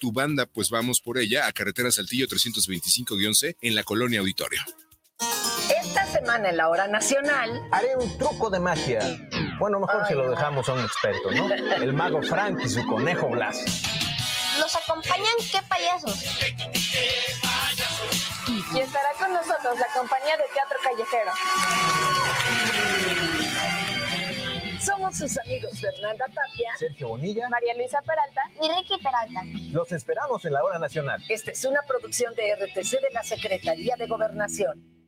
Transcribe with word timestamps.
tu 0.00 0.10
banda, 0.10 0.46
pues 0.46 0.70
vamos 0.70 1.00
por 1.00 1.18
ella 1.18 1.46
a 1.46 1.52
Carretera 1.52 1.92
Saltillo 1.92 2.26
325-C 2.26 3.58
en 3.60 3.74
la 3.76 3.84
Colonia 3.84 4.18
Auditorio. 4.20 4.60
Esta 5.84 6.06
semana 6.06 6.48
en 6.48 6.56
la 6.56 6.68
hora 6.68 6.88
nacional 6.88 7.62
haré 7.70 7.94
un 7.96 8.18
truco 8.18 8.50
de 8.50 8.58
magia. 8.58 9.00
Bueno, 9.60 9.78
mejor 9.78 10.06
si 10.08 10.14
lo 10.14 10.30
dejamos 10.30 10.68
a 10.68 10.72
un 10.72 10.80
experto, 10.80 11.30
¿no? 11.30 11.52
El 11.52 11.92
mago 11.92 12.22
Frank 12.22 12.58
y 12.64 12.68
su 12.68 12.84
conejo 12.86 13.28
Blas. 13.28 13.62
¿Nos 14.58 14.74
acompañan 14.74 15.34
qué 15.52 15.60
payasos? 15.68 16.24
Y 18.48 18.78
estará 18.78 19.12
con 19.18 19.32
nosotros 19.32 19.78
la 19.78 19.86
compañía 19.94 20.36
de 20.36 20.44
teatro 20.54 20.78
callejero. 20.82 21.32
Somos 24.80 25.14
sus 25.14 25.38
amigos 25.38 25.78
Fernanda 25.78 26.24
Tapia, 26.24 26.70
Sergio 26.78 27.08
Bonilla, 27.08 27.48
María 27.50 27.74
Luisa 27.76 28.00
Peralta 28.00 28.40
y 28.62 28.68
Ricky 28.80 29.02
Peralta. 29.02 29.42
Los 29.72 29.92
esperamos 29.92 30.42
en 30.46 30.54
la 30.54 30.64
hora 30.64 30.78
nacional. 30.78 31.22
Esta 31.28 31.50
es 31.50 31.64
una 31.66 31.82
producción 31.86 32.34
de 32.34 32.54
RTC 32.54 32.92
de 32.92 33.10
la 33.12 33.22
Secretaría 33.22 33.96
de 33.96 34.06
Gobernación. 34.06 34.82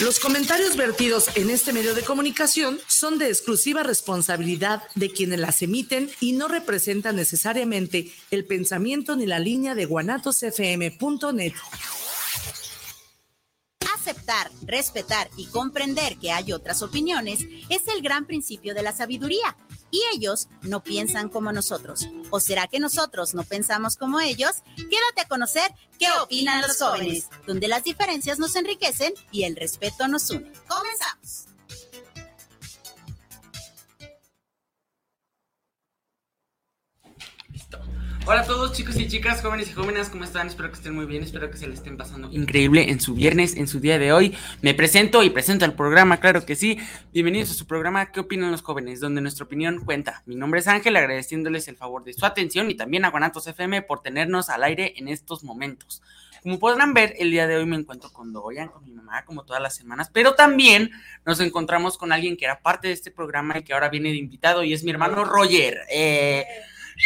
los 0.00 0.18
comentarios 0.18 0.76
vertidos 0.76 1.28
en 1.36 1.50
este 1.50 1.74
medio 1.74 1.94
de 1.94 2.02
comunicación 2.02 2.78
son 2.86 3.18
de 3.18 3.28
exclusiva 3.28 3.82
responsabilidad 3.82 4.82
de 4.94 5.10
quienes 5.10 5.38
las 5.38 5.60
emiten 5.60 6.10
y 6.20 6.32
no 6.32 6.48
representan 6.48 7.16
necesariamente 7.16 8.10
el 8.30 8.46
pensamiento 8.46 9.14
ni 9.16 9.26
la 9.26 9.38
línea 9.38 9.74
de 9.74 9.84
guanatosfm.net. 9.84 11.52
Aceptar, 13.94 14.50
respetar 14.62 15.28
y 15.36 15.46
comprender 15.46 16.16
que 16.16 16.32
hay 16.32 16.52
otras 16.52 16.80
opiniones 16.82 17.40
es 17.68 17.86
el 17.94 18.00
gran 18.00 18.26
principio 18.26 18.74
de 18.74 18.82
la 18.82 18.92
sabiduría 18.92 19.56
y 19.90 20.02
ellos 20.14 20.48
no 20.62 20.82
piensan 20.82 21.28
como 21.28 21.52
nosotros. 21.52 22.08
¿O 22.30 22.40
será 22.40 22.66
que 22.66 22.80
nosotros 22.80 23.34
no 23.34 23.44
pensamos 23.44 23.96
como 23.96 24.20
ellos? 24.20 24.62
Quédate 24.76 25.22
a 25.22 25.28
conocer 25.28 25.70
qué 25.98 26.06
opinan 26.22 26.62
los 26.62 26.78
jóvenes, 26.78 27.28
donde 27.46 27.68
las 27.68 27.84
diferencias 27.84 28.38
nos 28.38 28.56
enriquecen 28.56 29.12
y 29.30 29.44
el 29.44 29.56
respeto 29.56 30.08
nos 30.08 30.30
une. 30.30 30.52
Comenzamos. 30.66 31.49
Hola 38.30 38.42
a 38.42 38.44
todos 38.44 38.72
chicos 38.72 38.94
y 38.96 39.08
chicas, 39.08 39.42
jóvenes 39.42 39.70
y 39.70 39.72
jóvenes, 39.72 40.08
¿cómo 40.08 40.22
están? 40.22 40.46
Espero 40.46 40.70
que 40.70 40.76
estén 40.76 40.94
muy 40.94 41.04
bien, 41.04 41.24
espero 41.24 41.50
que 41.50 41.56
se 41.56 41.66
les 41.66 41.78
estén 41.78 41.96
pasando 41.96 42.30
increíble 42.30 42.88
en 42.88 43.00
su 43.00 43.14
viernes, 43.14 43.56
en 43.56 43.66
su 43.66 43.80
día 43.80 43.98
de 43.98 44.12
hoy. 44.12 44.36
Me 44.62 44.72
presento 44.72 45.24
y 45.24 45.30
presento 45.30 45.64
el 45.64 45.72
programa, 45.72 46.18
claro 46.18 46.46
que 46.46 46.54
sí. 46.54 46.78
Bienvenidos 47.12 47.50
a 47.50 47.54
su 47.54 47.66
programa 47.66 48.12
¿Qué 48.12 48.20
opinan 48.20 48.52
los 48.52 48.62
jóvenes? 48.62 49.00
Donde 49.00 49.20
nuestra 49.20 49.46
opinión 49.46 49.84
cuenta. 49.84 50.22
Mi 50.26 50.36
nombre 50.36 50.60
es 50.60 50.68
Ángel, 50.68 50.94
agradeciéndoles 50.94 51.66
el 51.66 51.76
favor 51.76 52.04
de 52.04 52.12
su 52.12 52.24
atención 52.24 52.70
y 52.70 52.76
también 52.76 53.04
a 53.04 53.10
Guanatos 53.10 53.48
FM 53.48 53.82
por 53.82 54.00
tenernos 54.00 54.48
al 54.48 54.62
aire 54.62 54.94
en 54.96 55.08
estos 55.08 55.42
momentos. 55.42 56.00
Como 56.44 56.60
podrán 56.60 56.94
ver, 56.94 57.16
el 57.18 57.32
día 57.32 57.48
de 57.48 57.56
hoy 57.56 57.66
me 57.66 57.74
encuentro 57.74 58.12
con 58.12 58.32
Dorian, 58.32 58.68
con 58.68 58.84
mi 58.84 58.92
mamá, 58.92 59.24
como 59.24 59.42
todas 59.42 59.60
las 59.60 59.74
semanas, 59.74 60.08
pero 60.08 60.36
también 60.36 60.92
nos 61.26 61.40
encontramos 61.40 61.98
con 61.98 62.12
alguien 62.12 62.36
que 62.36 62.44
era 62.44 62.60
parte 62.60 62.86
de 62.86 62.94
este 62.94 63.10
programa 63.10 63.58
y 63.58 63.64
que 63.64 63.72
ahora 63.72 63.88
viene 63.88 64.10
de 64.10 64.18
invitado 64.18 64.62
y 64.62 64.72
es 64.72 64.84
mi 64.84 64.92
hermano 64.92 65.24
Roger. 65.24 65.80
Eh, 65.90 66.46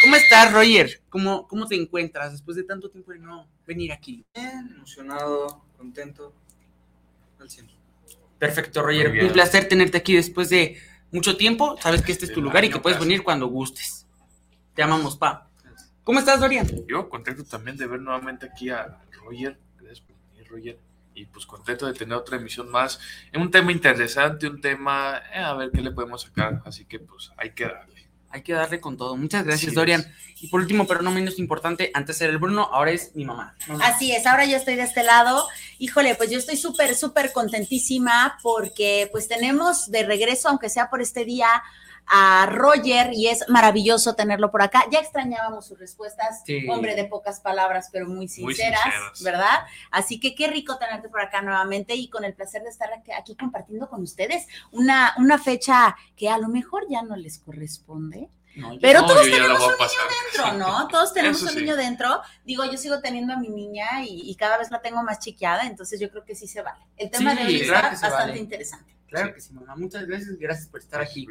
¿Cómo 0.01 0.15
estás, 0.15 0.53
Roger? 0.53 1.01
¿Cómo, 1.09 1.47
¿Cómo 1.47 1.67
te 1.67 1.75
encuentras 1.75 2.31
después 2.31 2.57
de 2.57 2.63
tanto 2.63 2.89
tiempo 2.89 3.11
de 3.11 3.19
no 3.19 3.47
venir 3.65 3.91
aquí? 3.91 4.25
Bien, 4.33 4.69
emocionado, 4.75 5.65
contento, 5.77 6.33
al 7.39 7.49
cielo. 7.49 7.69
Perfecto, 8.37 8.81
Roger. 8.81 9.23
Un 9.23 9.31
placer 9.31 9.67
tenerte 9.67 9.97
aquí 9.97 10.15
después 10.15 10.49
de 10.49 10.77
mucho 11.11 11.37
tiempo. 11.37 11.77
Sabes 11.81 12.01
que 12.01 12.11
este 12.11 12.25
es 12.25 12.33
tu 12.33 12.41
lugar 12.41 12.65
y 12.65 12.69
que 12.69 12.79
puedes 12.79 12.99
venir 12.99 13.23
cuando 13.23 13.47
gustes. 13.47 14.05
Te 14.73 14.83
amamos, 14.83 15.17
pa. 15.17 15.49
¿Cómo 16.03 16.19
estás, 16.19 16.39
Dorian? 16.39 16.67
Yo 16.87 17.09
contento 17.09 17.43
también 17.45 17.77
de 17.77 17.87
ver 17.87 17.99
nuevamente 17.99 18.45
aquí 18.45 18.69
a 18.69 18.99
Roger. 19.23 19.57
Gracias 19.77 20.01
por 20.01 20.15
venir, 20.31 20.47
Roger. 20.49 20.79
Y 21.15 21.25
pues 21.25 21.45
contento 21.45 21.87
de 21.87 21.93
tener 21.93 22.15
otra 22.15 22.35
emisión 22.35 22.69
más. 22.69 22.99
Un 23.33 23.49
tema 23.49 23.71
interesante, 23.71 24.47
un 24.47 24.59
tema, 24.59 25.21
eh, 25.33 25.39
a 25.39 25.53
ver 25.53 25.71
qué 25.71 25.81
le 25.81 25.91
podemos 25.91 26.21
sacar. 26.21 26.61
Así 26.65 26.85
que 26.85 26.99
pues 26.99 27.31
hay 27.37 27.51
que 27.51 27.63
darle 27.63 27.94
hay 28.35 28.41
que 28.41 28.51
darle 28.51 28.81
con 28.81 28.97
todo. 28.97 29.15
Muchas 29.15 29.45
gracias, 29.45 29.73
Dorian. 29.73 30.05
Y 30.41 30.47
por 30.47 30.59
último, 30.59 30.85
pero 30.85 31.01
no 31.01 31.09
menos 31.09 31.39
importante, 31.39 31.89
antes 31.93 32.19
era 32.19 32.33
el 32.33 32.37
Bruno, 32.37 32.69
ahora 32.69 32.91
es 32.91 33.15
mi 33.15 33.23
mamá. 33.23 33.55
Así 33.81 34.11
es, 34.11 34.25
ahora 34.25 34.43
yo 34.43 34.57
estoy 34.57 34.75
de 34.75 34.83
este 34.83 35.03
lado. 35.03 35.47
Híjole, 35.79 36.15
pues 36.15 36.29
yo 36.29 36.37
estoy 36.37 36.57
súper, 36.57 36.95
súper 36.95 37.31
contentísima 37.31 38.37
porque 38.43 39.07
pues 39.13 39.29
tenemos 39.29 39.89
de 39.89 40.03
regreso, 40.03 40.49
aunque 40.49 40.67
sea 40.67 40.89
por 40.89 41.01
este 41.01 41.23
día, 41.23 41.47
a 42.07 42.45
Roger 42.47 43.11
y 43.13 43.27
es 43.27 43.47
maravilloso 43.49 44.15
tenerlo 44.15 44.51
por 44.51 44.61
acá. 44.61 44.85
Ya 44.91 44.99
extrañábamos 44.99 45.67
sus 45.67 45.79
respuestas, 45.79 46.43
hombre 46.69 46.95
de 46.95 47.05
pocas 47.05 47.39
palabras, 47.39 47.89
pero 47.91 48.07
muy 48.07 48.27
sinceras, 48.27 49.21
¿verdad? 49.23 49.65
Así 49.91 50.19
que 50.19 50.35
qué 50.35 50.47
rico 50.47 50.77
tenerte 50.77 51.09
por 51.09 51.21
acá 51.21 51.41
nuevamente 51.41 51.95
y 51.95 52.09
con 52.09 52.23
el 52.23 52.33
placer 52.33 52.63
de 52.63 52.69
estar 52.69 52.89
aquí 53.17 53.35
compartiendo 53.35 53.89
con 53.89 54.01
ustedes 54.01 54.47
una, 54.71 55.13
una 55.17 55.37
fecha 55.37 55.95
que 56.15 56.29
a 56.29 56.37
lo 56.37 56.47
mejor 56.47 56.85
ya 56.89 57.01
no 57.01 57.15
les 57.15 57.39
corresponde. 57.39 58.29
pero 58.81 59.01
todos 59.05 59.23
tenemos 59.23 59.61
un 59.61 59.75
niño 59.77 60.03
dentro, 60.33 60.53
¿no? 60.53 60.87
Todos 60.87 61.13
tenemos 61.13 61.41
un 61.41 61.55
niño 61.55 61.75
dentro. 61.75 62.21
Digo, 62.43 62.65
yo 62.65 62.77
sigo 62.77 62.99
teniendo 62.99 63.33
a 63.33 63.37
mi 63.37 63.49
niña 63.49 64.03
y, 64.07 64.33
cada 64.35 64.57
vez 64.57 64.69
la 64.71 64.81
tengo 64.81 65.01
más 65.03 65.19
chiqueada, 65.19 65.65
entonces 65.65 65.99
yo 65.99 66.09
creo 66.09 66.23
que 66.23 66.35
sí 66.35 66.47
se 66.47 66.61
vale. 66.61 66.79
El 66.97 67.09
tema 67.09 67.35
de 67.35 67.45
hoy 67.45 67.61
está 67.61 67.89
bastante 67.89 68.37
interesante. 68.37 68.95
Claro 69.07 69.33
que 69.33 69.41
sí, 69.41 69.53
mamá. 69.53 69.75
Muchas 69.75 70.05
gracias, 70.05 70.37
gracias 70.37 70.67
por 70.67 70.81
estar 70.81 71.01
aquí. 71.01 71.27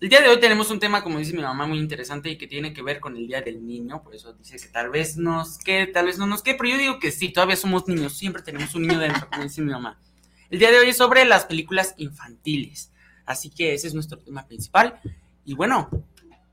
El 0.00 0.08
día 0.08 0.22
de 0.22 0.28
hoy 0.30 0.40
tenemos 0.40 0.70
un 0.70 0.80
tema, 0.80 1.02
como 1.02 1.18
dice 1.18 1.34
mi 1.34 1.42
mamá, 1.42 1.66
muy 1.66 1.78
interesante 1.78 2.30
y 2.30 2.38
que 2.38 2.46
tiene 2.46 2.72
que 2.72 2.80
ver 2.80 3.00
con 3.00 3.18
el 3.18 3.26
Día 3.26 3.42
del 3.42 3.66
Niño. 3.66 4.02
Por 4.02 4.14
eso 4.14 4.32
dice 4.32 4.56
que 4.56 4.68
tal 4.68 4.88
vez 4.88 5.18
nos 5.18 5.58
quede, 5.58 5.88
tal 5.88 6.06
vez 6.06 6.16
no 6.16 6.26
nos 6.26 6.42
quede, 6.42 6.54
pero 6.54 6.70
yo 6.70 6.78
digo 6.78 6.98
que 6.98 7.10
sí, 7.10 7.28
todavía 7.28 7.54
somos 7.56 7.86
niños, 7.86 8.16
siempre 8.16 8.42
tenemos 8.42 8.74
un 8.74 8.86
niño 8.86 8.98
dentro, 8.98 9.28
como 9.28 9.42
dice 9.42 9.60
mi 9.60 9.70
mamá. 9.70 10.00
El 10.48 10.58
día 10.58 10.70
de 10.70 10.78
hoy 10.78 10.88
es 10.88 10.96
sobre 10.96 11.26
las 11.26 11.44
películas 11.44 11.92
infantiles. 11.98 12.90
Así 13.26 13.50
que 13.50 13.74
ese 13.74 13.88
es 13.88 13.94
nuestro 13.94 14.18
tema 14.18 14.46
principal. 14.46 14.98
Y 15.44 15.52
bueno, 15.52 15.90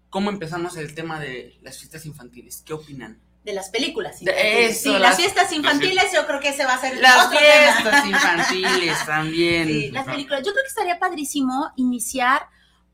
¿cómo 0.10 0.30
empezamos 0.30 0.76
el 0.76 0.94
tema 0.94 1.18
de 1.18 1.58
las 1.62 1.78
fiestas 1.78 2.06
infantiles? 2.06 2.64
¿Qué 2.66 2.74
opinan? 2.74 3.18
de 3.46 3.54
las 3.54 3.70
películas. 3.70 4.22
Infantiles. 4.22 4.82
sí, 4.82 4.90
las, 5.00 5.16
fiestas 5.16 5.54
infantiles, 5.54 6.12
yo 6.14 6.28
creo 6.28 6.42
que 6.42 6.50
ese 6.50 6.66
va 6.66 6.74
a 6.74 6.82
ser 6.82 6.98
las 6.98 7.30
fiestas 7.30 8.06
infantiles 8.06 8.98
también. 9.06 9.68
Sí, 9.70 9.92
las 9.92 10.06
películas. 10.06 10.42
Yo 10.46 10.52
creo 10.52 10.64
que 10.66 10.68
estaría 10.68 11.00
padrísimo 11.00 11.72
iniciar 11.78 12.42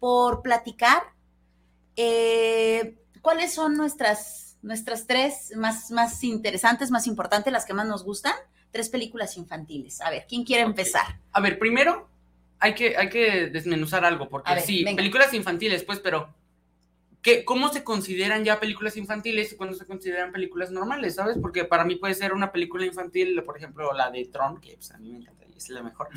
por 0.03 0.41
platicar 0.41 1.01
eh, 1.95 2.97
cuáles 3.21 3.53
son 3.53 3.77
nuestras, 3.77 4.57
nuestras 4.61 5.07
tres 5.07 5.53
más, 5.55 5.91
más 5.91 6.21
interesantes, 6.25 6.91
más 6.91 7.07
importantes, 7.07 7.53
las 7.53 7.65
que 7.65 7.73
más 7.73 7.87
nos 7.87 8.03
gustan. 8.03 8.33
Tres 8.71 8.89
películas 8.89 9.37
infantiles. 9.37 10.01
A 10.01 10.09
ver, 10.09 10.25
¿quién 10.27 10.43
quiere 10.43 10.63
empezar? 10.63 11.05
A 11.31 11.39
ver, 11.39 11.57
primero 11.57 12.09
hay 12.59 12.75
que, 12.75 12.97
hay 12.97 13.07
que 13.07 13.47
desmenuzar 13.47 14.03
algo, 14.03 14.27
porque 14.27 14.59
sí, 14.59 14.83
películas 14.83 15.33
infantiles, 15.33 15.85
pues, 15.85 15.99
pero 15.99 16.35
¿qué, 17.21 17.45
¿cómo 17.45 17.71
se 17.71 17.85
consideran 17.85 18.43
ya 18.43 18.59
películas 18.59 18.97
infantiles 18.97 19.53
y 19.53 19.55
cuándo 19.55 19.73
se 19.73 19.85
consideran 19.85 20.33
películas 20.33 20.69
normales, 20.69 21.15
sabes? 21.15 21.37
Porque 21.41 21.63
para 21.63 21.85
mí 21.85 21.95
puede 21.95 22.13
ser 22.13 22.33
una 22.33 22.51
película 22.51 22.85
infantil, 22.85 23.41
por 23.43 23.55
ejemplo, 23.55 23.93
la 23.93 24.11
de 24.11 24.25
Tron, 24.25 24.59
que 24.59 24.75
pues, 24.75 24.91
a 24.91 24.97
mí 24.97 25.13
me 25.13 25.19
encanta 25.19 25.42
es 25.63 25.69
la 25.69 25.83
mejor. 25.83 26.09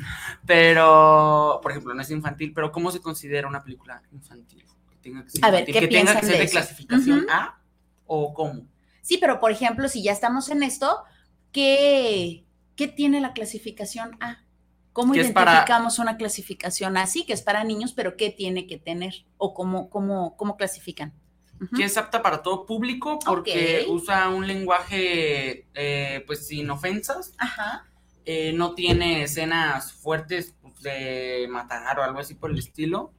Pero, 0.45 1.59
por 1.61 1.71
ejemplo, 1.71 1.93
no 1.93 2.01
es 2.01 2.11
infantil, 2.11 2.53
pero 2.53 2.71
¿cómo 2.71 2.91
se 2.91 3.01
considera 3.01 3.47
una 3.47 3.63
película 3.63 4.01
infantil? 4.11 4.65
Que 4.89 4.95
tenga 4.97 5.23
que 5.23 5.29
ser, 5.31 5.45
A 5.45 5.51
ver, 5.51 5.65
¿qué 5.65 5.73
que, 5.73 5.87
tenga 5.87 6.19
que 6.19 6.25
ser 6.25 6.39
de, 6.39 6.49
clasificación 6.49 7.27
A 7.29 7.59
o 8.05 8.33
cómo. 8.33 8.67
Sí, 9.01 9.17
pero 9.17 9.39
por 9.39 9.51
ejemplo, 9.51 9.87
si 9.89 10.03
ya 10.03 10.11
estamos 10.11 10.49
en 10.49 10.63
esto, 10.63 11.03
¿qué, 11.51 12.45
qué 12.75 12.87
tiene 12.87 13.21
la 13.21 13.33
clasificación 13.33 14.17
A? 14.19 14.43
¿Cómo 14.93 15.13
identificamos 15.13 15.99
una 15.99 16.17
clasificación 16.17 16.97
así, 16.97 17.23
que 17.23 17.33
es 17.33 17.43
para 17.43 17.63
niños, 17.63 17.93
pero 17.93 18.17
qué 18.17 18.31
tiene 18.31 18.65
que 18.65 18.77
tener? 18.77 19.25
¿O 19.37 19.53
cómo, 19.53 19.89
cómo, 19.89 20.35
cómo 20.35 20.57
clasifican? 20.57 21.13
que 21.75 21.83
es 21.83 21.97
apta 21.97 22.21
para 22.21 22.41
todo 22.41 22.65
público 22.65 23.19
porque 23.25 23.85
usa 23.89 24.29
un 24.29 24.47
lenguaje 24.47 25.67
eh, 25.73 26.23
pues 26.27 26.47
sin 26.47 26.69
ofensas. 26.69 27.33
Ajá. 27.37 27.87
Eh, 28.29 28.51
no 28.51 28.75
tiene 28.75 29.23
escenas 29.23 29.93
fuertes 29.93 30.53
de 30.81 31.47
matar 31.49 31.97
o 31.97 32.03
algo 32.03 32.19
así 32.19 32.35
por 32.35 32.51
el 32.51 32.59
estilo. 32.59 33.13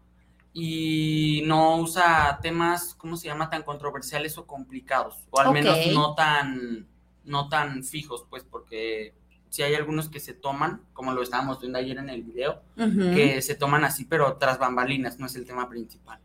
Y 0.52 1.42
no 1.46 1.78
usa 1.78 2.38
temas, 2.42 2.94
¿cómo 2.94 3.16
se 3.16 3.26
llama?, 3.26 3.48
tan 3.48 3.62
controversiales 3.62 4.36
o 4.36 4.46
complicados. 4.46 5.16
O 5.30 5.40
al 5.40 5.52
menos 5.54 5.78
no 5.94 6.14
tan, 6.14 6.86
no 7.24 7.48
tan 7.48 7.84
fijos, 7.84 8.26
pues, 8.28 8.44
porque 8.44 9.14
sí 9.48 9.62
hay 9.62 9.74
algunos 9.76 10.10
que 10.10 10.20
se 10.20 10.34
toman, 10.34 10.82
como 10.92 11.12
lo 11.12 11.22
estábamos 11.22 11.58
viendo 11.58 11.78
ayer 11.78 11.96
en 11.96 12.10
el 12.10 12.22
video, 12.22 12.60
que 12.76 13.40
se 13.40 13.54
toman 13.54 13.84
así, 13.84 14.04
pero 14.04 14.36
tras 14.36 14.58
bambalinas, 14.58 15.18
no 15.18 15.24
es 15.24 15.34
el 15.36 15.46
tema 15.46 15.70
principal. 15.70 16.20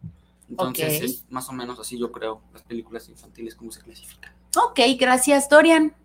Entonces 0.50 1.02
es 1.02 1.26
más 1.30 1.48
o 1.48 1.54
menos 1.54 1.80
así, 1.80 1.98
yo 1.98 2.12
creo, 2.12 2.42
las 2.52 2.64
películas 2.64 3.08
infantiles, 3.08 3.56
cómo 3.56 3.72
se 3.72 3.80
clasifican. 3.80 4.34
Ok, 4.58 4.82
gracias, 5.00 5.48
Dorian. 5.48 5.96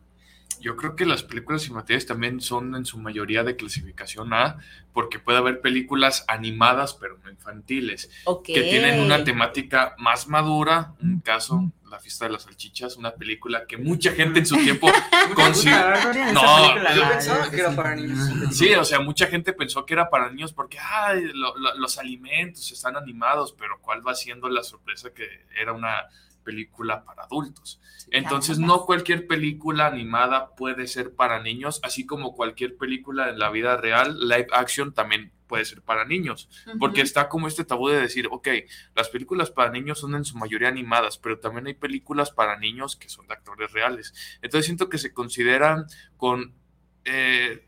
Yo 0.60 0.76
creo 0.76 0.96
que 0.96 1.06
las 1.06 1.22
películas 1.22 1.66
infantiles 1.68 2.04
también 2.06 2.40
son 2.40 2.74
en 2.74 2.84
su 2.84 2.98
mayoría 2.98 3.44
de 3.44 3.54
clasificación 3.54 4.34
A, 4.34 4.56
porque 4.92 5.20
puede 5.20 5.38
haber 5.38 5.60
películas 5.60 6.24
animadas 6.26 6.94
pero 6.94 7.16
no 7.22 7.30
infantiles, 7.30 8.10
que 8.54 8.62
tienen 8.62 9.00
una 9.00 9.22
temática 9.22 9.94
más 9.98 10.26
madura. 10.26 10.94
Un 11.00 11.20
caso, 11.20 11.70
La 11.88 12.00
fiesta 12.00 12.24
de 12.26 12.32
las 12.32 12.42
salchichas, 12.42 12.96
una 12.96 13.12
película 13.12 13.66
que 13.66 13.76
mucha 13.78 14.12
gente 14.12 14.40
en 14.40 14.46
su 14.46 14.56
tiempo 14.56 14.90
consiguió. 15.34 15.78
No, 16.32 16.74
Yo 16.94 17.08
pensaba 17.08 17.50
que 17.50 17.60
era 17.60 17.74
para 17.76 17.94
niños. 17.94 18.18
Sí, 18.52 18.74
o 18.74 18.84
sea, 18.84 18.98
mucha 19.00 19.26
gente 19.28 19.52
pensó 19.52 19.86
que 19.86 19.94
era 19.94 20.10
para 20.10 20.28
niños 20.30 20.52
porque 20.52 20.78
ay, 20.80 21.30
lo- 21.34 21.56
lo- 21.56 21.76
los 21.78 21.98
alimentos 21.98 22.70
están 22.72 22.96
animados, 22.96 23.54
pero 23.56 23.78
¿cuál 23.80 24.06
va 24.06 24.14
siendo 24.14 24.48
la 24.48 24.62
sorpresa 24.64 25.10
que 25.14 25.26
era 25.58 25.72
una 25.72 26.08
película 26.48 27.04
para 27.04 27.24
adultos? 27.24 27.78
Entonces, 28.10 28.58
no 28.58 28.86
cualquier 28.86 29.26
película 29.26 29.86
animada 29.86 30.54
puede 30.56 30.86
ser 30.86 31.14
para 31.14 31.42
niños, 31.42 31.78
así 31.82 32.06
como 32.06 32.34
cualquier 32.34 32.78
película 32.78 33.28
en 33.28 33.38
la 33.38 33.50
vida 33.50 33.76
real, 33.76 34.18
live 34.18 34.46
action 34.52 34.94
también 34.94 35.30
puede 35.46 35.66
ser 35.66 35.82
para 35.82 36.06
niños, 36.06 36.48
porque 36.78 37.02
está 37.02 37.28
como 37.28 37.48
este 37.48 37.64
tabú 37.64 37.88
de 37.88 38.00
decir, 38.00 38.28
ok, 38.30 38.48
las 38.94 39.10
películas 39.10 39.50
para 39.50 39.70
niños 39.70 39.98
son 39.98 40.14
en 40.14 40.24
su 40.24 40.38
mayoría 40.38 40.68
animadas, 40.68 41.18
pero 41.18 41.38
también 41.38 41.66
hay 41.66 41.74
películas 41.74 42.30
para 42.30 42.58
niños 42.58 42.96
que 42.96 43.10
son 43.10 43.26
de 43.26 43.34
actores 43.34 43.72
reales. 43.72 44.14
Entonces 44.40 44.66
siento 44.66 44.88
que 44.88 44.98
se 44.98 45.12
consideran 45.12 45.84
con, 46.16 46.54
eh, 47.04 47.66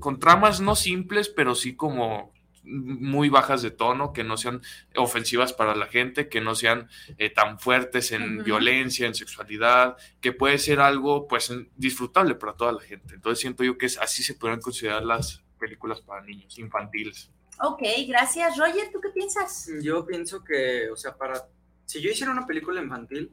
con 0.00 0.18
tramas 0.18 0.60
no 0.60 0.74
simples, 0.74 1.28
pero 1.28 1.54
sí 1.54 1.76
como 1.76 2.33
muy 2.64 3.28
bajas 3.28 3.62
de 3.62 3.70
tono, 3.70 4.12
que 4.12 4.24
no 4.24 4.36
sean 4.36 4.62
ofensivas 4.96 5.52
para 5.52 5.74
la 5.74 5.86
gente, 5.86 6.28
que 6.28 6.40
no 6.40 6.54
sean 6.54 6.88
eh, 7.18 7.30
tan 7.30 7.58
fuertes 7.58 8.12
en 8.12 8.42
violencia, 8.42 9.06
en 9.06 9.14
sexualidad, 9.14 9.96
que 10.20 10.32
puede 10.32 10.58
ser 10.58 10.80
algo 10.80 11.28
pues 11.28 11.52
disfrutable 11.76 12.34
para 12.34 12.54
toda 12.54 12.72
la 12.72 12.80
gente. 12.80 13.14
Entonces 13.14 13.40
siento 13.40 13.64
yo 13.64 13.76
que 13.78 13.86
es, 13.86 13.98
así 13.98 14.22
se 14.22 14.34
podrían 14.34 14.60
considerar 14.60 15.04
las 15.04 15.42
películas 15.58 16.00
para 16.00 16.22
niños, 16.22 16.58
infantiles. 16.58 17.30
Ok, 17.60 17.82
gracias. 18.08 18.56
Roger, 18.58 18.90
¿tú 18.92 19.00
qué 19.00 19.10
piensas? 19.10 19.70
Yo 19.80 20.04
pienso 20.04 20.42
que, 20.42 20.90
o 20.90 20.96
sea, 20.96 21.14
para. 21.16 21.46
Si 21.84 22.00
yo 22.00 22.10
hiciera 22.10 22.32
una 22.32 22.46
película 22.46 22.82
infantil, 22.82 23.30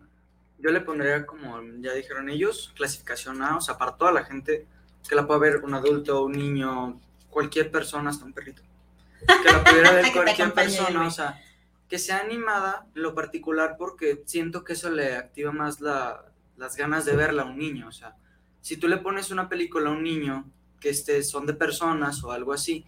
yo 0.59 0.71
le 0.71 0.81
pondría, 0.81 1.25
como 1.25 1.61
ya 1.79 1.93
dijeron 1.93 2.29
ellos, 2.29 2.71
clasificación 2.75 3.41
A, 3.41 3.57
o 3.57 3.61
sea, 3.61 3.77
para 3.77 3.95
toda 3.95 4.11
la 4.11 4.23
gente 4.23 4.67
que 5.07 5.15
la 5.15 5.25
pueda 5.25 5.39
ver, 5.39 5.57
un 5.63 5.73
adulto, 5.73 6.23
un 6.25 6.33
niño, 6.33 6.99
cualquier 7.29 7.71
persona, 7.71 8.09
hasta 8.11 8.25
un 8.25 8.33
perrito. 8.33 8.61
Que 9.27 9.51
la 9.51 9.63
pudiera 9.63 9.91
ver 9.91 10.11
cualquier 10.13 10.53
persona, 10.53 11.07
o 11.07 11.11
sea, 11.11 11.41
que 11.87 11.99
sea 11.99 12.19
animada, 12.19 12.87
lo 12.93 13.13
particular, 13.13 13.75
porque 13.77 14.23
siento 14.25 14.63
que 14.63 14.73
eso 14.73 14.89
le 14.89 15.15
activa 15.15 15.51
más 15.51 15.81
la- 15.81 16.25
las 16.57 16.75
ganas 16.77 17.05
de 17.05 17.15
verla 17.15 17.41
a 17.43 17.45
un 17.45 17.57
niño, 17.57 17.87
o 17.87 17.91
sea, 17.91 18.15
si 18.61 18.77
tú 18.77 18.87
le 18.87 18.97
pones 18.97 19.31
una 19.31 19.49
película 19.49 19.89
a 19.89 19.93
un 19.93 20.03
niño 20.03 20.45
que 20.79 20.89
este, 20.89 21.23
son 21.23 21.45
de 21.45 21.53
personas 21.53 22.23
o 22.23 22.31
algo 22.31 22.53
así, 22.53 22.85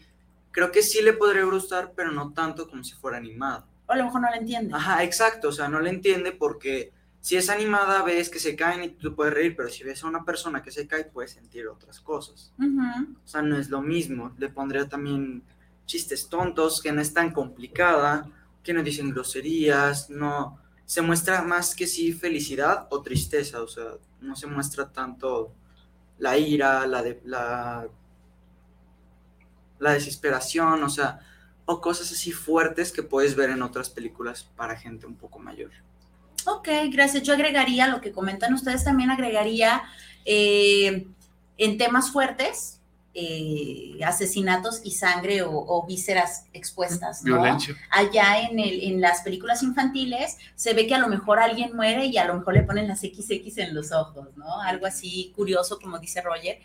creo 0.51 0.71
que 0.71 0.83
sí 0.83 1.01
le 1.01 1.13
podría 1.13 1.43
gustar, 1.45 1.93
pero 1.95 2.11
no 2.11 2.31
tanto 2.33 2.67
como 2.69 2.83
si 2.83 2.93
fuera 2.93 3.17
animado. 3.17 3.65
O 3.87 3.91
a 3.91 3.95
lo 3.97 4.05
mejor 4.05 4.21
no 4.21 4.29
la 4.29 4.37
entiende. 4.37 4.73
Ajá, 4.73 5.03
exacto, 5.03 5.49
o 5.49 5.51
sea, 5.51 5.67
no 5.67 5.79
le 5.79 5.89
entiende 5.89 6.31
porque 6.31 6.93
si 7.19 7.35
es 7.37 7.49
animada 7.49 8.03
ves 8.03 8.29
que 8.29 8.39
se 8.39 8.55
caen 8.55 8.83
y 8.83 8.89
tú 8.89 9.15
puedes 9.15 9.33
reír, 9.33 9.55
pero 9.55 9.69
si 9.69 9.83
ves 9.83 10.03
a 10.03 10.07
una 10.07 10.23
persona 10.23 10.61
que 10.61 10.71
se 10.71 10.87
cae 10.87 11.05
puedes 11.05 11.31
sentir 11.31 11.67
otras 11.67 11.99
cosas. 11.99 12.53
Ujú. 12.59 13.15
O 13.23 13.27
sea, 13.27 13.41
no 13.41 13.57
es 13.57 13.69
lo 13.69 13.81
mismo. 13.81 14.33
Le 14.37 14.49
pondría 14.49 14.87
también 14.87 15.41
chistes 15.85 16.29
tontos, 16.29 16.81
que 16.81 16.91
no 16.91 17.01
es 17.01 17.13
tan 17.13 17.31
complicada, 17.31 18.29
que 18.63 18.73
no 18.73 18.83
dicen 18.83 19.11
groserías, 19.11 20.09
no 20.09 20.59
se 20.85 21.01
muestra 21.01 21.41
más 21.41 21.75
que 21.75 21.87
sí 21.87 22.13
felicidad 22.13 22.87
o 22.91 23.01
tristeza, 23.01 23.61
o 23.61 23.67
sea, 23.67 23.93
no 24.21 24.35
se 24.35 24.47
muestra 24.47 24.91
tanto 24.91 25.53
la 26.19 26.37
ira, 26.37 26.85
la 26.87 27.01
de 27.01 27.21
la 27.25 27.87
la 29.83 29.93
desesperación, 29.93 30.81
o 30.83 30.89
sea, 30.89 31.19
o 31.65 31.79
cosas 31.79 32.11
así 32.11 32.31
fuertes 32.31 32.91
que 32.91 33.03
puedes 33.03 33.35
ver 33.35 33.49
en 33.49 33.61
otras 33.61 33.89
películas 33.89 34.49
para 34.55 34.75
gente 34.75 35.05
un 35.05 35.15
poco 35.15 35.39
mayor. 35.39 35.71
Ok, 36.45 36.69
gracias. 36.91 37.23
Yo 37.23 37.33
agregaría 37.33 37.87
lo 37.87 38.01
que 38.01 38.11
comentan 38.11 38.53
ustedes, 38.53 38.83
también 38.83 39.11
agregaría 39.11 39.83
eh, 40.25 41.07
en 41.57 41.77
temas 41.77 42.11
fuertes, 42.11 42.81
eh, 43.15 43.99
asesinatos 44.05 44.81
y 44.83 44.91
sangre 44.91 45.41
o, 45.43 45.51
o 45.51 45.85
vísceras 45.85 46.45
expuestas, 46.53 47.23
¿no? 47.23 47.35
Violencia. 47.41 47.75
Allá 47.89 48.41
en, 48.49 48.59
el, 48.59 48.81
en 48.83 49.01
las 49.01 49.21
películas 49.21 49.63
infantiles 49.63 50.37
se 50.55 50.73
ve 50.73 50.87
que 50.87 50.95
a 50.95 50.99
lo 50.99 51.07
mejor 51.07 51.39
alguien 51.39 51.75
muere 51.75 52.05
y 52.05 52.17
a 52.17 52.25
lo 52.25 52.35
mejor 52.35 52.53
le 52.53 52.63
ponen 52.63 52.87
las 52.87 53.01
XX 53.01 53.57
en 53.57 53.73
los 53.75 53.91
ojos, 53.91 54.27
¿no? 54.35 54.59
Algo 54.61 54.85
así 54.85 55.31
curioso, 55.35 55.79
como 55.79 55.99
dice 55.99 56.21
Roger, 56.21 56.59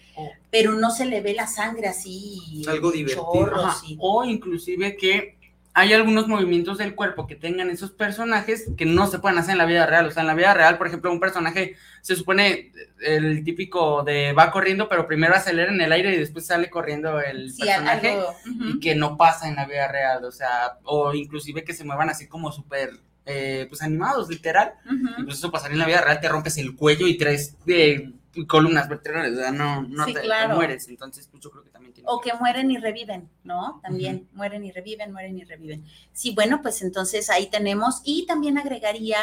pero 0.50 0.73
no 0.75 0.91
se 0.91 1.05
le 1.06 1.21
ve 1.21 1.35
la 1.35 1.47
sangre 1.47 1.89
así. 1.89 2.62
Algo 2.69 2.91
divertido. 2.91 3.31
chorros 3.33 3.65
Ajá, 3.65 3.81
y- 3.87 3.97
O 4.00 4.25
inclusive 4.25 4.97
que 4.97 5.38
hay 5.79 5.93
algunos 5.93 6.27
movimientos 6.27 6.79
del 6.79 6.97
cuerpo 6.97 7.29
que 7.29 7.37
tengan 7.37 7.71
esos 7.71 7.93
personajes 7.93 8.69
que 8.77 8.85
no 8.85 9.07
se 9.07 9.21
pueden 9.21 9.39
hacer 9.39 9.53
en 9.53 9.59
la 9.59 9.65
vida 9.65 9.87
real. 9.87 10.07
O 10.07 10.11
sea, 10.11 10.23
en 10.23 10.27
la 10.27 10.35
vida 10.35 10.53
real, 10.53 10.77
por 10.77 10.89
ejemplo, 10.89 11.13
un 11.13 11.21
personaje 11.21 11.77
se 12.03 12.17
supone 12.17 12.73
el 13.01 13.45
típico 13.45 14.03
de 14.03 14.33
va 14.33 14.51
corriendo, 14.51 14.89
pero 14.89 15.07
primero 15.07 15.37
acelera 15.37 15.73
en 15.73 15.81
el 15.81 15.93
aire 15.93 16.13
y 16.13 16.19
después 16.19 16.47
sale 16.47 16.69
corriendo 16.69 17.21
el 17.21 17.53
Sí, 17.53 17.63
personaje 17.63 18.11
algo, 18.11 18.35
y 18.45 18.81
que 18.81 18.97
no 18.97 19.17
pasa 19.17 19.49
en 19.49 19.55
la 19.55 19.67
vida 19.67 19.87
real. 19.87 20.25
O 20.25 20.33
sea, 20.33 20.79
o 20.83 21.15
inclusive 21.15 21.63
que 21.63 21.75
se 21.75 21.85
muevan 21.85 22.11
así 22.11 22.27
como 22.27 22.51
súper, 22.51 22.91
eh, 23.25 23.67
pues 23.69 23.81
animados, 23.81 24.29
literal. 24.29 24.73
Ujú. 24.85 25.07
Entonces 25.11 25.39
eso 25.39 25.53
pasaría 25.53 25.75
en 25.75 25.81
la 25.81 25.87
vida 25.87 26.01
real, 26.01 26.19
te 26.19 26.29
rompes 26.29 26.59
el 26.59 26.75
cuello 26.75 27.07
y 27.07 27.17
tres 27.17 27.55
eh, 27.69 28.11
columnas 28.46 28.88
vertebrales, 28.88 29.32
o 29.32 29.40
sea, 29.40 29.50
no, 29.50 29.82
no 29.82 30.05
Sí, 30.05 30.14
te, 30.14 30.20
te 30.20 30.49
mueres. 30.49 30.88
Entonces, 30.88 31.29
pues 31.31 31.43
yo 31.43 31.50
creo 31.50 31.64
que 31.64 31.70
también 31.70 31.93
tiene 31.93 32.08
O 32.11 32.20
que 32.20 32.32
mueren 32.35 32.70
y 32.70 32.79
reviven, 32.79 33.29
¿no? 33.44 33.81
También 33.82 34.29
mueren 34.32 34.64
y 34.64 34.73
reviven, 34.73 35.12
mueren 35.12 35.38
y 35.38 35.44
reviven. 35.44 35.85
Sí, 36.12 36.32
bueno, 36.35 36.62
pues 36.62 36.82
entonces 36.82 37.31
ahí 37.31 37.49
tenemos. 37.49 38.00
Y 38.05 38.26
también 38.26 38.58
agregaría, 38.58 39.19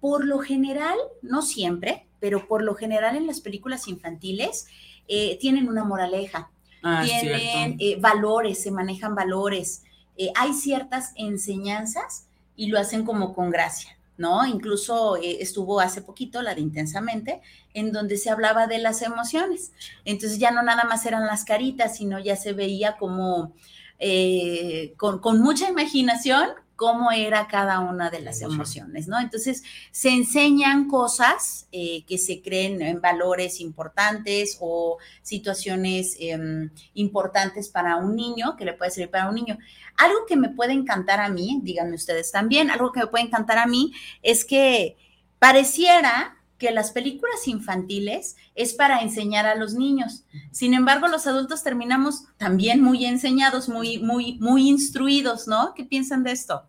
por 0.00 0.24
lo 0.24 0.38
general, 0.38 0.96
no 1.22 1.42
siempre, 1.42 2.06
pero 2.20 2.46
por 2.46 2.62
lo 2.62 2.74
general 2.74 3.16
en 3.16 3.26
las 3.26 3.40
películas 3.40 3.88
infantiles 3.88 4.66
eh, 5.08 5.38
tienen 5.40 5.68
una 5.68 5.84
moraleja, 5.84 6.50
Ah, 6.82 7.02
tienen 7.04 7.76
eh, 7.80 7.96
valores, 8.00 8.62
se 8.62 8.70
manejan 8.70 9.14
valores. 9.14 9.82
Eh, 10.16 10.30
hay 10.36 10.52
ciertas 10.54 11.12
enseñanzas 11.16 12.28
y 12.56 12.68
lo 12.68 12.78
hacen 12.78 13.04
como 13.04 13.34
con 13.34 13.50
gracia. 13.50 13.97
¿No? 14.18 14.44
Incluso 14.44 15.16
eh, 15.16 15.38
estuvo 15.40 15.80
hace 15.80 16.02
poquito 16.02 16.42
la 16.42 16.54
de 16.54 16.60
Intensamente, 16.60 17.40
en 17.72 17.92
donde 17.92 18.18
se 18.18 18.28
hablaba 18.30 18.66
de 18.66 18.78
las 18.78 19.00
emociones. 19.00 19.72
Entonces 20.04 20.38
ya 20.38 20.50
no 20.50 20.62
nada 20.62 20.84
más 20.84 21.06
eran 21.06 21.24
las 21.26 21.44
caritas, 21.44 21.96
sino 21.96 22.18
ya 22.18 22.36
se 22.36 22.52
veía 22.52 22.96
como 22.98 23.54
eh, 23.98 24.92
con, 24.96 25.20
con 25.20 25.40
mucha 25.40 25.68
imaginación 25.70 26.50
cómo 26.78 27.10
era 27.10 27.48
cada 27.48 27.80
una 27.80 28.08
de 28.08 28.20
las 28.20 28.40
emociones, 28.40 29.08
¿no? 29.08 29.18
Entonces 29.18 29.64
se 29.90 30.10
enseñan 30.10 30.86
cosas 30.86 31.66
eh, 31.72 32.04
que 32.06 32.18
se 32.18 32.40
creen 32.40 32.80
en 32.82 33.00
valores 33.00 33.58
importantes 33.58 34.58
o 34.60 34.98
situaciones 35.22 36.16
em, 36.20 36.70
importantes 36.94 37.68
para 37.68 37.96
un 37.96 38.14
niño, 38.14 38.54
que 38.56 38.64
le 38.64 38.74
puede 38.74 38.92
servir 38.92 39.10
para 39.10 39.28
un 39.28 39.34
niño. 39.34 39.58
Algo 39.96 40.18
que 40.28 40.36
me 40.36 40.50
puede 40.50 40.72
encantar 40.72 41.18
a 41.18 41.28
mí, 41.28 41.58
díganme 41.64 41.96
ustedes 41.96 42.30
también, 42.30 42.70
algo 42.70 42.92
que 42.92 43.00
me 43.00 43.08
puede 43.08 43.24
encantar 43.24 43.58
a 43.58 43.66
mí 43.66 43.92
es 44.22 44.44
que 44.44 44.96
pareciera 45.40 46.37
que 46.58 46.72
las 46.72 46.90
películas 46.90 47.46
infantiles 47.46 48.36
es 48.54 48.74
para 48.74 49.00
enseñar 49.00 49.46
a 49.46 49.54
los 49.54 49.74
niños. 49.74 50.24
Sin 50.50 50.74
embargo, 50.74 51.06
los 51.06 51.26
adultos 51.26 51.62
terminamos 51.62 52.24
también 52.36 52.82
muy 52.82 53.04
enseñados, 53.04 53.68
muy, 53.68 53.98
muy, 53.98 54.38
muy 54.40 54.68
instruidos, 54.68 55.46
¿no? 55.46 55.72
¿Qué 55.74 55.84
piensan 55.84 56.24
de 56.24 56.32
esto? 56.32 56.68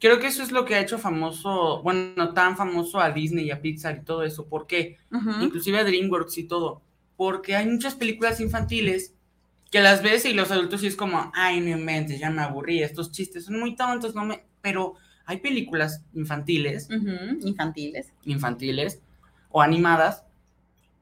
Creo 0.00 0.18
que 0.18 0.26
eso 0.26 0.42
es 0.42 0.50
lo 0.50 0.64
que 0.64 0.74
ha 0.74 0.80
hecho 0.80 0.98
famoso, 0.98 1.82
bueno, 1.82 2.32
tan 2.32 2.56
famoso 2.56 3.00
a 3.00 3.10
Disney 3.10 3.46
y 3.46 3.50
a 3.50 3.60
Pixar 3.60 3.98
y 3.98 4.04
todo 4.04 4.22
eso. 4.22 4.46
¿Por 4.46 4.66
qué? 4.66 4.98
Ujú. 5.12 5.42
Inclusive 5.42 5.78
a 5.78 5.84
DreamWorks 5.84 6.38
y 6.38 6.44
todo. 6.44 6.82
Porque 7.16 7.54
hay 7.54 7.66
muchas 7.66 7.94
películas 7.94 8.40
infantiles 8.40 9.14
que 9.70 9.80
las 9.80 10.02
ves 10.02 10.24
y 10.24 10.32
los 10.32 10.50
adultos 10.50 10.80
sí 10.80 10.86
es 10.86 10.96
como, 10.96 11.30
ay, 11.34 11.60
no 11.60 11.70
inventes, 11.70 12.20
ya 12.20 12.30
me 12.30 12.42
aburrí, 12.42 12.82
estos 12.82 13.10
chistes 13.10 13.46
son 13.46 13.58
muy 13.58 13.74
tontos, 13.74 14.14
no 14.14 14.24
me... 14.24 14.44
Pero 14.62 14.94
hay 15.26 15.38
películas 15.38 16.02
infantiles, 16.14 16.88
Infantiles. 17.42 18.12
infantiles 18.24 19.00
o 19.50 19.60
animadas 19.62 20.22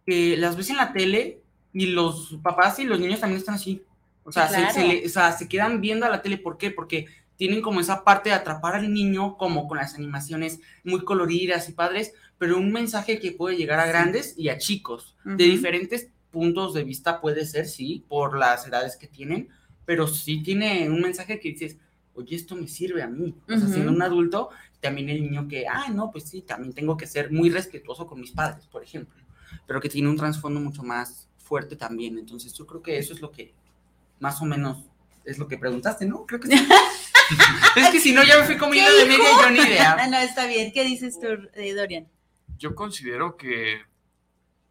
que 0.07 0.37
las 0.37 0.57
ves 0.57 0.71
en 0.71 0.77
la 0.77 0.93
tele 0.93 1.41
y 1.73 1.87
los 1.87 2.39
papás 2.43 2.79
y 2.79 2.85
los 2.85 3.01
niños 3.01 3.21
también 3.21 3.39
están 3.39 3.57
así. 3.57 3.83
O 4.25 4.33
sea, 4.33 4.49
se- 4.49 4.57
claro. 4.57 4.75
se, 4.75 4.87
le- 4.89 5.07
o 5.07 5.09
sea, 5.09 5.33
se 5.33 5.49
quedan 5.49 5.81
viendo 5.81 6.07
a 6.07 6.11
la 6.11 6.23
tele. 6.23 6.39
¿Por 6.39 6.57
qué? 6.57 6.71
Porque 6.71 7.07
tienen 7.37 7.61
como 7.63 7.81
esa 7.81 8.05
parte 8.05 8.29
de 8.31 8.35
atrapar 8.37 8.77
al 8.77 8.93
niño, 8.93 9.37
como 9.37 9.67
con 9.67 9.79
las 9.79 9.95
animaciones 9.95 10.61
muy 10.85 11.05
coloridas 11.05 11.69
y 11.69 11.73
padres, 11.73 12.13
pero 12.39 12.59
un 12.59 12.73
mensaje 12.73 13.19
que 13.19 13.33
puede 13.33 13.57
llegar 13.57 13.81
a 13.81 13.87
grandes 13.87 14.35
y 14.39 14.49
a 14.51 14.59
chicos, 14.59 15.17
de 15.25 15.45
diferentes 15.45 16.09
puntos 16.31 16.75
de 16.75 16.85
vista 16.85 17.21
puede 17.21 17.45
ser, 17.47 17.67
sí, 17.67 18.05
por 18.09 18.39
las 18.39 18.67
edades 18.67 18.97
que 18.97 19.07
tienen, 19.07 19.49
pero 19.85 20.07
sí 20.07 20.43
tiene 20.43 20.89
un 20.89 21.01
mensaje 21.01 21.39
que 21.41 21.51
dices, 21.51 21.77
oye, 22.15 22.37
esto 22.37 22.57
me 22.57 22.69
sirve 22.69 23.03
a 23.03 23.09
mí. 23.09 23.35
O 23.49 23.59
sea, 23.59 23.69
siendo 23.69 23.93
un 23.93 24.03
adulto, 24.03 24.51
también 24.81 25.09
el 25.09 25.23
niño 25.23 25.49
que, 25.49 25.67
ah, 25.67 25.89
no, 25.93 26.11
pues 26.11 26.25
sí, 26.25 26.43
también 26.43 26.75
tengo 26.75 26.97
que 26.97 27.07
ser 27.07 27.33
muy 27.33 27.51
respetuoso 27.51 28.07
con 28.07 28.21
mis 28.21 28.33
padres, 28.33 28.67
por 28.67 28.83
ejemplo, 28.83 29.21
pero 29.67 29.81
que 29.81 29.89
tiene 29.89 30.09
un 30.09 30.17
trasfondo 30.17 30.61
mucho 30.61 30.83
más 30.83 31.29
fuerte 31.39 31.77
también. 31.77 32.19
Entonces, 32.19 32.53
yo 32.53 32.67
creo 32.67 32.83
que 32.83 32.99
eso 32.99 33.13
es 33.13 33.21
lo 33.21 33.31
que 33.31 33.55
más 34.21 34.41
o 34.43 34.45
menos 34.45 34.85
es 35.25 35.39
lo 35.39 35.49
que 35.49 35.59
preguntaste, 35.59 36.07
¿no? 36.07 36.27
Creo 36.27 36.41
que 36.41 36.49
sí. 36.49 36.55
es 37.77 37.89
que 37.91 38.01
si 38.01 38.13
no, 38.13 38.23
ya 38.25 38.39
me 38.39 38.45
fui 38.45 38.57
como 38.57 38.73
¿Qué 38.73 38.79
hilo 38.79 38.97
de 38.99 39.07
media 39.07 39.31
y 39.31 39.43
yo 39.43 39.51
ni 39.51 39.61
idea. 39.61 39.97
Ah, 39.99 40.07
no, 40.07 40.19
está 40.19 40.47
bien. 40.47 40.73
¿Qué 40.73 40.85
dices 40.85 41.19
tú, 41.19 41.29
eh, 41.55 41.75
Dorian? 41.75 42.07
Yo 42.59 42.75
considero 42.75 43.37
que, 43.37 43.81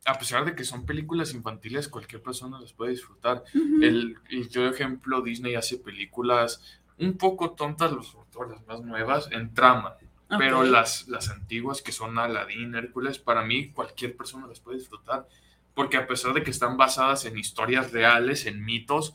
a 0.06 0.18
pesar 0.18 0.46
de 0.46 0.56
que 0.56 0.64
son 0.64 0.86
películas 0.86 1.34
infantiles, 1.34 1.88
cualquier 1.88 2.22
persona 2.22 2.60
las 2.60 2.74
puede 2.74 2.92
disfrutar. 2.92 3.44
Ujú. 3.54 3.84
El, 3.84 4.18
y 4.30 4.48
yo, 4.48 4.68
ejemplo, 4.68 5.22
Disney 5.22 5.56
hace 5.56 5.78
películas 5.78 6.62
un 7.00 7.18
poco 7.18 7.52
tontas, 7.52 7.92
los, 7.92 8.16
todo 8.32 8.46
las 8.46 8.66
más 8.66 8.82
nuevas, 8.82 9.30
en 9.32 9.54
trama. 9.54 9.96
Pero 10.38 10.64
las, 10.64 11.08
las 11.10 11.30
antiguas 11.30 11.84
que 11.84 11.92
son 11.92 12.18
Aladdin, 12.18 12.74
Hércules, 12.74 13.20
para 13.20 13.44
mí 13.44 13.70
cualquier 13.70 14.18
persona 14.18 14.48
las 14.48 14.60
puede 14.60 14.80
disfrutar. 14.80 15.28
Porque 15.76 15.98
a 15.98 16.08
pesar 16.08 16.34
de 16.34 16.42
que 16.42 16.50
están 16.50 16.76
basadas 16.76 17.26
en 17.26 17.38
historias 17.38 17.92
reales, 17.92 18.48
en 18.48 18.64
mitos, 18.66 19.14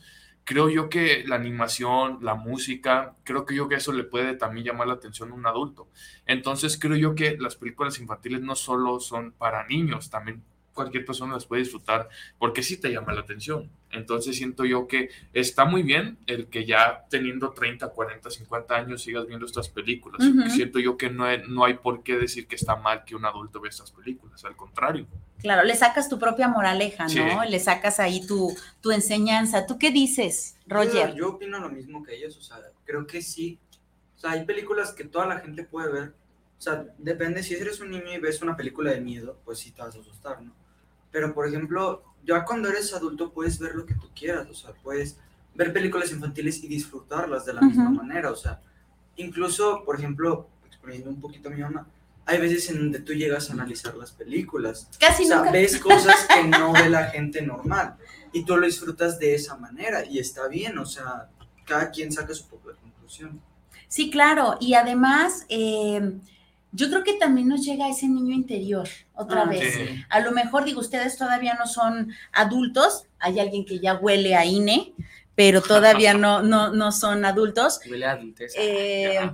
creo 0.48 0.70
yo 0.70 0.88
que 0.88 1.24
la 1.26 1.36
animación, 1.36 2.20
la 2.22 2.34
música, 2.34 3.14
creo 3.22 3.44
que 3.44 3.54
yo 3.54 3.68
que 3.68 3.74
eso 3.74 3.92
le 3.92 4.04
puede 4.04 4.34
también 4.34 4.64
llamar 4.64 4.86
la 4.86 4.94
atención 4.94 5.30
a 5.30 5.34
un 5.34 5.46
adulto. 5.46 5.88
Entonces 6.24 6.78
creo 6.80 6.96
yo 6.96 7.14
que 7.14 7.36
las 7.36 7.56
películas 7.56 7.98
infantiles 8.00 8.40
no 8.40 8.54
solo 8.56 8.98
son 8.98 9.32
para 9.32 9.66
niños, 9.66 10.08
también 10.08 10.42
cualquier 10.78 11.04
persona 11.04 11.34
las 11.34 11.44
puede 11.44 11.62
disfrutar 11.62 12.08
porque 12.38 12.62
sí 12.62 12.76
te 12.76 12.92
llama 12.92 13.12
la 13.12 13.22
atención. 13.22 13.68
Entonces 13.90 14.36
siento 14.36 14.64
yo 14.64 14.86
que 14.86 15.10
está 15.32 15.64
muy 15.64 15.82
bien 15.82 16.18
el 16.26 16.46
que 16.46 16.64
ya 16.64 17.04
teniendo 17.10 17.50
30, 17.50 17.88
40, 17.88 18.30
50 18.30 18.76
años 18.76 19.02
sigas 19.02 19.26
viendo 19.26 19.44
estas 19.44 19.68
películas. 19.68 20.24
Ujú. 20.24 20.48
Siento 20.50 20.78
yo 20.78 20.96
que 20.96 21.10
no 21.10 21.24
hay, 21.24 21.42
no 21.48 21.64
hay 21.64 21.74
por 21.74 22.04
qué 22.04 22.16
decir 22.16 22.46
que 22.46 22.54
está 22.54 22.76
mal 22.76 23.04
que 23.04 23.16
un 23.16 23.24
adulto 23.24 23.60
vea 23.60 23.70
estas 23.70 23.90
películas, 23.90 24.44
al 24.44 24.54
contrario. 24.54 25.08
Claro, 25.40 25.64
le 25.64 25.74
sacas 25.74 26.08
tu 26.08 26.16
propia 26.16 26.46
moraleja, 26.46 27.04
¿no? 27.04 27.42
Sí. 27.42 27.48
Le 27.48 27.58
sacas 27.58 27.98
ahí 27.98 28.24
tu, 28.24 28.56
tu 28.80 28.92
enseñanza. 28.92 29.66
¿Tú 29.66 29.78
qué 29.78 29.90
dices, 29.90 30.56
Roger? 30.68 31.10
Yo, 31.10 31.16
yo 31.16 31.28
opino 31.30 31.58
lo 31.58 31.70
mismo 31.70 32.04
que 32.04 32.14
ellos, 32.14 32.36
o 32.36 32.42
sea, 32.42 32.58
creo 32.84 33.04
que 33.04 33.20
sí. 33.20 33.58
O 34.16 34.18
sea, 34.20 34.32
hay 34.32 34.44
películas 34.44 34.92
que 34.92 35.04
toda 35.04 35.26
la 35.26 35.40
gente 35.40 35.64
puede 35.64 35.90
ver. 35.90 36.14
O 36.58 36.60
sea, 36.60 36.86
depende, 36.98 37.42
si 37.42 37.54
eres 37.54 37.80
un 37.80 37.90
niño 37.90 38.12
y 38.12 38.18
ves 38.18 38.42
una 38.42 38.56
película 38.56 38.92
de 38.92 39.00
miedo, 39.00 39.40
pues 39.44 39.60
sí 39.60 39.70
te 39.70 39.80
vas 39.80 39.94
a 39.96 40.00
asustar, 40.00 40.42
¿no? 40.42 40.52
Pero, 41.10 41.34
por 41.34 41.46
ejemplo, 41.46 42.02
ya 42.24 42.44
cuando 42.44 42.68
eres 42.68 42.92
adulto 42.94 43.32
puedes 43.32 43.58
ver 43.58 43.74
lo 43.74 43.86
que 43.86 43.94
tú 43.94 44.08
quieras, 44.14 44.48
o 44.48 44.54
sea, 44.54 44.72
puedes 44.82 45.16
ver 45.54 45.72
películas 45.72 46.12
infantiles 46.12 46.62
y 46.62 46.68
disfrutarlas 46.68 47.44
de 47.46 47.54
la 47.54 47.62
misma 47.62 47.90
manera, 47.90 48.30
o 48.30 48.36
sea, 48.36 48.60
incluso, 49.16 49.82
por 49.84 49.96
ejemplo, 49.96 50.48
exponiendo 50.66 51.10
un 51.10 51.20
poquito 51.20 51.48
a 51.48 51.52
mi 51.52 51.60
mamá, 51.60 51.86
hay 52.26 52.38
veces 52.38 52.68
en 52.68 52.78
donde 52.78 53.00
tú 53.00 53.14
llegas 53.14 53.48
a 53.48 53.54
analizar 53.54 53.96
las 53.96 54.12
películas. 54.12 54.88
Casi 55.00 55.24
o 55.24 55.26
sea, 55.26 55.36
nunca. 55.38 55.50
ves 55.50 55.78
cosas 55.78 56.26
que 56.26 56.44
no 56.44 56.72
ve 56.74 56.90
la 56.90 57.06
gente 57.06 57.40
normal 57.40 57.96
y 58.32 58.44
tú 58.44 58.56
lo 58.56 58.66
disfrutas 58.66 59.18
de 59.18 59.34
esa 59.34 59.56
manera 59.56 60.04
y 60.04 60.18
está 60.18 60.46
bien, 60.46 60.76
o 60.78 60.84
sea, 60.84 61.30
cada 61.64 61.90
quien 61.90 62.12
saca 62.12 62.34
su 62.34 62.46
propia 62.46 62.74
conclusión. 62.74 63.40
Sí, 63.88 64.10
claro. 64.10 64.58
Y 64.60 64.74
además, 64.74 65.46
eh, 65.48 66.18
yo 66.72 66.88
creo 66.90 67.02
que 67.04 67.14
también 67.14 67.48
nos 67.48 67.64
llega 67.64 67.88
ese 67.88 68.06
niño 68.08 68.34
interior 68.34 68.88
otra 69.14 69.42
Ah, 69.42 69.44
vez. 69.46 69.74
sí. 69.74 70.04
A 70.10 70.20
lo 70.20 70.32
mejor, 70.32 70.64
digo, 70.64 70.80
ustedes 70.80 71.16
todavía 71.16 71.54
no 71.54 71.66
son 71.66 72.12
adultos. 72.32 73.04
Hay 73.18 73.40
alguien 73.40 73.64
que 73.64 73.78
ya 73.80 73.94
huele 73.94 74.36
a 74.36 74.44
INE, 74.44 74.92
pero 75.34 75.62
todavía 75.62 76.14
no, 76.14 76.42
no, 76.42 76.72
no 76.72 76.92
son 76.92 77.24
adultos. 77.24 77.80
Huele 77.88 78.06
a 78.06 78.12
adultez. 78.12 78.52
Eh. 78.56 79.30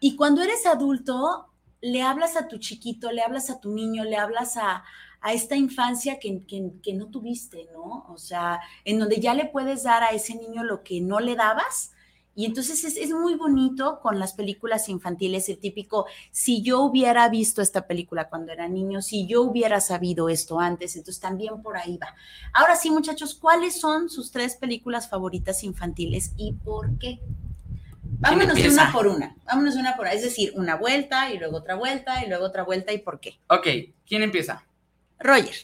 Y 0.00 0.16
cuando 0.16 0.42
eres 0.42 0.64
adulto, 0.66 1.46
le 1.80 2.02
hablas 2.02 2.36
a 2.36 2.48
tu 2.48 2.58
chiquito, 2.58 3.10
le 3.12 3.22
hablas 3.22 3.50
a 3.50 3.60
tu 3.60 3.72
niño, 3.72 4.04
le 4.04 4.16
hablas 4.16 4.56
a, 4.56 4.84
a 5.20 5.32
esta 5.32 5.56
infancia 5.56 6.18
que, 6.20 6.44
que- 6.46 6.72
que 6.82 6.94
no 6.94 7.06
tuviste, 7.06 7.66
¿no? 7.72 8.06
O 8.08 8.16
sea, 8.18 8.60
en 8.84 8.98
donde 9.00 9.20
ya 9.20 9.34
le 9.34 9.46
puedes 9.46 9.82
dar 9.82 10.02
a 10.04 10.10
ese 10.10 10.34
niño 10.36 10.62
lo 10.64 10.82
que 10.82 11.00
no 11.00 11.18
le 11.20 11.34
dabas. 11.36 11.92
Y 12.38 12.44
entonces 12.44 12.84
es, 12.84 12.96
es 12.96 13.10
muy 13.10 13.34
bonito 13.34 13.98
con 13.98 14.20
las 14.20 14.32
películas 14.32 14.88
infantiles, 14.88 15.48
el 15.48 15.58
típico, 15.58 16.06
si 16.30 16.62
yo 16.62 16.82
hubiera 16.82 17.28
visto 17.28 17.60
esta 17.60 17.88
película 17.88 18.28
cuando 18.28 18.52
era 18.52 18.68
niño, 18.68 19.02
si 19.02 19.26
yo 19.26 19.42
hubiera 19.42 19.80
sabido 19.80 20.28
esto 20.28 20.60
antes, 20.60 20.94
entonces 20.94 21.20
también 21.20 21.60
por 21.62 21.76
ahí 21.76 21.98
va. 21.98 22.14
Ahora 22.52 22.76
sí, 22.76 22.92
muchachos, 22.92 23.34
¿cuáles 23.34 23.80
son 23.80 24.08
sus 24.08 24.30
tres 24.30 24.54
películas 24.54 25.10
favoritas 25.10 25.64
infantiles 25.64 26.30
y 26.36 26.52
por 26.52 26.96
qué? 27.00 27.18
Vámonos 28.04 28.54
de 28.54 28.68
una 28.68 28.92
por 28.92 29.08
una, 29.08 29.34
vámonos 29.44 29.74
de 29.74 29.80
una 29.80 29.96
por 29.96 30.06
una, 30.06 30.12
es 30.12 30.22
decir, 30.22 30.52
una 30.54 30.76
vuelta 30.76 31.32
y 31.32 31.38
luego 31.38 31.56
otra 31.56 31.74
vuelta 31.74 32.24
y 32.24 32.28
luego 32.28 32.44
otra 32.44 32.62
vuelta 32.62 32.92
y 32.92 32.98
por 32.98 33.18
qué. 33.18 33.40
Ok, 33.48 33.66
¿quién 34.06 34.22
empieza? 34.22 34.64
Roger. 35.18 35.56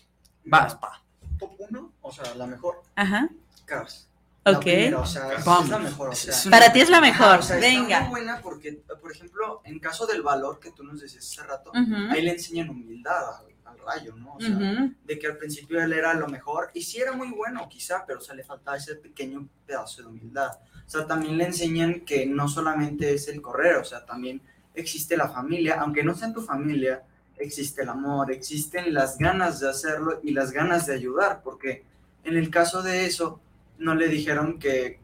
Vas, 0.44 0.74
pa. 0.74 1.04
Top 1.38 1.52
1, 1.56 1.92
o 2.02 2.10
sea, 2.10 2.34
la 2.34 2.48
mejor, 2.48 2.82
Ajá. 2.96 3.30
Cars. 3.64 4.08
La 4.44 4.58
Ok. 4.58 4.62
primera, 4.64 5.00
o 5.00 5.06
sea, 5.06 5.32
es 5.32 5.46
la 5.68 5.78
mejor, 5.78 6.08
o 6.10 6.14
sea. 6.14 6.50
Para 6.50 6.70
ti 6.72 6.80
es 6.80 6.90
la 6.90 7.00
mejor, 7.00 7.38
o 7.38 7.42
sea, 7.42 7.56
Está 7.56 7.66
venga. 7.66 8.00
muy 8.02 8.10
buena 8.10 8.40
porque, 8.42 8.72
por 9.00 9.10
ejemplo, 9.10 9.62
en 9.64 9.78
caso 9.78 10.06
del 10.06 10.20
valor 10.22 10.60
que 10.60 10.70
tú 10.72 10.84
nos 10.84 11.00
decías 11.00 11.24
hace 11.26 11.42
rato, 11.48 11.70
Ujú, 11.70 11.94
ahí 12.10 12.20
le 12.20 12.32
enseñan 12.32 12.68
humildad 12.68 13.38
al, 13.38 13.46
al 13.64 13.78
rayo, 13.78 14.14
¿no? 14.16 14.34
O 14.34 14.40
sea, 14.40 14.50
ujú. 14.50 14.92
de 15.02 15.18
que 15.18 15.26
al 15.28 15.38
principio 15.38 15.82
él 15.82 15.94
era 15.94 16.12
lo 16.12 16.28
mejor, 16.28 16.70
y 16.74 16.82
sí 16.82 17.00
era 17.00 17.12
muy 17.12 17.30
bueno 17.30 17.66
quizá, 17.70 18.04
pero 18.06 18.18
o 18.18 18.22
sea, 18.22 18.34
le 18.34 18.44
faltaba 18.44 18.76
ese 18.76 18.96
pequeño 18.96 19.48
pedazo 19.66 20.02
de 20.02 20.08
humildad. 20.08 20.50
O 20.86 20.90
sea, 20.90 21.06
también 21.06 21.38
le 21.38 21.44
enseñan 21.46 22.00
que 22.04 22.26
no 22.26 22.46
solamente 22.46 23.14
es 23.14 23.28
el 23.28 23.40
correr, 23.40 23.76
o 23.76 23.84
sea, 23.84 24.04
también 24.04 24.42
existe 24.74 25.16
la 25.16 25.28
familia, 25.30 25.80
aunque 25.80 26.02
no 26.02 26.14
sea 26.14 26.28
en 26.28 26.34
tu 26.34 26.42
familia, 26.42 27.02
existe 27.38 27.80
el 27.82 27.88
amor, 27.88 28.30
existen 28.30 28.92
las 28.92 29.16
ganas 29.16 29.58
de 29.60 29.70
hacerlo 29.70 30.20
y 30.22 30.32
las 30.32 30.52
ganas 30.52 30.84
de 30.86 30.94
ayudar, 30.94 31.40
porque 31.42 31.82
en 32.24 32.36
el 32.36 32.50
caso 32.50 32.82
de 32.82 33.06
eso, 33.06 33.40
no 33.78 33.94
le 33.94 34.08
dijeron 34.08 34.58
que 34.58 35.00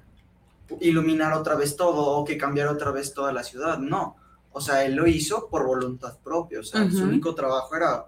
iluminar 0.81 1.33
otra 1.33 1.55
vez 1.57 1.77
todo 1.77 2.07
o 2.17 2.25
que 2.25 2.39
cambiar 2.39 2.69
otra 2.69 2.91
vez 2.93 3.13
toda 3.13 3.33
la 3.33 3.43
ciudad, 3.43 3.79
no. 3.79 4.17
O 4.53 4.61
sea, 4.61 4.85
él 4.85 4.95
lo 4.95 5.07
hizo 5.07 5.49
por 5.49 5.67
voluntad 5.67 6.19
propia, 6.23 6.61
o 6.61 6.65
sea, 6.65 6.89
su 6.91 7.05
único 7.05 7.35
trabajo 7.35 7.75
era 7.77 8.07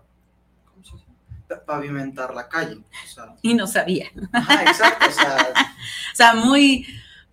¿cómo 0.64 0.84
se 0.84 0.92
dice? 0.96 1.06
Pavimentar 1.66 2.34
la 2.34 2.48
calle. 2.48 2.78
O 3.04 3.08
sea, 3.08 3.34
Y 3.42 3.54
no 3.54 3.66
sabía. 3.66 4.06
ajá, 4.32 4.62
exacto, 4.62 5.06
o 5.08 5.12
sea, 5.12 5.52
O 6.12 6.16
sea, 6.16 6.34
muy, 6.34 6.86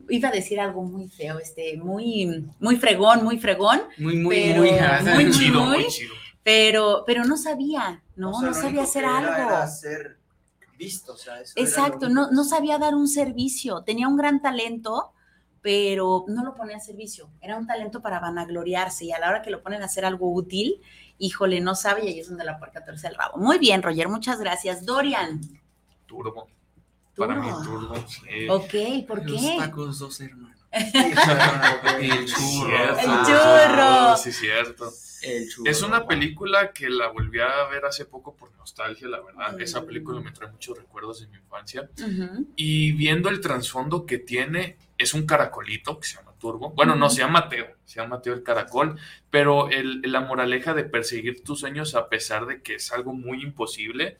iba 0.09 0.29
a 0.29 0.31
decir 0.31 0.59
algo 0.59 0.83
muy 0.83 1.07
feo, 1.09 1.39
este, 1.39 1.77
muy, 1.77 2.45
muy 2.59 2.75
fregón, 2.77 3.23
muy 3.23 3.39
fregón, 3.39 3.81
Muy, 3.97 4.17
muy, 4.17 4.35
Pero 4.35 4.61
muy. 4.61 4.71
muy 5.15 5.23
Muy 5.25 5.31
chido, 5.33 5.61
muy- 5.63 5.77
muy 5.79 5.87
chido. 5.87 6.13
pero, 6.43 7.03
pero 7.07 7.23
no 7.25 7.35
sabía, 7.37 8.01
¿no? 8.15 8.31
o 8.31 8.39
sea, 8.39 8.49
no 8.49 8.53
sabía 8.53 8.83
hacer 8.83 9.05
algo. 9.05 9.31
Era 9.33 9.67
ser 9.67 10.17
visto, 10.79 11.13
o 11.13 11.17
sea, 11.17 11.39
eso 11.41 11.53
Exacto, 11.57 12.09
no, 12.09 12.31
no 12.31 12.43
sabía 12.43 12.79
dar 12.79 12.95
un 12.95 13.07
servicio, 13.07 13.83
tenía 13.83 14.07
un 14.07 14.17
gran 14.17 14.41
talento, 14.41 15.13
pero 15.61 16.25
no 16.27 16.43
lo 16.43 16.55
ponía 16.55 16.77
a 16.77 16.79
servicio, 16.79 17.29
era 17.41 17.57
un 17.57 17.67
talento 17.67 18.01
para 18.01 18.19
vanagloriarse 18.19 19.05
y 19.05 19.11
a 19.11 19.19
la 19.19 19.29
hora 19.29 19.41
que 19.43 19.51
lo 19.51 19.61
ponen 19.61 19.81
a 19.83 19.85
hacer 19.85 20.05
algo 20.05 20.33
útil, 20.33 20.81
híjole, 21.19 21.59
no 21.61 21.75
sabe 21.75 22.05
y 22.05 22.07
ahí 22.07 22.19
es 22.19 22.29
donde 22.29 22.45
la 22.45 22.57
puerca 22.57 22.83
torce 22.83 23.07
el 23.07 23.15
rabo. 23.15 23.37
Muy 23.37 23.59
bien, 23.59 23.83
Roger, 23.83 24.07
muchas 24.09 24.39
gracias. 24.39 24.85
Dorian, 24.85 25.41
Turbo. 26.07 26.47
Para 27.15 27.35
mí, 27.35 27.49
Turbo. 27.65 27.93
ok, 28.55 29.05
¿por 29.05 29.29
Los 29.29 29.41
qué? 29.41 29.55
tacos 29.59 29.99
dos 29.99 30.19
hermanos. 30.21 30.57
El 30.71 32.25
churro. 32.25 32.99
El 32.99 33.09
Ah, 33.09 34.15
churro. 34.15 34.17
Sí, 34.23 34.31
cierto. 34.31 34.89
El. 35.21 35.47
Es 35.65 35.81
una 35.81 36.07
película 36.07 36.71
que 36.71 36.89
la 36.89 37.07
volví 37.07 37.39
a 37.39 37.65
ver 37.69 37.85
hace 37.85 38.05
poco 38.05 38.35
por 38.35 38.51
nostalgia, 38.57 39.07
la 39.07 39.21
verdad. 39.21 39.59
Esa 39.59 39.85
película 39.85 40.21
me 40.21 40.31
trae 40.31 40.51
muchos 40.51 40.77
recuerdos 40.77 41.21
de 41.21 41.27
mi 41.27 41.37
infancia. 41.37 41.89
Y 42.55 42.93
viendo 42.93 43.29
el 43.29 43.41
trasfondo 43.41 44.05
que 44.05 44.17
tiene, 44.17 44.77
es 44.97 45.13
un 45.13 45.25
caracolito 45.25 45.99
que 45.99 46.07
se 46.07 46.17
llama 46.17 46.33
Turbo. 46.39 46.71
Bueno, 46.71 46.95
no, 46.95 47.09
se 47.09 47.21
llama 47.21 47.49
Teo, 47.49 47.67
se 47.85 47.99
llama 47.99 48.21
Teo 48.21 48.33
el 48.33 48.43
caracol, 48.43 48.99
pero 49.29 49.69
el, 49.69 50.01
la 50.03 50.21
moraleja 50.21 50.73
de 50.73 50.83
perseguir 50.83 51.43
tus 51.43 51.59
sueños 51.59 51.95
a 51.95 52.09
pesar 52.09 52.45
de 52.45 52.61
que 52.61 52.75
es 52.75 52.91
algo 52.91 53.13
muy 53.13 53.41
imposible, 53.41 54.17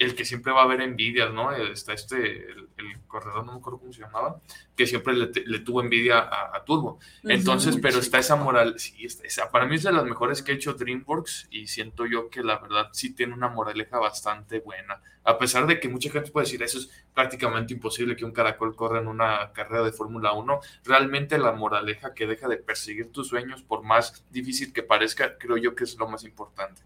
el 0.00 0.14
que 0.14 0.24
siempre 0.24 0.50
va 0.50 0.62
a 0.62 0.64
haber 0.64 0.80
envidias, 0.80 1.30
¿no? 1.30 1.52
Está 1.52 1.92
este, 1.92 2.50
el, 2.50 2.68
el 2.78 3.00
corredor, 3.06 3.44
no 3.44 3.52
me 3.52 3.58
acuerdo 3.58 3.80
cómo 3.80 3.92
se 3.92 4.00
llamaba, 4.00 4.40
que 4.74 4.86
siempre 4.86 5.12
le, 5.12 5.30
le 5.44 5.58
tuvo 5.58 5.82
envidia 5.82 6.20
a, 6.20 6.56
a 6.56 6.64
Turbo. 6.64 6.98
Entonces, 7.22 7.76
pero 7.82 7.98
está 7.98 8.18
esa 8.18 8.34
moral, 8.34 8.78
sí, 8.78 9.04
está 9.04 9.26
esa. 9.26 9.50
Para 9.50 9.66
mí 9.66 9.76
es 9.76 9.82
de 9.82 9.92
las 9.92 10.04
mejores 10.04 10.42
que 10.42 10.52
ha 10.52 10.54
hecho 10.54 10.72
DreamWorks 10.72 11.48
y 11.50 11.66
siento 11.66 12.06
yo 12.06 12.30
que 12.30 12.42
la 12.42 12.58
verdad 12.58 12.88
sí 12.92 13.12
tiene 13.12 13.34
una 13.34 13.48
moraleja 13.50 13.98
bastante 13.98 14.60
buena. 14.60 15.02
A 15.22 15.36
pesar 15.36 15.66
de 15.66 15.78
que 15.78 15.90
mucha 15.90 16.10
gente 16.10 16.30
puede 16.30 16.46
decir 16.46 16.62
eso 16.62 16.78
es 16.78 16.90
prácticamente 17.12 17.74
imposible 17.74 18.16
que 18.16 18.24
un 18.24 18.32
caracol 18.32 18.74
corra 18.74 19.00
en 19.00 19.06
una 19.06 19.52
carrera 19.52 19.84
de 19.84 19.92
Fórmula 19.92 20.32
1, 20.32 20.60
realmente 20.82 21.36
la 21.36 21.52
moraleja 21.52 22.14
que 22.14 22.26
deja 22.26 22.48
de 22.48 22.56
perseguir 22.56 23.12
tus 23.12 23.28
sueños, 23.28 23.62
por 23.62 23.82
más 23.82 24.24
difícil 24.30 24.72
que 24.72 24.82
parezca, 24.82 25.36
creo 25.36 25.58
yo 25.58 25.74
que 25.74 25.84
es 25.84 25.98
lo 25.98 26.08
más 26.08 26.24
importante. 26.24 26.80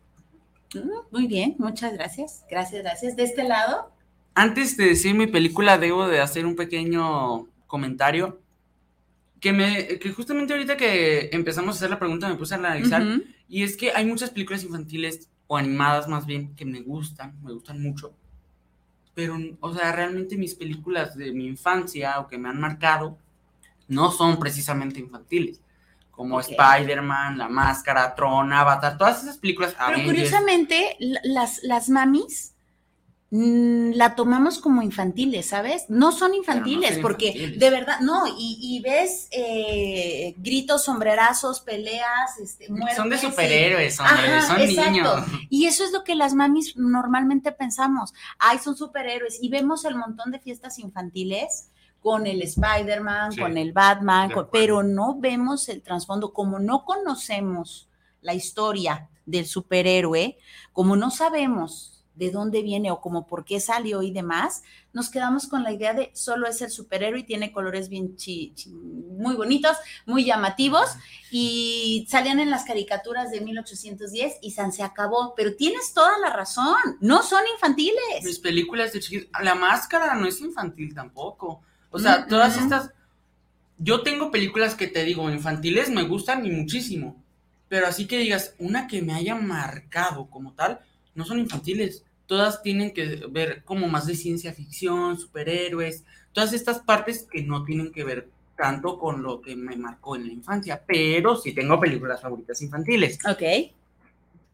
Muy 1.10 1.26
bien, 1.26 1.54
muchas 1.58 1.92
gracias. 1.92 2.44
Gracias, 2.50 2.82
gracias. 2.82 3.16
De 3.16 3.22
este 3.22 3.44
lado, 3.44 3.94
antes 4.34 4.76
de 4.76 4.86
decir 4.86 5.14
mi 5.14 5.28
película, 5.28 5.78
debo 5.78 6.08
de 6.08 6.20
hacer 6.20 6.44
un 6.44 6.56
pequeño 6.56 7.46
comentario. 7.66 8.40
Que, 9.40 9.52
me, 9.52 9.98
que 9.98 10.10
justamente 10.10 10.54
ahorita 10.54 10.76
que 10.76 11.28
empezamos 11.32 11.74
a 11.74 11.78
hacer 11.78 11.90
la 11.90 11.98
pregunta 11.98 12.28
me 12.28 12.36
puse 12.36 12.54
a 12.54 12.58
analizar. 12.58 13.02
Y 13.48 13.62
es 13.62 13.76
que 13.76 13.92
hay 13.92 14.06
muchas 14.06 14.30
películas 14.30 14.64
infantiles, 14.64 15.28
o 15.46 15.56
animadas 15.56 16.08
más 16.08 16.26
bien, 16.26 16.54
que 16.56 16.64
me 16.64 16.80
gustan, 16.80 17.38
me 17.42 17.52
gustan 17.52 17.80
mucho. 17.80 18.14
Pero, 19.14 19.38
o 19.60 19.74
sea, 19.74 19.92
realmente 19.92 20.36
mis 20.36 20.54
películas 20.54 21.14
de 21.16 21.32
mi 21.32 21.46
infancia 21.46 22.18
o 22.18 22.26
que 22.26 22.38
me 22.38 22.48
han 22.48 22.58
marcado 22.58 23.18
no 23.86 24.10
son 24.10 24.38
precisamente 24.38 24.98
infantiles. 24.98 25.60
Como 26.16 26.36
Ok. 26.36 26.46
Spider-Man, 26.50 27.38
La 27.38 27.48
Máscara, 27.48 28.14
Tron, 28.14 28.52
Avatar, 28.52 28.96
todas 28.98 29.22
esas 29.22 29.38
películas. 29.38 29.72
Pero 29.72 29.84
Avengers. 29.84 30.06
curiosamente, 30.08 30.96
la- 31.00 31.20
las, 31.24 31.62
las 31.64 31.88
mamis 31.88 32.52
mm, 33.30 33.92
la 33.94 34.14
tomamos 34.14 34.60
como 34.60 34.80
infantiles, 34.82 35.46
¿sabes? 35.46 35.86
No 35.88 36.12
son 36.12 36.34
infantiles, 36.34 36.92
son 36.94 37.02
porque 37.02 37.26
infantiles. 37.28 37.58
de 37.58 37.70
verdad, 37.70 38.00
no, 38.00 38.26
y, 38.38 38.58
y 38.60 38.80
ves 38.80 39.26
eh, 39.32 40.34
gritos, 40.38 40.84
sombrerazos, 40.84 41.60
peleas, 41.60 42.38
este, 42.40 42.68
muertes. 42.68 42.96
Son 42.96 43.08
de 43.10 43.18
superhéroes, 43.18 43.98
hombre, 43.98 44.28
Ajá, 44.28 44.46
son 44.46 44.60
exacto. 44.60 44.90
niños. 44.92 45.24
Y 45.50 45.66
eso 45.66 45.84
es 45.84 45.90
lo 45.90 46.04
que 46.04 46.14
las 46.14 46.34
mamis 46.34 46.76
normalmente 46.76 47.50
pensamos. 47.50 48.14
Ay, 48.38 48.58
son 48.60 48.76
superhéroes. 48.76 49.38
Y 49.42 49.48
vemos 49.48 49.84
el 49.84 49.96
montón 49.96 50.30
de 50.30 50.38
fiestas 50.38 50.78
infantiles 50.78 51.70
con 52.04 52.26
el 52.26 52.42
Spider-Man, 52.42 53.32
Sí, 53.32 53.40
con 53.40 53.56
el 53.56 53.72
Batman, 53.72 54.30
con- 54.30 54.50
pero 54.52 54.82
no 54.82 55.16
vemos 55.18 55.70
el 55.70 55.80
trasfondo. 55.80 56.34
Como 56.34 56.58
no 56.58 56.84
conocemos 56.84 57.88
la 58.20 58.34
historia 58.34 59.08
del 59.24 59.46
superhéroe, 59.46 60.36
como 60.74 60.96
no 60.96 61.10
sabemos 61.10 62.04
de 62.14 62.30
dónde 62.30 62.60
viene 62.62 62.90
o 62.90 63.00
como 63.00 63.26
por 63.26 63.44
qué 63.46 63.58
salió 63.58 64.02
y 64.02 64.10
demás, 64.12 64.62
nos 64.92 65.08
quedamos 65.08 65.46
con 65.48 65.62
la 65.64 65.72
idea 65.72 65.94
de 65.94 66.10
solo 66.14 66.46
es 66.46 66.60
el 66.60 66.70
superhéroe 66.70 67.20
y 67.20 67.24
tiene 67.24 67.52
colores 67.52 67.88
bien 67.88 68.16
chi- 68.16 68.52
chi- 68.54 68.68
muy 68.70 69.34
bonitos, 69.34 69.76
muy 70.04 70.24
llamativos 70.26 70.86
y 71.30 72.06
salían 72.08 72.38
en 72.38 72.50
las 72.50 72.64
caricaturas 72.64 73.30
de 73.30 73.40
1810 73.40 74.36
y 74.42 74.50
San 74.50 74.72
se 74.72 74.82
acabó, 74.82 75.34
pero 75.34 75.56
tienes 75.56 75.94
toda 75.94 76.18
la 76.18 76.28
razón, 76.30 76.76
no 77.00 77.22
son 77.22 77.42
Mis 77.44 77.52
infantiles. 77.54 78.38
películas 78.40 78.92
de 78.92 79.00
chiquitos. 79.00 79.30
La 79.42 79.54
máscara 79.54 80.14
no 80.14 80.26
es 80.26 80.38
infantil 80.40 80.94
tampoco. 80.94 81.62
O 81.94 81.98
sea, 82.00 82.22
Mm, 82.22 82.28
todas 82.28 82.56
mm. 82.56 82.62
estas. 82.64 82.90
Yo 83.78 84.02
tengo 84.02 84.32
películas 84.32 84.74
que 84.74 84.88
te 84.88 85.04
digo, 85.04 85.30
infantiles 85.30 85.90
me 85.90 86.02
gustan 86.02 86.44
y 86.44 86.50
muchísimo. 86.50 87.22
Pero 87.68 87.86
así 87.86 88.06
que 88.06 88.18
digas, 88.18 88.54
una 88.58 88.88
que 88.88 89.00
me 89.00 89.14
haya 89.14 89.36
marcado 89.36 90.26
como 90.26 90.52
tal, 90.54 90.80
no 91.14 91.24
son 91.24 91.38
infantiles. 91.38 92.04
Todas 92.26 92.62
tienen 92.62 92.92
que 92.92 93.26
ver 93.30 93.62
como 93.64 93.86
más 93.86 94.06
de 94.06 94.16
ciencia 94.16 94.52
ficción, 94.52 95.18
superhéroes, 95.18 96.04
todas 96.32 96.52
estas 96.52 96.80
partes 96.80 97.26
que 97.30 97.42
no 97.42 97.64
tienen 97.64 97.92
que 97.92 98.02
ver 98.02 98.28
tanto 98.56 98.98
con 98.98 99.22
lo 99.22 99.40
que 99.40 99.54
me 99.54 99.76
marcó 99.76 100.16
en 100.16 100.26
la 100.26 100.32
infancia. 100.32 100.82
Pero 100.84 101.36
sí 101.36 101.52
tengo 101.52 101.78
películas 101.78 102.20
favoritas 102.20 102.60
infantiles. 102.60 103.18
Ok. 103.24 103.42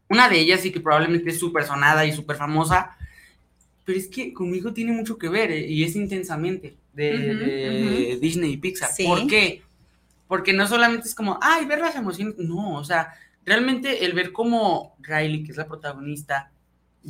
Una 0.09 0.29
de 0.29 0.39
ellas 0.39 0.61
sí 0.61 0.71
que 0.71 0.79
probablemente 0.79 1.31
es 1.31 1.39
súper 1.39 1.63
sonada 1.63 2.05
y 2.05 2.11
súper 2.11 2.35
famosa, 2.35 2.97
pero 3.85 3.97
es 3.97 4.07
que 4.07 4.33
conmigo 4.33 4.73
tiene 4.73 4.91
mucho 4.91 5.17
que 5.17 5.29
ver 5.29 5.51
eh, 5.51 5.67
y 5.67 5.83
es 5.83 5.95
intensamente 5.95 6.77
de, 6.93 8.17
Disney 8.21 8.53
y 8.53 8.57
Pixar. 8.57 8.91
Sí. 8.91 9.05
¿Por 9.05 9.27
qué? 9.27 9.61
Porque 10.27 10.53
no 10.53 10.67
solamente 10.67 11.07
es 11.07 11.15
como, 11.15 11.39
ay, 11.41 11.65
ver 11.65 11.79
las 11.79 11.95
emociones, 11.95 12.35
no, 12.37 12.75
o 12.77 12.83
sea, 12.83 13.13
realmente 13.45 14.05
el 14.05 14.13
ver 14.13 14.31
cómo 14.31 14.95
Riley, 14.99 15.43
que 15.43 15.51
es 15.51 15.57
la 15.57 15.67
protagonista, 15.67 16.51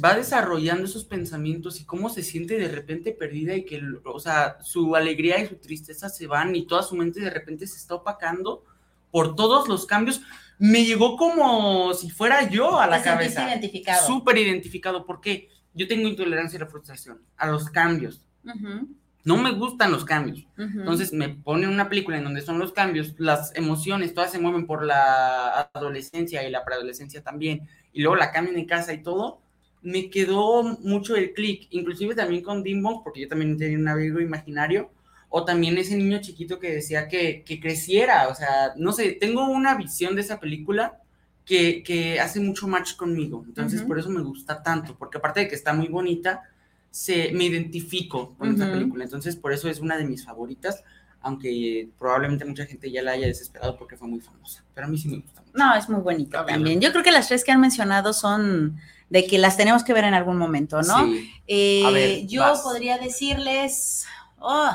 va 0.04 0.16
desarrollando 0.16 0.86
esos 0.86 1.04
pensamientos 1.04 1.82
y 1.82 1.86
cómo 1.86 2.10
se 2.10 2.24
siente 2.24 2.58
de 2.58 2.70
repente 2.70 3.12
perdida 3.12 3.56
y 3.56 3.66
que, 3.66 3.82
o 4.06 4.20
sea, 4.20 4.58
su 4.62 4.96
alegría 4.96 5.42
y 5.42 5.48
su 5.48 5.56
tristeza 5.56 6.10
se 6.10 6.28
van 6.28 6.56
y 6.56 6.66
toda 6.66 6.84
su 6.84 6.96
mente 6.96 7.20
de 7.20 7.30
repente 7.30 7.68
se 7.68 7.78
está 7.78 7.96
opacando 7.96 8.64
por 9.12 9.36
todos 9.36 9.68
los 9.68 9.86
cambios. 9.86 10.22
Me 10.58 10.86
llegó 10.86 11.18
como 11.18 11.94
si 11.94 12.10
fuera 12.10 12.50
yo 12.50 12.80
a 12.80 12.88
la 12.88 13.04
cabeza. 13.04 13.50
identificado. 13.50 14.08
Súper 14.08 14.38
identificado. 14.38 15.06
¿Por 15.06 15.20
qué? 15.20 15.50
Yo 15.74 15.88
tengo 15.88 16.08
intolerancia 16.08 16.58
a 16.58 16.64
la 16.64 16.68
frustración, 16.70 17.22
a 17.38 17.48
los 17.48 17.70
cambios. 17.70 18.22
Ujú, 18.44 18.90
No 19.24 19.38
me 19.38 19.52
gustan 19.52 19.92
los 19.92 20.04
cambios. 20.04 20.40
ujú. 20.58 20.80
Entonces 20.80 21.14
me 21.14 21.30
ponen 21.30 21.70
una 21.70 21.90
película 21.90 22.18
en 22.18 22.24
donde 22.24 22.42
son 22.42 22.60
los 22.60 22.74
cambios, 22.74 23.16
las 23.20 23.56
emociones, 23.56 24.14
todas 24.14 24.32
se 24.32 24.40
mueven 24.40 24.66
por 24.66 24.84
la 24.84 25.70
adolescencia 25.74 26.48
y 26.48 26.52
la 26.52 26.66
preadolescencia 26.66 27.22
también, 27.22 27.68
y 27.94 28.02
luego 28.02 28.16
la 28.16 28.32
cambian 28.32 28.58
en 28.58 28.66
casa 28.66 28.94
y 28.94 29.04
todo, 29.04 29.42
me 29.84 30.10
quedó 30.10 30.64
mucho 30.64 31.16
el 31.16 31.34
clic, 31.34 31.68
inclusive 31.72 32.16
también 32.16 32.44
con 32.44 32.64
Dimbong, 32.64 33.04
porque 33.04 33.22
yo 33.22 33.28
también 33.28 33.58
tenía 33.58 33.78
un 33.78 33.88
amigo 33.88 34.20
imaginario, 34.20 34.92
o 35.30 35.46
también 35.46 35.78
ese 35.78 35.96
niño 35.96 36.20
chiquito 36.22 36.60
que 36.60 36.72
decía 36.74 37.08
que, 37.08 37.44
que 37.46 37.60
creciera, 37.60 38.28
o 38.28 38.36
sea, 38.36 38.74
no 38.76 38.92
sé, 38.92 39.14
tengo 39.14 39.46
una 39.50 39.76
visión 39.76 40.16
de 40.16 40.22
esa 40.22 40.40
película 40.40 41.01
que, 41.46 41.84
que 41.84 42.20
hace 42.20 42.40
mucho 42.40 42.68
match 42.68 42.96
conmigo, 42.96 43.44
entonces 43.48 43.82
por 43.82 44.00
eso 44.00 44.10
me 44.10 44.22
gusta 44.22 44.62
tanto, 44.62 44.96
porque 44.98 45.18
aparte 45.18 45.42
de 45.42 45.48
que 45.48 45.56
está 45.56 45.74
muy 45.74 45.88
bonita, 45.88 46.44
se, 46.90 47.32
me 47.34 47.46
identifico 47.46 48.36
con 48.38 48.54
esa 48.54 48.66
Ujú. 48.66 48.74
película, 48.74 49.04
entonces 49.04 49.36
por 49.36 49.54
eso 49.54 49.70
es 49.70 49.80
una 49.80 49.98
de 49.98 50.06
mis 50.06 50.24
favoritas, 50.26 50.84
aunque 51.22 51.90
probablemente 52.00 52.46
mucha 52.46 52.66
gente 52.66 52.92
ya 52.92 53.02
la 53.02 53.12
haya 53.12 53.28
desesperado 53.28 53.78
porque 53.78 53.96
fue 53.96 54.08
muy 54.08 54.22
famosa, 54.22 54.64
pero 54.74 54.88
a 54.88 54.90
mí 54.90 54.98
sí 54.98 55.08
me 55.08 55.18
gusta 55.18 55.42
mucho. 55.42 55.54
No, 55.58 55.76
es 55.76 55.88
muy 55.90 56.02
bonita 56.02 56.46
también. 56.46 56.82
Yo 56.82 56.92
creo 56.92 57.04
que 57.04 57.12
las 57.12 57.28
tres 57.28 57.44
que 57.44 57.52
han 57.52 57.62
mencionado 57.62 58.14
son 58.14 58.78
de 59.10 59.28
que 59.28 59.38
las 59.38 59.58
tenemos 59.58 59.84
que 59.84 59.94
ver 59.94 60.06
en 60.06 60.14
algún 60.14 60.38
momento, 60.38 60.82
¿no? 60.82 61.12
Sí. 61.12 61.30
Eh, 61.48 61.84
A 61.86 61.92
ver, 61.92 62.28
yo 62.28 62.42
vas. 62.42 62.62
podría 62.62 62.98
decirles, 62.98 64.06
oh, 64.40 64.72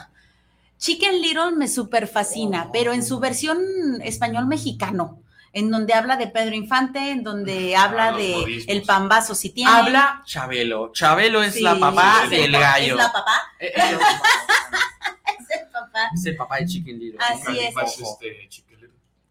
Chicken 0.78 1.20
Little 1.22 1.52
me 1.56 1.68
super 1.68 2.06
fascina, 2.06 2.70
pero 2.72 2.92
en 2.92 3.02
su 3.02 3.18
versión 3.18 3.58
español 4.02 4.46
mexicano, 4.46 5.20
en 5.56 5.70
donde 5.70 5.94
habla 5.94 6.16
de 6.18 6.26
Pedro 6.26 6.54
Infante, 6.54 7.10
en 7.12 7.22
donde 7.22 7.74
habla 7.74 8.10
los 8.10 8.20
de 8.20 8.28
modismos. 8.36 8.64
el 8.68 8.82
pambazo 8.82 9.34
si 9.34 9.48
tiene. 9.48 9.70
Habla 9.70 10.22
Chabelo, 10.26 10.92
Chabelo 10.92 11.42
es 11.42 11.54
Sí, 11.54 11.62
la 11.62 11.78
papá 11.78 12.26
del 12.28 12.52
sí. 12.54 12.60
gallo. 12.60 12.92
Es 12.92 12.96
la 12.96 13.10
papá, 13.10 13.42
es 13.58 15.50
el 15.58 15.68
papá. 15.72 16.10
es 16.14 16.26
el 16.26 16.36
papá 16.36 16.56
de 16.58 16.66
Chicken 16.66 16.98
Little. 16.98 17.18
Así 17.20 17.58
es. 17.58 17.74
Este. 17.74 18.50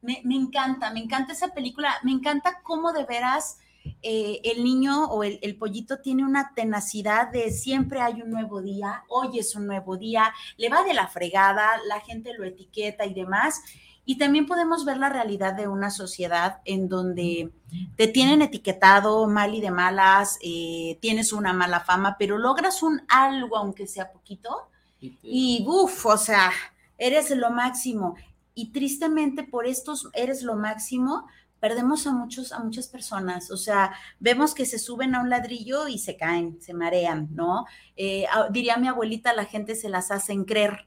Me, 0.02 0.22
me 0.24 0.34
encanta, 0.36 0.90
me 0.90 1.00
encanta 1.00 1.34
esa 1.34 1.50
película, 1.50 1.96
me 2.02 2.12
encanta 2.12 2.60
cómo 2.64 2.92
de 2.92 3.06
veras 3.06 3.60
eh, 4.02 4.42
el 4.46 4.64
niño 4.64 5.06
o 5.06 5.24
el, 5.24 5.38
el 5.44 5.58
pollito 5.58 6.00
tiene 6.00 6.24
una 6.26 6.54
tenacidad 6.56 7.30
de 7.30 7.52
siempre 7.52 8.02
hay 8.02 8.24
un 8.24 8.32
nuevo 8.32 8.64
día, 8.64 9.04
hoy 9.10 9.38
es 9.38 9.54
un 9.56 9.68
nuevo 9.68 9.96
día, 9.96 10.34
le 10.58 10.70
va 10.70 10.82
de 10.84 10.96
la 10.96 11.08
fregada, 11.08 11.70
la 11.88 12.00
gente 12.00 12.34
lo 12.34 12.46
etiqueta 12.46 13.06
y 13.06 13.14
demás. 13.14 13.62
Y 14.06 14.18
también 14.18 14.46
podemos 14.46 14.86
ver 14.86 14.98
la 14.98 15.10
realidad 15.10 15.54
de 15.54 15.68
una 15.68 15.90
sociedad 15.90 16.62
en 16.66 16.88
donde 16.88 17.52
te 17.96 18.08
tienen 18.08 18.44
etiquetado 18.44 19.28
mal 19.28 19.56
y 19.56 19.62
de 19.62 19.72
malas, 19.72 20.38
eh, 20.42 21.00
tienes 21.02 21.34
una 21.34 21.54
mala 21.54 21.80
fama, 21.80 22.16
pero 22.20 22.38
logras 22.38 22.84
un 22.84 23.02
algo, 23.08 23.58
aunque 23.58 23.88
sea 23.88 24.12
poquito, 24.12 24.70
y 25.00 25.64
uff, 25.68 26.06
o 26.06 26.18
sea, 26.18 26.52
eres 26.98 27.30
lo 27.32 27.50
máximo. 27.52 28.16
Y 28.54 28.72
tristemente 28.72 29.44
por 29.44 29.66
estos 29.66 30.10
eres 30.14 30.44
lo 30.44 30.56
máximo, 30.56 31.26
perdemos 31.60 32.06
a 32.08 32.12
muchos, 32.12 32.52
a 32.52 32.60
muchas 32.60 32.88
personas. 32.88 33.52
O 33.52 33.58
sea, 33.58 33.92
vemos 34.20 34.54
que 34.54 34.66
se 34.66 34.80
suben 34.80 35.16
a 35.16 35.22
un 35.22 35.30
ladrillo 35.30 35.88
y 35.88 35.98
se 35.98 36.16
caen, 36.16 36.62
se 36.62 36.74
marean, 36.74 37.28
¿no? 37.32 37.66
Eh, 37.98 38.26
diría 38.52 38.78
mi 38.78 38.88
abuelita, 38.88 39.34
la 39.34 39.46
gente 39.46 39.76
se 39.76 39.90
las 39.90 40.12
hacen 40.12 40.46
creer. 40.46 40.86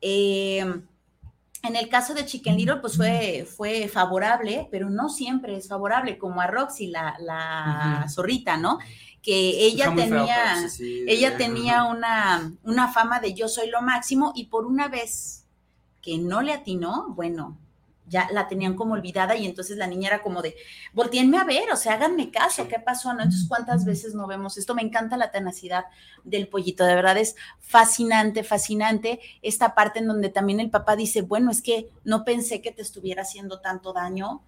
Eh, 0.00 0.64
en 1.62 1.76
el 1.76 1.88
caso 1.88 2.14
de 2.14 2.24
Chicken 2.24 2.56
Little, 2.56 2.76
pues 2.76 2.96
fue, 2.96 3.46
fue 3.46 3.88
favorable, 3.88 4.68
pero 4.70 4.88
no 4.88 5.08
siempre 5.08 5.56
es 5.56 5.68
favorable, 5.68 6.18
como 6.18 6.40
a 6.40 6.46
Roxy, 6.46 6.86
la, 6.86 7.16
la 7.20 8.06
zorrita, 8.08 8.56
¿no? 8.56 8.78
Que 9.22 9.66
ella 9.66 9.92
feo, 9.92 9.96
tenía, 9.96 10.68
sí, 10.68 11.04
ella 11.06 11.36
tenía 11.36 11.84
una, 11.84 12.52
una 12.62 12.88
fama 12.88 13.20
de 13.20 13.34
yo 13.34 13.48
soy 13.48 13.68
lo 13.68 13.82
máximo 13.82 14.32
y 14.34 14.46
por 14.46 14.64
una 14.64 14.88
vez 14.88 15.46
que 16.00 16.16
no 16.16 16.40
le 16.40 16.54
atinó, 16.54 17.08
bueno, 17.10 17.58
ya 18.10 18.28
la 18.32 18.48
tenían 18.48 18.74
como 18.74 18.94
olvidada 18.94 19.36
y 19.36 19.46
entonces 19.46 19.78
la 19.78 19.86
niña 19.86 20.08
era 20.08 20.22
como 20.22 20.42
de, 20.42 20.56
volteenme 20.92 21.38
a 21.38 21.44
ver, 21.44 21.70
o 21.70 21.76
sea, 21.76 21.94
háganme 21.94 22.30
caso, 22.30 22.68
¿qué 22.68 22.78
pasó? 22.78 23.14
¿No? 23.14 23.22
Entonces, 23.22 23.48
¿cuántas 23.48 23.84
veces 23.84 24.14
no 24.14 24.26
vemos 24.26 24.58
esto? 24.58 24.74
Me 24.74 24.82
encanta 24.82 25.16
la 25.16 25.30
tenacidad 25.30 25.86
del 26.24 26.48
pollito, 26.48 26.84
de 26.84 26.96
verdad 26.96 27.16
es 27.16 27.36
fascinante, 27.60 28.42
fascinante 28.44 29.20
esta 29.40 29.74
parte 29.74 30.00
en 30.00 30.08
donde 30.08 30.28
también 30.28 30.60
el 30.60 30.70
papá 30.70 30.96
dice, 30.96 31.22
bueno, 31.22 31.50
es 31.50 31.62
que 31.62 31.88
no 32.04 32.24
pensé 32.24 32.60
que 32.60 32.72
te 32.72 32.82
estuviera 32.82 33.22
haciendo 33.22 33.60
tanto 33.60 33.92
daño, 33.92 34.42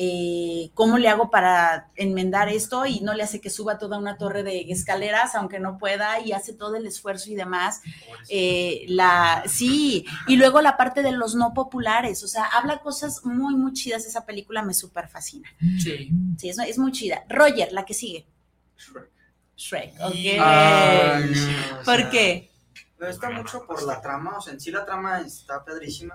eh, 0.00 0.70
¿cómo 0.74 0.96
le 0.96 1.08
hago 1.08 1.28
para 1.28 1.90
enmendar 1.96 2.48
esto? 2.48 2.86
Y 2.86 3.00
no 3.00 3.14
le 3.14 3.24
hace 3.24 3.40
que 3.40 3.50
suba 3.50 3.78
toda 3.78 3.98
una 3.98 4.16
torre 4.16 4.44
de 4.44 4.70
escaleras, 4.70 5.34
aunque 5.34 5.58
no 5.58 5.76
pueda, 5.76 6.20
y 6.20 6.30
hace 6.30 6.52
todo 6.52 6.76
el 6.76 6.86
esfuerzo 6.86 7.30
y 7.30 7.34
demás. 7.34 7.82
Eh, 8.28 8.84
la, 8.86 9.42
sí, 9.48 10.06
y 10.28 10.36
luego 10.36 10.60
la 10.60 10.76
parte 10.76 11.02
de 11.02 11.10
los 11.10 11.34
no 11.34 11.52
populares, 11.52 12.22
o 12.22 12.28
sea, 12.28 12.44
habla 12.44 12.78
cosas 12.78 13.24
muy, 13.24 13.56
muy 13.56 13.72
chidas. 13.72 14.06
Esa 14.06 14.24
película 14.24 14.62
me 14.62 14.72
súper 14.72 15.08
fascina. 15.08 15.48
Sí. 15.80 16.12
Sí, 16.38 16.48
es, 16.48 16.58
es 16.60 16.78
muy 16.78 16.92
chida. 16.92 17.24
Roger, 17.28 17.72
la 17.72 17.84
que 17.84 17.94
sigue. 17.94 18.28
Shrek. 18.76 19.10
Shrek, 19.56 19.94
ok. 20.00 20.14
Ay, 20.40 21.32
no, 21.34 21.80
o 21.80 21.84
¿Por 21.84 21.96
sea, 21.96 22.10
qué? 22.10 22.52
Me 23.00 23.08
gusta 23.08 23.30
mucho 23.30 23.66
por 23.66 23.82
la 23.82 24.00
trama, 24.00 24.38
o 24.38 24.40
sea, 24.40 24.52
en 24.52 24.60
sí 24.60 24.70
la 24.70 24.84
trama 24.84 25.22
está 25.22 25.64
padrísima. 25.64 26.14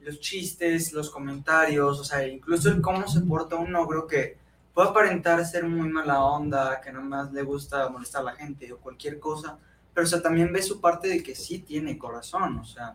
Los 0.00 0.20
chistes, 0.20 0.92
los 0.92 1.10
comentarios, 1.10 1.98
o 2.00 2.04
sea, 2.04 2.26
incluso 2.26 2.70
el 2.70 2.80
cómo 2.80 3.06
se 3.08 3.20
porta 3.20 3.56
un 3.56 3.74
ogro 3.76 4.06
que 4.06 4.38
puede 4.72 4.88
aparentar 4.90 5.44
ser 5.44 5.64
muy 5.64 5.88
mala 5.88 6.22
onda, 6.22 6.80
que 6.80 6.92
nomás 6.92 7.32
le 7.32 7.42
gusta 7.42 7.88
molestar 7.88 8.22
a 8.22 8.26
la 8.26 8.32
gente 8.36 8.72
o 8.72 8.78
cualquier 8.78 9.18
cosa, 9.18 9.58
pero 9.92 10.06
o 10.06 10.08
sea, 10.08 10.22
también 10.22 10.52
ve 10.52 10.62
su 10.62 10.80
parte 10.80 11.08
de 11.08 11.22
que 11.22 11.34
sí 11.34 11.58
tiene 11.58 11.98
corazón, 11.98 12.58
o 12.58 12.64
sea, 12.64 12.94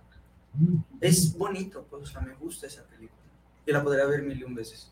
es 1.02 1.38
bonito, 1.38 1.86
pues, 1.90 2.04
o 2.04 2.06
sea, 2.06 2.22
me 2.22 2.34
gusta 2.36 2.68
esa 2.68 2.84
película. 2.84 3.20
Y 3.66 3.72
la 3.72 3.84
podría 3.84 4.06
ver 4.06 4.22
mil 4.24 4.40
y 4.40 4.44
un 4.44 4.56
veces. 4.56 4.90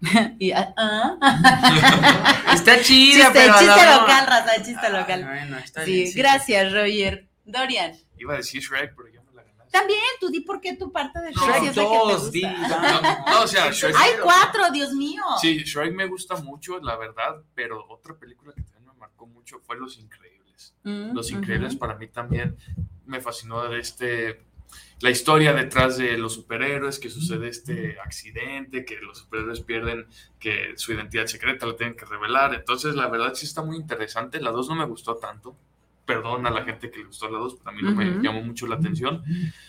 Y, 0.38 0.52
ah, 0.52 0.72
ah. 0.76 2.44
Está 2.54 2.80
chida, 2.82 3.26
chiste, 3.26 3.30
pero 3.32 3.54
chiste 3.58 3.84
local, 3.86 4.26
raza, 4.26 4.62
chiste 4.62 4.86
Ah, 4.86 5.00
local. 5.00 5.24
bueno, 5.24 5.58
está 5.58 5.84
sí, 5.84 5.92
bien, 5.92 6.06
sí. 6.12 6.18
gracias, 6.18 6.72
Roger. 6.72 7.26
Dorian, 7.44 7.92
Iba 8.18 8.34
a 8.34 8.36
decir 8.36 8.60
Shrek, 8.62 8.94
pero 8.94 9.08
también 9.70 10.00
tú 10.20 10.28
di 10.28 10.40
por 10.40 10.60
qué 10.60 10.76
tu 10.76 10.90
parte 10.92 11.20
de 11.20 11.32
Shrek 11.32 11.74
dos, 11.74 12.22
gusta. 12.22 12.30
di, 12.30 12.42
No, 12.42 13.00
no, 13.00 13.42
o 13.42 13.46
sea, 13.46 13.70
Shrek. 13.72 13.94
Hay 13.96 14.12
cuatro, 14.22 14.70
Dios 14.72 14.92
mío. 14.92 15.22
Sí, 15.40 15.58
Shrek 15.58 15.94
me 15.94 16.06
gusta 16.06 16.36
mucho, 16.36 16.78
la 16.80 16.96
verdad, 16.96 17.42
pero 17.54 17.84
otra 17.88 18.16
película 18.16 18.52
que 18.52 18.62
también 18.62 18.86
me 18.86 18.94
marcó 18.94 19.26
mucho 19.26 19.60
fue 19.60 19.76
Los 19.76 19.98
Increíbles. 19.98 20.74
Mm, 20.84 21.12
Los 21.14 21.30
Increíbles 21.30 21.76
para 21.76 21.94
mí 21.96 22.08
también 22.08 22.56
me 23.06 23.20
fascinó 23.20 23.68
de 23.68 23.78
este 23.80 24.48
la 25.00 25.10
historia 25.10 25.52
detrás 25.52 25.96
de 25.96 26.18
los 26.18 26.34
superhéroes, 26.34 26.98
que 26.98 27.08
sucede 27.08 27.48
este 27.48 28.00
accidente, 28.00 28.84
que 28.84 28.96
los 28.96 29.18
superhéroes 29.18 29.60
pierden 29.60 30.06
que 30.40 30.72
su 30.76 30.92
identidad 30.92 31.26
secreta 31.26 31.66
la 31.66 31.76
tienen 31.76 31.96
que 31.96 32.04
revelar. 32.04 32.54
Entonces, 32.54 32.96
la 32.96 33.08
verdad 33.08 33.32
sí 33.34 33.46
está 33.46 33.62
muy 33.62 33.76
interesante. 33.76 34.40
La 34.40 34.50
2 34.50 34.68
no 34.70 34.74
me 34.74 34.86
gustó 34.86 35.16
tanto. 35.16 35.56
Perdón 36.08 36.46
a 36.46 36.50
la 36.50 36.64
gente 36.64 36.90
que 36.90 37.00
le 37.00 37.04
gustó 37.04 37.28
la 37.28 37.38
2, 37.38 37.56
pero 37.58 37.70
a 37.70 37.72
mí 37.72 37.82
no 37.82 37.90
me 37.92 38.22
llamó 38.22 38.42
mucho 38.42 38.66
la 38.66 38.76
atención. 38.76 39.22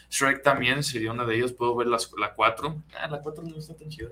Shrek 0.09 0.41
también 0.41 0.83
sería 0.83 1.11
una 1.11 1.25
de 1.25 1.35
ellas. 1.37 1.51
Puedo 1.51 1.75
ver 1.75 1.87
las, 1.87 2.09
la 2.17 2.33
4. 2.33 2.81
Ah, 2.97 3.07
la 3.07 3.19
4 3.19 3.43
no 3.43 3.57
está 3.57 3.75
tan 3.75 3.89
chida. 3.89 4.09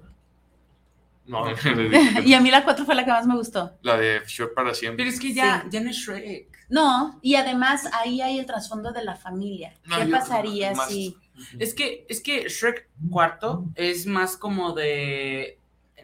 No, 1.25 1.45
Y 2.25 2.33
a 2.33 2.41
mí 2.41 2.51
la 2.51 2.65
cuatro 2.65 2.83
fue 2.85 2.95
la 2.95 3.05
que 3.05 3.11
más 3.11 3.25
me 3.25 3.35
gustó. 3.37 3.71
la 3.81 3.95
de 3.97 4.21
Shrek 4.27 4.53
para 4.53 4.73
siempre. 4.73 5.05
Pero 5.05 5.13
es 5.15 5.19
que 5.21 5.33
ya, 5.33 5.65
ya 5.69 5.79
no 5.79 5.89
es 5.89 5.95
Shrek. 5.95 6.49
No, 6.69 7.17
y 7.21 7.35
además 7.35 7.87
ahí 7.93 8.19
hay 8.21 8.39
el 8.39 8.45
trasfondo 8.45 8.91
de 8.91 9.05
la 9.05 9.15
familia. 9.15 9.73
No, 9.85 9.95
¿Qué 9.97 10.05
yo- 10.07 10.11
pasaría 10.11 10.73
más- 10.73 10.89
si... 10.89 11.15
Es 11.59 11.73
que, 11.73 12.05
es 12.09 12.19
que 12.19 12.49
Shrek 12.49 12.89
cuarto 13.09 13.63
es 13.75 14.05
más 14.05 14.35
como 14.35 14.73
de 14.73 15.59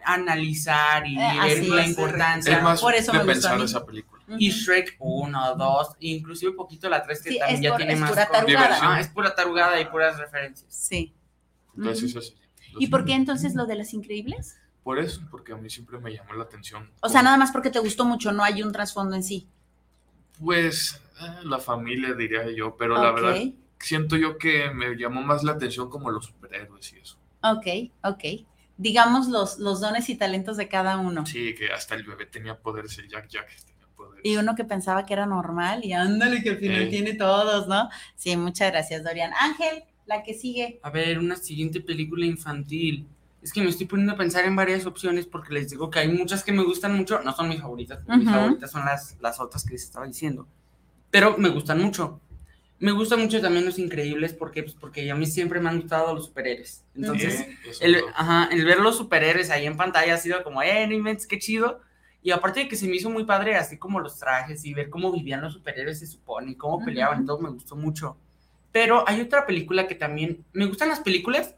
analizar 0.06 1.06
y 1.08 1.18
Eh, 1.18 1.40
ver 1.42 1.66
la 1.68 1.82
es. 1.84 1.90
importancia. 1.90 2.58
Es 2.58 2.64
más 2.64 2.80
Por 2.82 2.94
eso 2.94 3.12
de 3.12 3.18
me 3.20 3.24
gustó 3.34 3.48
a 3.48 3.52
pensar 3.52 3.58
mí. 3.58 3.64
esa 3.66 3.86
película. 3.86 4.13
Y 4.38 4.50
Shrek 4.52 4.96
1, 5.00 5.56
2, 5.56 5.88
inclusive 6.00 6.52
un 6.52 6.58
poquito 6.58 6.90
la 6.90 7.04
3 7.04 7.22
que 7.22 7.32
Sí, 7.32 7.40
también 7.40 7.58
es 7.58 7.62
ya 7.64 7.70
por- 7.70 7.78
tiene 7.78 7.94
es 7.94 8.00
más 8.00 8.10
pura 8.12 8.28
tarugada. 8.30 8.80
Ah, 8.82 9.00
es 9.00 9.08
pura 9.10 9.36
tarugada 9.36 9.80
y 9.82 9.86
puras 9.86 10.18
referencias. 10.18 10.74
Sí. 10.74 11.14
Entonces, 11.76 12.04
eso 12.12 12.22
sí. 12.22 12.36
¿Y 12.80 12.88
por 12.88 13.06
qué 13.06 13.14
entonces 13.14 13.54
lo 13.56 13.66
de 13.66 13.76
las 13.76 13.94
increíbles? 13.94 14.58
Por 14.84 15.00
eso, 15.00 15.22
porque 15.30 15.54
a 15.54 15.56
mí 15.58 15.70
siempre 15.70 15.98
me 16.00 16.12
llamó 16.14 16.34
la 16.34 16.44
atención. 16.44 16.90
O 17.02 17.10
sea, 17.10 17.22
nada 17.22 17.38
más 17.38 17.52
porque 17.52 17.70
te 17.70 17.80
gustó 17.80 18.06
mucho, 18.06 18.32
no 18.32 18.44
hay 18.44 18.62
un 18.64 18.72
trasfondo 18.72 19.16
en 19.16 19.24
sí. 19.24 19.48
Pues 20.40 21.00
eh, 21.22 21.26
la 21.44 21.60
familia 21.60 22.14
diría 22.14 22.50
yo, 22.52 22.76
pero 22.76 23.02
la 23.02 23.12
verdad 23.12 23.36
siento 23.80 24.16
yo 24.16 24.38
que 24.38 24.72
me 24.72 24.96
llamó 24.96 25.22
más 25.22 25.44
la 25.44 25.54
atención 25.54 25.90
como 25.90 26.10
los 26.10 26.26
superhéroes 26.26 26.94
y 26.94 27.00
eso. 27.00 27.18
Ok, 27.44 27.92
ok. 28.04 28.24
Digamos 28.78 29.28
los, 29.28 29.60
los 29.60 29.82
dones 29.82 30.10
y 30.10 30.16
talentos 30.16 30.58
de 30.58 30.68
cada 30.68 30.98
uno. 30.98 31.26
Sí, 31.26 31.54
que 31.54 31.72
hasta 31.72 31.96
el 31.96 32.04
bebé 32.04 32.26
tenía 32.26 32.58
poderes, 32.58 32.98
el 32.98 33.08
Jack 33.08 33.28
Jack 33.30 33.46
poderes. 33.46 33.73
Y 34.24 34.38
uno 34.38 34.56
que 34.56 34.64
pensaba 34.64 35.06
que 35.06 35.14
era 35.14 35.26
normal 35.26 35.84
y 35.84 35.92
ándale 35.94 36.42
que 36.42 36.52
al 36.52 36.58
final 36.58 36.84
Eh. 36.84 36.88
tiene 36.88 37.14
todos, 37.16 37.68
¿no? 37.68 37.90
Sí, 38.16 38.36
muchas 38.38 38.72
gracias, 38.72 39.04
Dorian. 39.04 39.32
Ángel, 39.40 39.84
la 40.06 40.24
que 40.24 40.34
sigue. 40.34 40.80
A 40.82 40.90
ver, 40.90 41.20
una 41.20 41.36
siguiente 41.36 41.82
película 41.82 42.26
infantil. 42.26 43.06
Es 43.42 43.52
que 43.52 43.62
me 43.62 43.70
estoy 43.70 43.86
poniendo 43.86 44.14
a 44.14 44.18
pensar 44.18 44.46
en 44.46 44.56
varias 44.56 44.86
opciones 44.86 45.26
porque 45.26 45.54
les 45.54 45.70
digo 45.70 45.90
que 45.90 46.00
hay 46.00 46.08
muchas 46.08 46.44
que 46.44 46.54
me 46.54 46.64
gustan 46.64 46.96
mucho. 46.96 47.20
No 47.22 47.34
son 47.34 47.50
mis 47.50 47.60
favoritas, 47.60 48.00
mis 48.08 48.26
Ujú. 48.28 48.34
favoritas 48.36 48.72
son 48.72 48.86
las, 48.86 49.18
las 49.20 49.40
otras 49.42 49.66
que 49.66 49.74
les 49.74 49.84
estaba 49.84 50.08
diciendo. 50.08 50.48
Pero 51.12 51.38
me 51.38 51.50
gustan 51.50 51.82
mucho. 51.82 52.22
Me 52.80 52.92
gustan 52.94 53.20
mucho 53.22 53.42
también 53.42 53.66
los 53.66 53.78
increíbles 53.80 54.34
porque, 54.34 54.64
pues, 54.64 54.76
porque 54.76 55.10
a 55.12 55.16
mí 55.16 55.26
siempre 55.26 55.60
me 55.60 55.70
han 55.70 55.82
gustado 55.82 56.14
los 56.16 56.26
superhéroes. 56.28 56.84
Entonces, 56.96 57.42
Eh, 57.42 57.58
el, 57.82 57.98
ajá, 58.16 58.48
el 58.52 58.64
ver 58.66 58.80
los 58.80 58.98
superhéroes 58.98 59.50
ahí 59.50 59.66
en 59.66 59.76
pantalla 59.78 60.14
ha 60.16 60.18
sido 60.18 60.42
como, 60.44 60.62
eh, 60.64 60.88
no 60.88 60.94
inventes, 60.94 61.28
qué 61.28 61.38
chido. 61.40 61.82
Y 62.24 62.32
aparte 62.32 62.62
de 62.62 62.68
que 62.70 62.78
se 62.78 62.88
me 62.88 62.96
hizo 62.96 63.10
muy 63.10 63.26
padre, 63.26 63.56
así 63.56 63.78
como 63.78 64.00
los 64.00 64.18
trajes 64.18 64.64
y 64.64 64.74
ver 64.74 64.90
cómo 64.90 65.12
vivían 65.12 65.42
los 65.42 65.54
superhéroes, 65.54 66.00
se 66.00 66.08
supone, 66.08 66.52
y 66.52 66.56
cómo 66.56 66.84
peleaban, 66.84 67.18
y 67.18 67.20
Ujú. 67.20 67.28
todo 67.28 67.40
me 67.40 67.50
gustó 67.50 67.76
mucho. 67.76 68.16
Pero 68.72 69.04
hay 69.08 69.20
otra 69.22 69.46
película 69.46 69.88
que 69.88 69.96
también, 69.96 70.44
me 70.54 70.66
gustan 70.66 70.88
las 70.90 71.02
películas, 71.02 71.54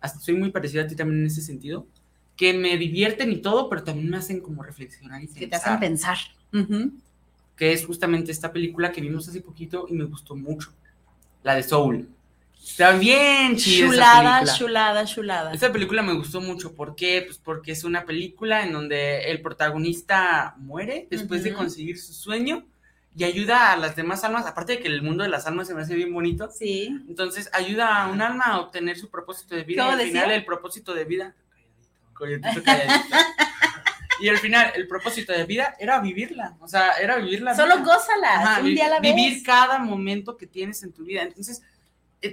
hasta 0.00 0.18
soy 0.18 0.34
muy 0.34 0.50
parecida 0.50 0.82
a 0.82 0.86
ti 0.88 0.96
también 0.96 1.20
en 1.20 1.26
ese 1.26 1.40
sentido, 1.40 1.86
que 2.36 2.52
me 2.52 2.76
divierten 2.76 3.32
y 3.32 3.38
todo, 3.38 3.68
pero 3.68 3.84
también 3.84 4.10
me 4.10 4.16
hacen 4.16 4.40
como 4.40 4.62
reflexionar 4.62 5.22
y 5.22 5.28
Que 5.28 5.46
te 5.46 5.56
hacen 5.56 5.78
pensar. 5.78 6.18
Que 7.56 7.72
es 7.72 7.86
justamente 7.86 8.30
esta 8.32 8.52
película 8.52 8.92
que 8.92 9.00
vimos 9.00 9.28
hace 9.28 9.40
poquito 9.40 9.86
y 9.88 9.94
me 9.94 10.04
gustó 10.04 10.34
mucho, 10.36 10.72
la 11.42 11.54
de 11.54 11.62
Soul. 11.62 12.08
Está 12.62 12.92
bien 12.92 13.56
chida 13.56 13.86
esa 13.86 13.94
Chulada, 13.94 14.38
película. 14.40 14.58
chulada, 14.58 15.04
chulada. 15.04 15.52
Esta 15.52 15.72
película 15.72 16.02
me 16.02 16.12
gustó 16.12 16.40
mucho. 16.40 16.74
¿Por 16.74 16.94
qué? 16.94 17.22
Pues 17.26 17.38
porque 17.38 17.72
es 17.72 17.82
una 17.84 18.04
película 18.04 18.62
en 18.62 18.72
donde 18.72 19.30
el 19.30 19.40
protagonista 19.42 20.54
muere 20.58 21.06
después 21.10 21.42
de 21.42 21.50
Ujú. 21.50 21.58
conseguir 21.58 21.98
su 21.98 22.12
sueño 22.12 22.66
y 23.16 23.24
ayuda 23.24 23.72
a 23.72 23.76
las 23.76 23.96
demás 23.96 24.22
almas. 24.22 24.46
Aparte 24.46 24.74
de 24.74 24.78
que 24.80 24.88
el 24.88 25.02
mundo 25.02 25.24
de 25.24 25.30
las 25.30 25.46
almas 25.46 25.66
se 25.66 25.74
me 25.74 25.82
hace 25.82 25.94
bien 25.96 26.12
bonito. 26.12 26.50
Sí. 26.50 26.86
Entonces 27.08 27.50
ayuda 27.52 28.02
a 28.04 28.08
un 28.10 28.20
alma 28.22 28.44
a 28.44 28.60
obtener 28.60 28.96
su 28.96 29.08
propósito 29.10 29.56
de 29.56 29.64
vida. 29.64 29.82
¿Cómo 29.84 29.92
y 29.96 30.00
al 30.00 30.06
decía? 30.06 30.22
final 30.22 30.34
el 30.36 30.44
propósito 30.44 30.94
de 30.94 31.04
vida. 31.04 31.34
Calladito. 32.14 32.48
y 34.20 34.28
al 34.28 34.38
final 34.38 34.72
el 34.74 34.86
propósito 34.86 35.32
de 35.32 35.44
vida 35.46 35.74
era 35.80 36.00
vivirla. 36.00 36.56
O 36.60 36.68
sea, 36.68 36.92
era 37.00 37.16
vivirla. 37.16 37.54
Solo 37.56 37.78
gózala, 37.78 38.58
un 38.60 38.66
vi- 38.66 38.74
día 38.74 38.86
a 38.86 38.90
la 38.90 39.00
vez. 39.00 39.14
Vivir 39.14 39.42
cada 39.42 39.78
momento 39.78 40.36
que 40.36 40.46
tienes 40.46 40.82
en 40.82 40.92
tu 40.92 41.04
vida. 41.04 41.22
Entonces, 41.22 41.62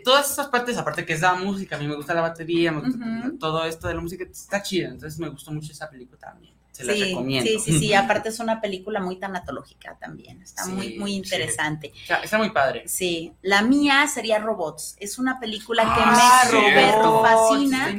todas 0.03 0.31
esas 0.31 0.47
partes, 0.47 0.77
aparte 0.77 1.05
que 1.05 1.13
es 1.13 1.21
la 1.21 1.35
música, 1.35 1.75
a 1.75 1.79
mí 1.79 1.87
me 1.87 1.95
gusta 1.95 2.13
la 2.13 2.21
batería, 2.21 2.71
me 2.71 2.81
gusta 2.81 3.05
todo 3.39 3.63
esto 3.65 3.87
de 3.87 3.93
la 3.95 4.01
música, 4.01 4.23
está 4.23 4.61
chida. 4.61 4.89
Entonces 4.89 5.19
me 5.19 5.29
gustó 5.29 5.51
mucho 5.51 5.71
esa 5.71 5.89
película 5.89 6.19
también. 6.19 6.53
Se 6.71 6.83
la 6.83 6.93
recomiendo. 6.93 7.49
sí, 7.49 7.57
sí, 7.59 7.79
sí. 7.79 7.93
Aparte 7.93 8.27
es 8.27 8.39
una 8.41 8.59
película 8.59 8.99
muy 8.99 9.15
tanatológica 9.15 9.95
también. 9.97 10.41
Está 10.41 10.63
Sí, 10.65 10.71
muy, 10.73 10.99
muy 10.99 11.11
sí. 11.11 11.17
interesante. 11.17 11.93
Está, 12.01 12.17
está 12.17 12.37
muy 12.37 12.49
padre. 12.49 12.83
Sí. 12.87 13.31
La 13.43 13.61
mía 13.61 14.05
sería 14.07 14.39
Robots. 14.39 14.97
Es 14.99 15.17
una 15.17 15.39
película 15.39 15.83
que 15.83 16.01
Ah, 16.03 16.49
me 16.51 16.91
Robots, 16.91 17.29
fascina. 17.29 17.95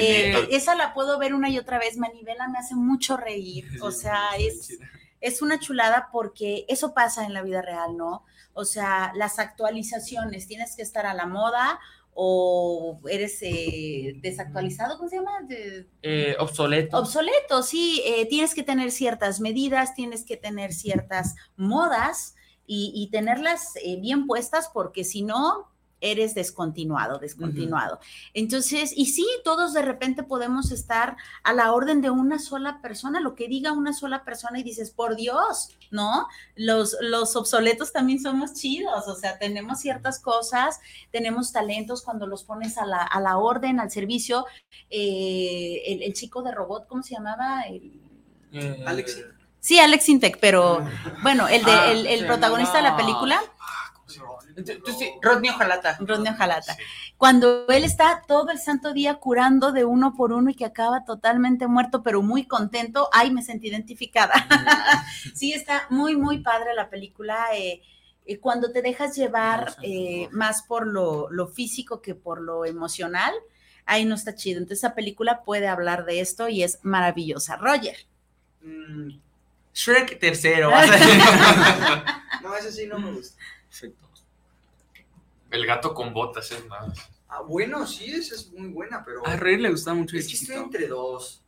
Eh, 0.00 0.48
esa 0.50 0.74
la 0.76 0.94
puedo 0.94 1.18
ver 1.18 1.34
una 1.34 1.50
y 1.50 1.58
otra 1.58 1.78
vez. 1.78 1.98
Manivela 1.98 2.48
me 2.48 2.58
hace 2.58 2.74
mucho 2.74 3.18
reír. 3.18 3.66
O 3.82 3.90
sea, 3.90 4.30
es, 4.38 4.78
es 5.20 5.42
una 5.42 5.58
chulada 5.58 6.08
porque 6.12 6.64
eso 6.68 6.94
pasa 6.94 7.24
en 7.24 7.32
la 7.34 7.42
vida 7.42 7.62
real, 7.62 7.96
¿no? 7.96 8.24
O 8.52 8.64
sea, 8.64 9.12
las 9.14 9.38
actualizaciones, 9.38 10.46
tienes 10.46 10.76
que 10.76 10.82
estar 10.82 11.06
a 11.06 11.14
la 11.14 11.26
moda 11.26 11.78
o 12.18 12.98
eres 13.10 13.38
eh, 13.42 14.14
desactualizado, 14.22 14.96
¿cómo 14.96 15.08
se 15.08 15.16
llama? 15.16 15.42
De- 15.46 15.86
Eh, 16.02 16.34
obsoleto. 16.38 16.96
obsoleto, 16.98 17.62
sí, 17.62 18.02
eh, 18.06 18.26
tienes 18.26 18.54
que 18.54 18.62
tener 18.62 18.90
ciertas 18.90 19.40
medidas, 19.40 19.94
tienes 19.94 20.24
que 20.24 20.36
tener 20.38 20.72
ciertas 20.72 21.34
modas 21.56 22.34
y, 22.66 22.90
y 22.94 23.10
tenerlas 23.10 23.74
bien 24.00 24.26
puestas 24.26 24.70
porque 24.72 25.04
si 25.04 25.22
no, 25.22 25.70
eres 26.10 26.34
descontinuado, 26.34 27.18
descontinuado. 27.18 27.98
Entonces, 28.34 28.92
y 28.96 29.06
sí, 29.06 29.26
todos 29.44 29.72
de 29.74 29.82
repente 29.82 30.22
podemos 30.22 30.70
estar 30.72 31.16
a 31.42 31.52
la 31.52 31.72
orden 31.72 32.00
de 32.00 32.10
una 32.10 32.38
sola 32.38 32.80
persona, 32.82 33.20
lo 33.20 33.34
que 33.34 33.48
diga 33.48 33.72
una 33.72 33.92
sola 33.92 34.24
persona 34.24 34.58
y 34.58 34.62
dices, 34.62 34.90
por 34.90 35.16
Dios, 35.16 35.70
¿no? 35.90 36.26
Los, 36.54 36.96
los 37.00 37.36
obsoletos 37.36 37.92
también 37.92 38.20
somos 38.20 38.54
chidos, 38.54 39.06
o 39.08 39.14
sea, 39.14 39.38
tenemos 39.38 39.80
ciertas 39.80 40.18
cosas, 40.20 40.80
tenemos 41.10 41.52
talentos 41.52 42.02
cuando 42.02 42.26
los 42.26 42.44
pones 42.44 42.78
a 42.78 42.86
la, 42.86 43.02
a 43.02 43.20
la 43.20 43.38
orden, 43.38 43.80
al 43.80 43.90
servicio. 43.90 44.44
Eh, 44.90 45.82
el, 45.86 46.02
el 46.02 46.12
chico 46.14 46.42
de 46.42 46.52
robot, 46.52 46.86
¿cómo 46.88 47.02
se 47.02 47.14
llamaba? 47.14 47.62
El- 47.62 48.00
Eh, 48.52 48.84
Alex. 48.86 49.22
Sí, 49.60 49.80
Alex 49.80 50.08
Intec, 50.08 50.38
pero 50.40 50.80
bueno, 51.22 51.48
el, 51.48 51.64
de, 51.64 51.72
Ah, 51.72 51.90
el, 51.90 52.06
el 52.06 52.24
protagonista 52.26 52.76
de 52.76 52.84
la 52.84 52.96
película, 52.96 53.42
sí, 54.64 55.12
Rodney 55.22 55.50
Ojalata. 55.50 55.96
Rodney 56.00 56.32
Ojalata. 56.32 56.76
Cuando 57.16 57.66
él 57.68 57.84
está 57.84 58.22
todo 58.26 58.50
el 58.50 58.58
santo 58.58 58.92
día 58.92 59.14
curando 59.14 59.72
de 59.72 59.84
uno 59.84 60.14
por 60.14 60.32
uno 60.32 60.50
y 60.50 60.54
que 60.54 60.64
acaba 60.64 61.04
totalmente 61.04 61.66
muerto, 61.66 62.02
pero 62.02 62.22
muy 62.22 62.46
contento, 62.46 63.08
ay, 63.12 63.30
me 63.30 63.42
sentí 63.42 63.68
identificada. 63.68 64.34
sí, 65.34 65.52
está 65.52 65.86
muy, 65.90 66.16
muy 66.16 66.38
padre 66.38 66.74
la 66.74 66.90
película. 66.90 67.46
eh, 67.54 67.82
eh, 68.26 68.40
cuando 68.40 68.72
te 68.72 68.82
dejas 68.82 69.14
llevar 69.16 69.76
eh, 69.82 70.28
más 70.32 70.62
por 70.62 70.86
lo, 70.86 71.30
lo 71.30 71.46
físico 71.46 72.02
que 72.02 72.16
por 72.16 72.40
lo 72.40 72.64
emocional, 72.64 73.32
ahí 73.84 74.04
no 74.04 74.16
está 74.16 74.34
chido. 74.34 74.58
Entonces, 74.58 74.78
esa 74.78 74.94
película 74.94 75.44
puede 75.44 75.68
hablar 75.68 76.04
de 76.04 76.20
esto 76.20 76.48
y 76.48 76.64
es 76.64 76.80
maravillosa. 76.82 77.56
Roger. 77.56 77.96
Mm, 78.62 79.10
Shrek 79.72 80.18
tercero. 80.18 80.70
no, 82.42 82.56
ese 82.56 82.72
sí 82.72 82.86
no 82.86 82.98
me 82.98 83.12
gusta. 83.12 83.36
Perfecto. 83.68 84.05
El 85.50 85.66
gato 85.66 85.94
con 85.94 86.12
botas 86.12 86.50
es 86.52 86.66
más. 86.66 86.96
Ah, 87.28 87.42
bueno, 87.42 87.86
sí, 87.86 88.06
esa 88.06 88.34
es 88.34 88.52
muy 88.52 88.68
buena, 88.68 89.04
pero. 89.04 89.26
A 89.26 89.36
Rey 89.36 89.56
le 89.56 89.70
gustaba 89.70 89.96
mucho 89.96 90.16
Es 90.16 90.28
que 90.28 90.34
estoy 90.34 90.56
entre 90.56 90.86
dos. 90.88 91.42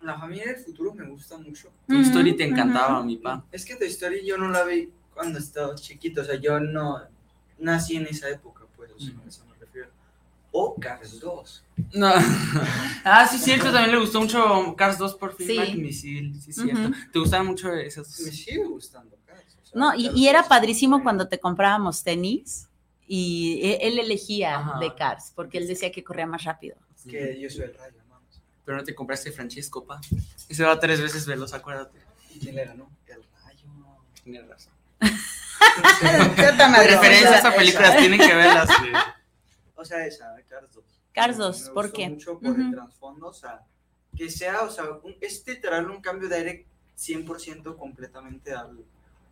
La 0.00 0.18
familia 0.18 0.52
del 0.52 0.56
futuro 0.56 0.92
me 0.94 1.08
gusta 1.08 1.38
mucho. 1.38 1.72
Tu 1.88 1.96
story 2.00 2.36
te 2.36 2.44
encantaba, 2.44 3.02
mi 3.02 3.16
pa. 3.16 3.44
Es 3.50 3.64
que 3.64 3.76
Toy 3.76 3.88
Story 3.88 4.26
yo 4.26 4.36
no 4.36 4.48
la 4.50 4.62
vi 4.64 4.90
cuando 5.14 5.38
estaba 5.38 5.74
chiquito, 5.74 6.20
o 6.20 6.24
sea, 6.24 6.36
yo 6.36 6.60
no 6.60 7.00
nací 7.58 7.96
en 7.96 8.06
esa 8.06 8.28
época, 8.28 8.64
pues, 8.76 8.92
o 8.92 9.00
sea, 9.00 9.14
a 9.24 9.28
eso 9.28 9.42
me 9.46 9.56
refiero. 9.56 9.88
O 10.52 10.76
Cars 10.78 11.18
2. 11.18 11.64
No. 11.94 12.12
Ah, 13.08 13.26
sí, 13.26 13.38
cierto, 13.38 13.72
también 13.72 13.92
le 13.92 14.00
gustó 14.00 14.20
mucho 14.20 14.74
Cars 14.76 14.98
2 14.98 15.14
por 15.14 15.34
fin. 15.34 15.46
Sí. 15.46 15.56
Mac 15.56 15.74
Misil, 15.76 16.40
sí, 16.40 16.52
cierto. 16.52 16.90
¿Te 17.12 17.18
gustaban 17.18 17.46
mucho 17.46 17.72
esos? 17.72 18.20
Me 18.20 18.32
sigue 18.32 18.64
gustando 18.64 19.16
Cars. 19.24 19.56
o 19.62 19.66
sea, 19.66 19.72
No, 19.80 19.94
y, 19.94 20.06
Cars 20.06 20.16
y 20.18 20.28
era 20.28 20.40
2. 20.40 20.48
padrísimo 20.48 21.02
cuando 21.02 21.28
te 21.28 21.38
comprábamos 21.38 22.02
tenis 22.04 22.68
y 23.06 23.60
e- 23.62 23.86
él 23.88 23.98
elegía 23.98 24.56
Ajá. 24.58 24.78
de 24.80 24.94
Cars 24.94 25.32
porque 25.34 25.58
él 25.58 25.66
decía 25.68 25.90
que 25.92 26.02
corría 26.04 26.26
más 26.26 26.44
rápido. 26.44 26.76
Que 27.08 27.38
yo 27.40 27.48
soy 27.50 27.62
el 27.66 27.74
rayo, 27.74 27.96
vamos. 28.08 28.42
Pero 28.64 28.76
no 28.78 28.84
te 28.84 28.94
compraste 28.94 29.30
Francesco, 29.32 29.84
pa. 29.84 30.00
Y 30.48 30.54
se 30.54 30.64
va 30.64 30.78
tres 30.80 31.00
veces 31.00 31.24
veloz, 31.26 31.54
acuérdate. 31.54 31.98
¿Y 32.34 32.38
quién 32.40 32.56
le 32.56 32.64
ganó? 32.64 32.90
El 33.06 33.22
rayo. 33.44 33.68
Tienes 34.24 34.48
razón. 34.48 34.72
Referencias 36.06 37.38
esa- 37.38 37.48
a 37.48 37.54
películas, 37.54 37.96
tienen 37.96 38.18
que 38.20 38.34
verlas. 38.34 38.68
Sí. 38.68 38.90
O 39.74 39.84
sea, 39.84 40.06
esa, 40.06 40.34
Cars 40.48 40.72
2. 40.74 40.84
Cars 41.12 41.36
Me 41.38 41.44
2, 41.44 41.70
¿por 41.74 41.92
qué? 41.92 42.08
mucho 42.10 42.38
por 42.38 42.54
el 42.56 42.60
Ujú. 42.68 42.72
trasfondo, 42.72 43.28
o 43.28 43.32
sea, 43.32 43.60
que 44.16 44.30
sea, 44.30 44.62
o 44.62 44.70
sea, 44.70 44.84
un- 45.02 45.16
es 45.20 45.46
literal 45.46 45.90
un 45.90 46.00
cambio 46.00 46.28
de 46.28 46.36
aire 46.36 46.66
100% 46.96 47.76
completamente 47.76 48.52
al, 48.52 48.78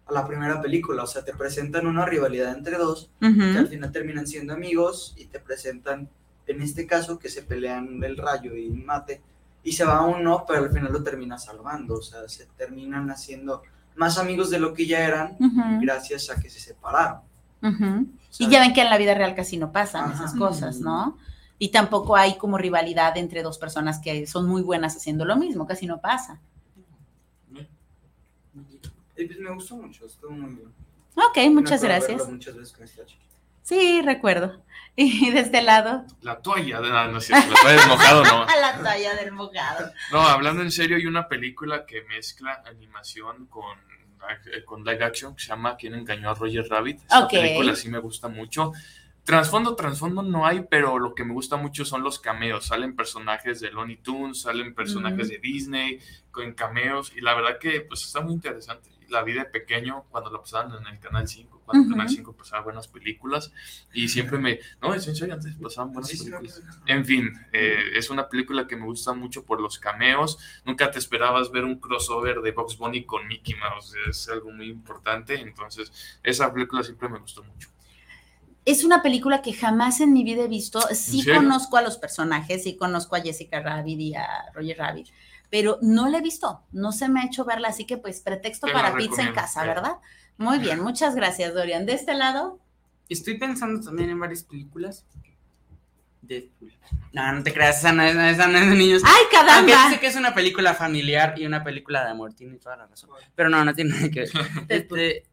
a 0.06 0.12
la 0.12 0.26
primera 0.26 0.60
película, 0.60 1.02
o 1.02 1.06
sea, 1.06 1.24
te 1.24 1.34
presentan 1.34 1.86
una 1.86 2.04
rivalidad 2.04 2.54
entre 2.54 2.76
dos, 2.76 3.10
que 3.20 3.58
al 3.58 3.68
final 3.68 3.90
terminan 3.90 4.26
siendo 4.26 4.52
amigos 4.52 5.14
y 5.16 5.26
te 5.26 5.40
presentan, 5.40 6.08
en 6.46 6.62
este 6.62 6.86
caso, 6.86 7.18
que 7.18 7.30
se 7.30 7.42
pelean 7.42 8.02
el 8.04 8.16
rayo 8.16 8.54
y 8.54 8.68
mate, 8.70 9.22
y 9.62 9.72
se 9.72 9.84
va 9.84 10.02
uno, 10.02 10.44
pero 10.46 10.64
al 10.64 10.70
final 10.70 10.92
lo 10.92 11.02
termina 11.02 11.38
salvando, 11.38 11.94
o 11.94 12.02
sea, 12.02 12.28
se 12.28 12.46
terminan 12.56 13.10
haciendo 13.10 13.62
más 13.96 14.18
amigos 14.18 14.50
de 14.50 14.58
lo 14.58 14.74
que 14.74 14.86
ya 14.86 15.06
eran 15.06 15.36
gracias 15.80 16.28
a 16.28 16.40
que 16.40 16.50
se 16.50 16.60
separaron. 16.60 17.20
Y 18.38 18.48
ya 18.48 18.60
ven 18.60 18.74
que 18.74 18.82
en 18.82 18.90
la 18.90 18.98
vida 18.98 19.14
real 19.14 19.34
casi 19.34 19.56
no 19.56 19.72
pasan 19.72 20.10
Ajá. 20.10 20.14
esas 20.14 20.34
cosas, 20.34 20.80
¿no? 20.80 21.16
Y 21.58 21.68
tampoco 21.68 22.16
hay 22.16 22.36
como 22.36 22.58
rivalidad 22.58 23.16
entre 23.16 23.42
dos 23.42 23.58
personas 23.58 24.00
que 24.00 24.26
son 24.26 24.46
muy 24.46 24.60
buenas 24.60 24.96
haciendo 24.96 25.24
lo 25.24 25.36
mismo, 25.36 25.66
casi 25.66 25.86
no 25.86 26.00
pasa. 26.00 26.40
Y 29.16 29.24
pues 29.27 29.38
me 29.38 29.50
gustó 29.53 29.77
mucho, 29.77 30.07
estuvo 30.07 30.31
muy 30.33 30.55
bien. 30.55 30.72
Ok, 31.16 31.38
muchas 31.53 31.83
gracias. 31.83 32.18
verlo 32.18 32.33
muchas 32.33 32.57
veces 32.57 32.72
con 32.72 32.85
esta 32.85 33.07
chica. 33.07 33.22
Sí, 33.62 34.03
recuerdo. 34.03 34.62
Y 34.96 35.31
de 35.33 35.40
este 35.40 35.61
lado, 35.61 36.05
La 36.20 36.38
toalla, 36.40 36.81
de- 36.81 36.88
no, 36.88 37.09
no 37.09 37.18
es 37.18 37.24
cierto, 37.27 37.50
la 37.50 37.61
toalla 37.61 37.81
del 37.81 37.88
mojado 37.88 38.22
no. 38.24 38.46
la 38.61 38.81
talla 38.81 39.14
del 39.16 39.33
mojado. 39.33 39.92
No, 40.12 40.20
hablando 40.20 40.62
en 40.62 40.70
serio, 40.70 40.96
hay 40.96 41.07
una 41.07 41.27
película 41.27 41.85
que 41.85 42.03
mezcla 42.03 42.62
animación 42.64 43.46
con, 43.46 43.77
eh, 44.55 44.62
con 44.64 44.85
live 44.85 45.05
action 45.05 45.35
que 45.35 45.42
se 45.42 45.48
llama 45.48 45.77
¿Quién 45.77 45.94
engañó 45.94 46.31
a 46.31 46.35
Roger 46.35 46.64
Rabbit? 46.68 47.00
Esa 47.07 47.24
Ok. 47.24 47.31
película 47.33 47.74
sí 47.74 47.88
me 47.88 47.98
gusta 47.98 48.29
mucho. 48.29 48.70
Trasfondo, 49.24 49.74
trasfondo 49.74 50.22
no 50.22 50.46
hay, 50.46 50.64
pero 50.70 50.98
lo 51.00 51.12
que 51.14 51.24
me 51.24 51.33
gusta 51.33 51.57
mucho 51.57 51.85
son 51.85 52.05
los 52.05 52.20
cameos. 52.20 52.66
Salen 52.66 52.94
personajes 52.94 53.59
de 53.61 53.72
Looney 53.72 53.96
Tunes, 53.96 54.42
salen 54.42 54.74
personajes 54.77 55.27
Mm. 55.27 55.31
de 55.31 55.38
Disney 55.38 55.98
con 56.31 56.53
cameos 56.53 57.12
y 57.16 57.20
la 57.20 57.35
verdad 57.35 57.59
que 57.59 57.81
pues 57.81 58.03
está 58.05 58.20
muy 58.20 58.35
interesante. 58.35 58.90
La 59.08 59.22
vida 59.22 59.44
de 59.44 59.50
pequeño, 59.50 60.04
cuando 60.10 60.30
lo 60.30 60.40
pasaban 60.40 60.72
en 60.80 60.86
el 60.86 60.98
Canal 60.98 61.28
5, 61.28 61.62
cuando 61.64 61.86
el. 61.86 61.90
Canal 61.90 62.08
5 62.08 62.32
pasaba 62.32 62.62
buenas 62.62 62.88
películas 62.88 63.52
y 63.92 64.08
siempre 64.08 64.38
me... 64.38 64.60
No, 64.80 64.94
es 64.94 65.06
en 65.08 65.16
serio, 65.16 65.34
antes 65.34 65.54
pasaban 65.56 65.92
buenas 65.92 66.10
Sí, 66.10 66.16
sí, 66.16 66.30
me 66.30 66.38
películas. 66.38 66.62
En 66.86 67.04
fin, 67.04 67.32
eh, 67.52 67.90
es 67.94 68.10
una 68.10 68.28
película 68.28 68.66
que 68.66 68.76
me 68.76 68.84
gusta 68.84 69.12
mucho 69.12 69.44
por 69.44 69.60
los 69.60 69.78
cameos. 69.78 70.38
Nunca 70.64 70.90
te 70.90 70.98
esperabas 70.98 71.50
ver 71.50 71.64
un 71.64 71.78
crossover 71.78 72.40
de 72.40 72.52
Box 72.52 72.76
Bunny 72.78 73.04
con 73.04 73.26
Mickey 73.26 73.54
Mouse. 73.54 73.94
Es 74.08 74.28
algo 74.28 74.50
muy 74.50 74.68
importante. 74.68 75.40
Entonces, 75.40 76.18
esa 76.22 76.52
película 76.52 76.82
siempre 76.82 77.08
me 77.08 77.18
gustó 77.18 77.42
mucho. 77.42 77.74
Es 78.64 78.82
una 78.82 79.02
película 79.02 79.42
que 79.42 79.52
jamás 79.52 80.00
en 80.00 80.14
mi 80.14 80.24
vida 80.24 80.44
he 80.44 80.48
visto. 80.48 80.80
Sí 80.92 81.22
conozco 81.24 81.76
a 81.76 81.82
los 81.82 81.98
personajes, 81.98 82.62
sí 82.62 82.76
conozco 82.76 83.14
a 83.14 83.20
Jessica 83.20 83.60
Rabbit 83.60 84.00
y 84.00 84.14
a 84.14 84.26
Roger 84.54 84.78
Rabbit, 84.78 85.08
pero 85.50 85.78
no 85.83 86.09
la 86.09 86.18
he 86.18 86.22
visto. 86.22 86.62
No 86.72 86.92
se 86.92 87.09
me 87.09 87.20
ha 87.20 87.26
hecho 87.26 87.44
verla, 87.44 87.68
así 87.68 87.85
que 87.85 87.96
pues 87.96 88.20
pretexto 88.20 88.66
para 88.72 88.96
pizza 88.96 89.22
en 89.22 89.33
casa. 89.33 89.64
¿verdad? 89.64 89.96
Muy 90.37 90.59
bien, 90.59 90.80
muchas 90.80 91.14
gracias, 91.14 91.54
Dorian. 91.54 91.87
De 91.87 91.94
este 91.94 92.14
lado, 92.14 92.61
Estoy 93.09 93.38
pensando 93.38 93.85
también 93.85 94.11
en 94.11 94.18
varias 94.18 94.44
películas. 94.44 95.04
Deadpool. 96.22 96.72
No, 97.12 97.33
no 97.33 97.42
te 97.42 97.52
creas, 97.52 97.78
esa 97.78 97.92
no 97.92 98.02
es, 98.02 98.16
esa 98.16 98.46
no 98.48 98.59
es 98.59 98.70
de 98.70 98.76
niños. 98.76 99.02
¡ay, 99.04 99.12
Aunque 99.30 99.72
caramba! 99.72 99.90
sé 99.90 100.00
que 100.00 100.07
es 100.07 100.16
una 100.16 100.35
película 100.35 100.74
familiar 100.74 101.35
y 101.37 101.44
una 101.44 101.62
película 101.62 102.02
de 102.02 102.11
amor, 102.11 102.33
tiene 102.33 102.57
toda 102.57 102.76
la 102.76 102.87
razón. 102.87 103.11
Pero 103.35 103.50
no, 103.50 103.62
no 103.64 103.74
tiene 103.74 103.90
nada 103.94 104.09
que 104.11 104.20
ver. 104.20 104.30
Deadpool. 104.68 105.00
Este, 105.00 105.24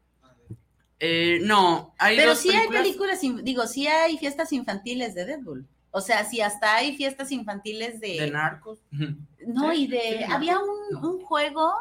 eh, 0.99 1.39
no, 1.43 1.95
hay 1.97 2.17
Pero 2.17 2.31
dos 2.31 2.39
sí 2.39 2.49
películas. 2.49 2.75
hay 2.75 2.83
películas, 2.83 3.43
digo, 3.43 3.67
sí 3.67 3.87
hay 3.87 4.17
fiestas 4.17 4.51
infantiles 4.51 5.15
de 5.15 5.25
Deadpool. 5.25 5.65
O 5.91 5.99
sea, 5.99 6.23
sí 6.23 6.39
hasta 6.39 6.75
hay 6.75 6.95
fiestas 6.95 7.31
infantiles 7.31 7.99
de... 7.99 8.19
de 8.19 8.31
narcos. 8.31 8.79
no, 9.45 9.73
y 9.73 9.87
de... 9.87 10.25
Había 10.25 10.57
un, 10.59 11.21
juego 11.21 11.73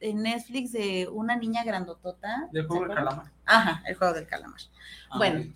en 0.00 0.22
Netflix 0.22 0.72
de 0.72 1.08
una 1.10 1.36
niña 1.36 1.62
grandotota. 1.64 2.48
De 2.52 2.62
¿se 2.62 2.66
juego 2.66 2.86
de 2.86 2.92
acuerdan? 2.92 3.04
calamar. 3.04 3.32
Ajá, 3.46 3.82
el 3.86 3.94
juego 3.94 4.14
del 4.14 4.26
calamar. 4.26 4.60
Bueno, 5.16 5.52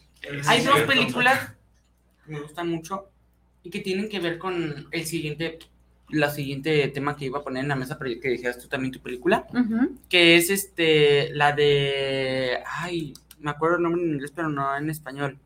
Hay 0.46 0.64
dos 0.64 0.80
películas 0.82 1.52
que 2.24 2.32
me 2.32 2.40
gustan 2.40 2.68
mucho 2.68 3.10
y 3.64 3.70
que 3.70 3.80
tienen 3.80 4.08
que 4.08 4.20
ver 4.20 4.38
con 4.38 4.86
el 4.92 5.04
siguiente, 5.04 5.58
la 6.08 6.30
siguiente 6.30 6.86
tema 6.88 7.16
que 7.16 7.24
iba 7.24 7.40
a 7.40 7.42
poner 7.42 7.64
en 7.64 7.68
la 7.68 7.76
mesa, 7.76 7.98
pero 7.98 8.20
que 8.20 8.28
dijeras 8.28 8.58
tú 8.58 8.68
también 8.68 8.92
tu 8.92 9.00
película, 9.00 9.46
que 10.08 10.36
es 10.36 10.50
este, 10.50 11.34
la 11.34 11.52
de, 11.52 12.62
ay, 12.64 13.12
me 13.40 13.50
acuerdo 13.50 13.76
el 13.76 13.82
nombre 13.82 14.02
en 14.02 14.10
inglés, 14.14 14.32
pero 14.34 14.48
no 14.48 14.76
en 14.76 14.88
español. 14.88 15.38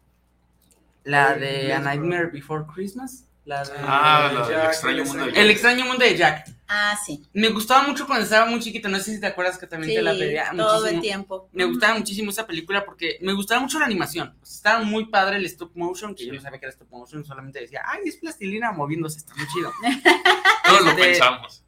La 1.05 1.35
de 1.35 1.73
A 1.73 1.79
Nightmare. 1.81 2.27
Before 2.31 2.65
Christmas. 2.73 3.25
La 3.45 3.65
de... 3.65 3.73
Ah, 3.79 4.31
la 4.33 4.47
del 4.47 4.57
Jack, 4.57 4.69
extraño 4.73 5.03
el 5.03 5.09
mundo 5.09 5.25
de 5.27 5.41
El 5.41 5.51
extraño 5.51 5.85
mundo 5.85 6.05
de 6.05 6.17
Jack. 6.17 6.49
Ah, 6.69 6.97
sí. 7.05 7.23
Me 7.33 7.49
gustaba 7.51 7.87
mucho 7.87 8.07
cuando 8.07 8.25
estaba 8.25 8.47
muy 8.47 8.61
chiquito, 8.61 8.89
no 8.89 8.99
sé 8.99 9.15
si 9.15 9.21
te 9.21 9.27
acuerdas 9.27 9.59
que 9.59 9.67
también 9.67 9.91
Sí, 9.91 9.97
te 9.97 10.03
la 10.03 10.13
pedía 10.13 10.51
todo 10.57 10.75
muchísimo. 10.75 10.87
el 10.87 11.01
tiempo. 11.01 11.49
Me 11.53 11.65
gustaba 11.65 11.99
muchísimo 11.99 12.31
esa 12.31 12.47
película 12.47 12.85
porque 12.85 13.19
me 13.21 13.33
gustaba 13.33 13.61
mucho 13.61 13.79
la 13.81 13.87
animación. 13.87 14.33
Estaba 14.43 14.83
muy 14.85 15.07
padre 15.07 15.37
el 15.37 15.45
stop 15.47 15.73
motion, 15.75 16.15
que 16.15 16.25
yo 16.25 16.33
no 16.33 16.41
sabía 16.41 16.61
que 16.61 16.67
era 16.67 16.73
stop 16.73 16.89
motion, 16.91 17.25
solamente 17.25 17.61
decía, 17.61 17.83
ay, 17.85 18.03
es 18.07 18.17
plastilina 18.17 18.73
moviéndose, 18.73 19.19
está 19.19 19.35
muy 19.35 19.47
chido. 19.49 19.73
Todos 20.67 20.85
lo 20.87 20.97
pensamos. 20.97 21.65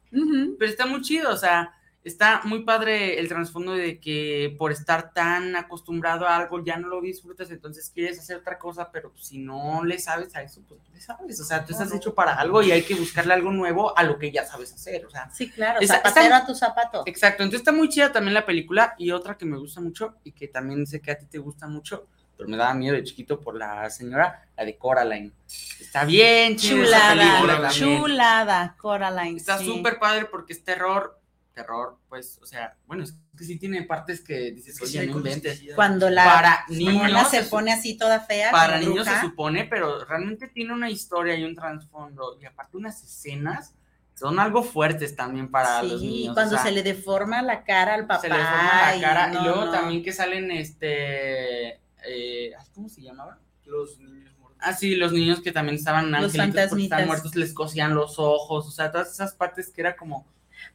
Pero 0.57 0.71
está 0.71 0.85
muy 0.85 1.01
chido, 1.01 1.29
o 1.31 1.37
sea, 1.37 1.73
está 2.05 2.41
muy 2.45 2.63
padre 2.63 3.19
el 3.19 3.27
trasfondo 3.27 3.73
de 3.73 3.99
que 3.99 4.55
por 4.57 4.71
estar 4.71 5.11
tan 5.11 5.55
acostumbrado 5.55 6.27
a 6.27 6.37
algo 6.37 6.63
ya 6.63 6.77
no 6.77 6.87
lo 6.87 7.01
disfrutas, 7.01 7.51
entonces 7.51 7.91
quieres 7.93 8.17
hacer 8.19 8.37
otra 8.37 8.57
cosa, 8.57 8.91
pero 8.91 9.11
si 9.17 9.39
no 9.39 9.83
le 9.83 9.99
sabes 9.99 10.33
a 10.35 10.43
eso, 10.43 10.61
pues 10.69 10.79
no 10.87 10.93
le 10.93 11.01
sabes. 11.01 11.39
O 11.41 11.43
sea, 11.43 11.65
tú 11.65 11.73
estás 11.73 11.91
hecho 11.93 12.13
para 12.15 12.35
algo 12.35 12.61
y 12.61 12.71
hay 12.71 12.83
que 12.83 12.95
buscarle 12.95 13.33
algo 13.33 13.51
nuevo 13.51 13.97
a 13.97 14.03
lo 14.03 14.17
que 14.17 14.31
ya 14.31 14.45
sabes 14.45 14.71
hacer. 14.73 15.05
O 15.05 15.09
sea, 15.09 15.29
Sí, 15.31 15.49
claro, 15.49 15.81
Está- 15.81 15.95
zapatero 15.97 16.25
está- 16.25 16.37
a 16.37 16.45
tu 16.45 16.55
zapato. 16.55 17.03
Exacto, 17.05 17.43
entonces 17.43 17.61
está 17.61 17.71
muy 17.71 17.89
chida 17.89 18.11
también 18.11 18.33
la 18.35 18.45
película 18.45 18.93
y 18.97 19.11
otra 19.11 19.35
que 19.37 19.45
me 19.45 19.57
gusta 19.57 19.81
mucho 19.81 20.15
y 20.23 20.31
que 20.31 20.47
también 20.47 20.85
sé 20.87 21.01
que 21.01 21.11
a 21.11 21.17
ti 21.17 21.25
te 21.25 21.39
gusta 21.39 21.67
mucho, 21.67 22.07
pero 22.37 22.47
me 22.47 22.55
daba 22.57 22.73
miedo 22.75 22.95
de 22.95 23.03
chiquito 23.03 23.39
por 23.41 23.55
la 23.57 23.89
señora, 23.89 24.45
la 24.55 24.63
de 24.63 24.77
Coraline. 24.77 25.31
Está 25.79 26.05
bien 26.05 26.55
Chulada, 26.57 27.71
chulada, 27.71 28.75
Coraline. 28.77 29.37
Está 29.37 29.57
sí. 29.57 29.65
súper 29.65 29.97
padre 29.99 30.25
porque 30.25 30.53
es 30.53 30.63
terror, 30.63 31.19
terror, 31.55 31.97
pues, 32.09 32.37
o 32.43 32.45
sea, 32.45 32.77
bueno, 32.85 33.03
es 33.03 33.15
que 33.35 33.43
sí 33.45 33.57
tiene 33.57 33.81
partes 33.83 34.21
que 34.21 34.51
dices, 34.51 34.75
sí 34.75 34.83
oye, 34.83 34.99
hay 34.99 35.07
no 35.07 35.17
inventes. 35.17 35.57
sí. 35.59 35.69
Cuando 35.75 36.09
la 36.11 36.23
Para 36.25 36.65
niños 36.69 37.29
se 37.31 37.43
se 37.43 37.49
pone 37.49 37.71
así 37.73 37.97
toda 37.97 38.19
fea. 38.19 38.51
Para 38.51 38.77
niños 38.79 39.07
se 39.07 39.19
supone, 39.21 39.65
pero 39.65 40.05
realmente 40.05 40.47
tiene 40.49 40.73
una 40.73 40.89
historia 40.91 41.35
y 41.35 41.43
un 41.43 41.55
trasfondo 41.55 42.37
y 42.39 42.45
aparte 42.45 42.77
unas 42.77 43.01
escenas 43.03 43.73
son 44.13 44.39
algo 44.39 44.63
fuertes 44.63 45.15
también 45.15 45.49
para 45.49 45.81
los 45.83 45.99
Sí, 45.99 46.07
niños. 46.07 46.31
o 46.31 46.33
cuando 46.35 46.55
sea, 46.55 46.63
se 46.65 46.71
le 46.71 46.83
deforma 46.83 47.41
la 47.41 47.63
cara 47.63 47.95
al 47.95 48.05
papá. 48.07 48.21
se 48.21 48.29
le 48.29 48.35
forma 48.35 48.91
la 48.95 49.01
cara. 49.01 49.27
no, 49.27 49.41
y 49.41 49.43
luego 49.43 49.65
no. 49.65 49.71
también 49.71 50.03
que 50.03 50.13
salen 50.13 50.51
este. 50.51 51.81
eh, 52.07 52.51
¿Cómo 52.73 52.87
se 52.89 53.01
llamaba? 53.01 53.39
Los 53.65 53.97
niños 53.99 54.33
muertos. 54.37 54.61
Ah, 54.61 54.73
sí, 54.73 54.95
los 54.95 55.11
niños 55.11 55.41
que 55.41 55.51
también 55.51 55.75
estaban 55.75 56.11
Los 56.11 56.33
angelitos 56.37 56.69
porque 56.69 56.83
estaban 56.85 57.07
muertos, 57.07 57.35
les 57.35 57.53
cosían 57.53 57.93
los 57.93 58.15
ojos, 58.19 58.67
o 58.67 58.71
sea, 58.71 58.91
todas 58.91 59.11
esas 59.11 59.33
partes 59.33 59.69
que 59.69 59.81
era 59.81 59.95
como. 59.97 60.25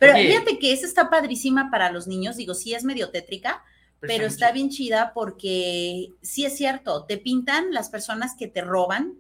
Pero 0.01 0.15
oye, 0.15 0.27
fíjate 0.27 0.59
que 0.59 0.73
esa 0.73 0.87
está 0.87 1.09
padrísima 1.09 1.71
para 1.71 1.93
los 1.93 2.09
niños. 2.09 2.37
Digo, 2.37 2.55
sí 2.55 2.75
es 2.75 2.83
medio 2.83 3.11
tétrica, 3.11 3.63
pero 4.01 4.27
está 4.27 4.51
bien 4.51 4.71
chida 4.71 5.13
porque 5.15 6.15
sí 6.23 6.45
es 6.45 6.57
cierto, 6.57 7.05
te 7.05 7.19
pintan 7.19 7.73
las 7.73 7.89
personas 7.89 8.35
que 8.35 8.49
te 8.49 8.63
roban, 8.63 9.15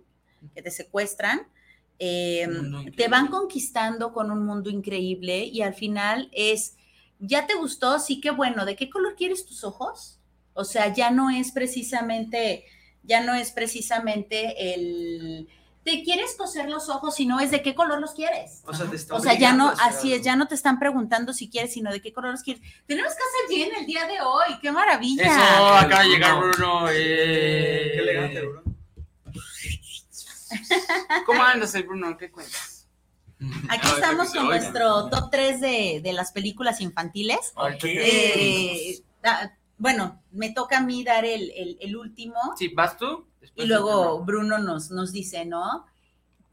que 0.56 0.62
te 0.62 0.72
secuestran, 0.72 1.46
eh, 2.00 2.48
te 2.96 3.06
van 3.06 3.28
conquistando 3.28 4.12
con 4.12 4.32
un 4.32 4.44
mundo 4.44 4.70
increíble 4.70 5.44
y 5.44 5.62
al 5.62 5.74
final 5.74 6.30
es 6.32 6.76
¿Ya 7.20 7.46
te 7.46 7.54
gustó? 7.54 7.98
Sí, 7.98 8.20
qué 8.20 8.30
bueno. 8.30 8.64
¿De 8.64 8.74
qué 8.74 8.88
color 8.88 9.14
quieres 9.14 9.44
tus 9.44 9.62
ojos? 9.62 10.18
O 10.54 10.64
sea, 10.64 10.92
ya 10.92 11.10
no 11.10 11.28
es 11.30 11.52
precisamente, 11.52 12.64
ya 13.02 13.22
no 13.22 13.34
es 13.34 13.52
precisamente 13.52 14.74
el 14.74 15.46
te 15.84 16.02
quieres 16.02 16.34
coser 16.36 16.68
los 16.68 16.88
ojos, 16.88 17.14
sino 17.14 17.40
es 17.40 17.50
de 17.50 17.62
qué 17.62 17.74
color 17.74 18.00
los 18.00 18.12
quieres. 18.12 18.62
O 18.66 18.74
sea, 18.74 18.86
te 18.86 18.96
está 18.96 19.14
O 19.14 19.20
sea, 19.20 19.38
ya 19.38 19.52
no, 19.52 19.72
así 19.82 20.12
es, 20.12 20.22
ya 20.22 20.36
no 20.36 20.46
te 20.46 20.54
están 20.54 20.78
preguntando 20.78 21.32
si 21.32 21.48
quieres, 21.48 21.72
sino 21.72 21.90
de 21.90 22.00
qué 22.02 22.12
color 22.12 22.32
los 22.32 22.42
quieres. 22.42 22.62
Tenemos 22.86 23.12
casa 23.12 23.24
llena 23.48 23.78
el 23.78 23.86
día 23.86 24.06
de 24.06 24.20
hoy, 24.20 24.58
qué 24.60 24.70
maravilla. 24.70 25.24
Eso, 25.24 25.74
acaba 25.76 26.02
de 26.02 26.08
llegar 26.08 26.38
Bruno. 26.38 26.88
eh. 26.90 27.90
Qué 27.94 27.98
elegante, 27.98 28.40
Bruno. 28.42 28.62
¿Cómo 31.26 31.42
andas, 31.42 31.74
el 31.74 31.84
Bruno? 31.84 32.16
¿Qué 32.16 32.30
cuentas? 32.30 32.86
Aquí 33.70 33.88
estamos 33.88 34.32
con 34.34 34.46
nuestro 34.46 35.08
top 35.08 35.30
3 35.30 35.60
de, 35.60 36.00
de 36.02 36.12
las 36.12 36.30
películas 36.32 36.80
infantiles. 36.82 37.52
Ok. 37.54 37.84
Eh, 37.84 39.02
bueno, 39.80 40.22
me 40.30 40.50
toca 40.52 40.78
a 40.78 40.82
mí 40.82 41.02
dar 41.02 41.24
el, 41.24 41.50
el- 41.50 41.76
el 41.80 41.96
último 41.96 42.36
Sí, 42.56 42.68
¿vas 42.68 42.96
tú? 42.96 43.26
Después 43.40 43.64
y 43.64 43.68
luego 43.68 44.22
Bruno 44.24 44.58
nos, 44.58 44.90
nos 44.90 45.10
dice, 45.12 45.44
¿no? 45.46 45.86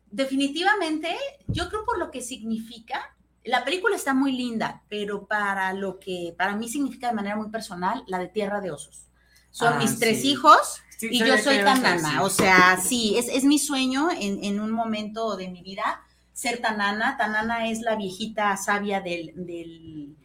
Definitivamente, 0.10 1.16
yo 1.48 1.68
creo 1.70 1.84
por 1.86 2.00
lo 2.00 2.10
que 2.12 2.22
significa, 2.22 3.16
la 3.44 3.66
película 3.66 3.96
está 3.96 4.13
muy 4.13 4.32
linda, 4.32 4.84
pero 4.90 5.28
para 5.28 5.74
lo 5.74 6.00
que 6.00 6.34
para 6.38 6.56
mí 6.56 6.70
significa 6.70 7.10
de 7.10 7.13
manera 7.16 7.36
muy 7.36 7.50
personal, 7.50 8.04
la 8.08 8.18
de 8.20 8.30
Tierra 8.30 8.62
de 8.62 8.72
Osos. 8.72 9.08
Son 9.52 9.74
Ah, 9.74 9.78
mis 9.80 10.00
tres 10.00 10.24
hijos 10.24 10.82
Sí, 10.98 11.10
y 11.12 11.20
yo 11.20 11.38
soy 11.38 11.58
ibas 11.58 11.80
a 11.80 11.84
tan 11.84 11.94
decir. 11.94 12.08
nana. 12.08 12.24
O 12.24 12.30
sea, 12.30 12.78
sí, 12.82 13.16
es, 13.18 13.28
es 13.28 13.44
mi 13.44 13.60
sueño 13.60 14.10
en, 14.12 14.44
en 14.44 14.60
un 14.60 14.72
momento 14.72 15.36
de 15.38 15.48
mi 15.50 15.62
vida 15.62 16.02
ser 16.34 16.60
tan 16.62 16.78
nana. 16.78 17.18
Tan 17.18 17.34
nana 17.34 17.70
es 17.70 17.82
la 17.82 17.96
viejita 17.96 18.56
sabia 18.58 19.02
del, 19.02 19.34
del 19.36 20.16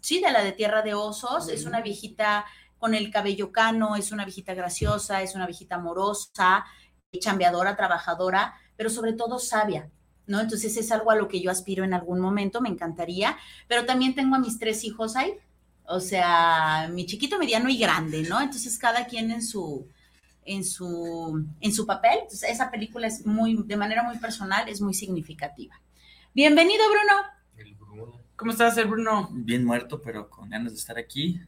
sí, 0.00 0.20
de 0.20 0.30
la 0.30 0.42
de 0.42 0.52
Tierra 0.52 0.82
de 0.82 0.94
Osos. 0.94 1.48
Es 1.48 1.64
una 1.64 1.80
viejita 1.80 2.44
con 2.78 2.94
el 2.94 3.10
cabello 3.10 3.52
cano, 3.52 3.96
es 3.96 4.12
una 4.12 4.24
viejita 4.24 4.54
graciosa, 4.54 5.22
es 5.22 5.34
una 5.34 5.46
viejita 5.46 5.76
amorosa, 5.76 6.64
chambeadora, 7.18 7.76
trabajadora, 7.76 8.54
pero 8.76 8.90
sobre 8.90 9.12
todo 9.12 9.38
sabia. 9.38 9.90
¿No? 10.24 10.40
Entonces 10.40 10.76
es 10.76 10.92
algo 10.92 11.10
a 11.10 11.16
lo 11.16 11.26
que 11.26 11.40
yo 11.40 11.50
aspiro 11.50 11.84
en 11.84 11.94
algún 11.94 12.20
momento, 12.20 12.60
me 12.60 12.68
encantaría, 12.68 13.36
pero 13.66 13.84
también 13.84 14.14
tengo 14.14 14.36
a 14.36 14.38
mis 14.38 14.56
tres 14.56 14.84
hijos 14.84 15.16
ahí, 15.16 15.34
o 15.84 15.98
sea, 15.98 16.88
mi 16.92 17.06
chiquito, 17.06 17.40
mediano 17.40 17.68
y 17.68 17.76
grande, 17.76 18.22
¿no? 18.22 18.40
Entonces 18.40 18.78
cada 18.78 19.06
quien 19.06 19.32
en 19.32 19.42
su, 19.42 19.88
en 20.44 20.64
su, 20.64 21.44
en 21.60 21.72
su 21.72 21.86
papel. 21.86 22.18
Entonces, 22.22 22.50
esa 22.50 22.70
película 22.70 23.06
es 23.06 23.26
muy, 23.26 23.62
de 23.64 23.76
manera 23.76 24.02
muy 24.02 24.18
personal, 24.18 24.68
es 24.68 24.80
muy 24.80 24.94
significativa. 24.94 25.80
Bienvenido, 26.34 26.84
Bruno. 26.88 27.41
¿Cómo 28.42 28.50
estás, 28.50 28.76
el 28.76 28.88
Bruno? 28.88 29.28
Bien 29.30 29.64
muerto, 29.64 30.02
pero 30.02 30.28
con 30.28 30.50
ganas 30.50 30.72
de 30.72 30.78
estar 30.78 30.98
aquí. 30.98 31.40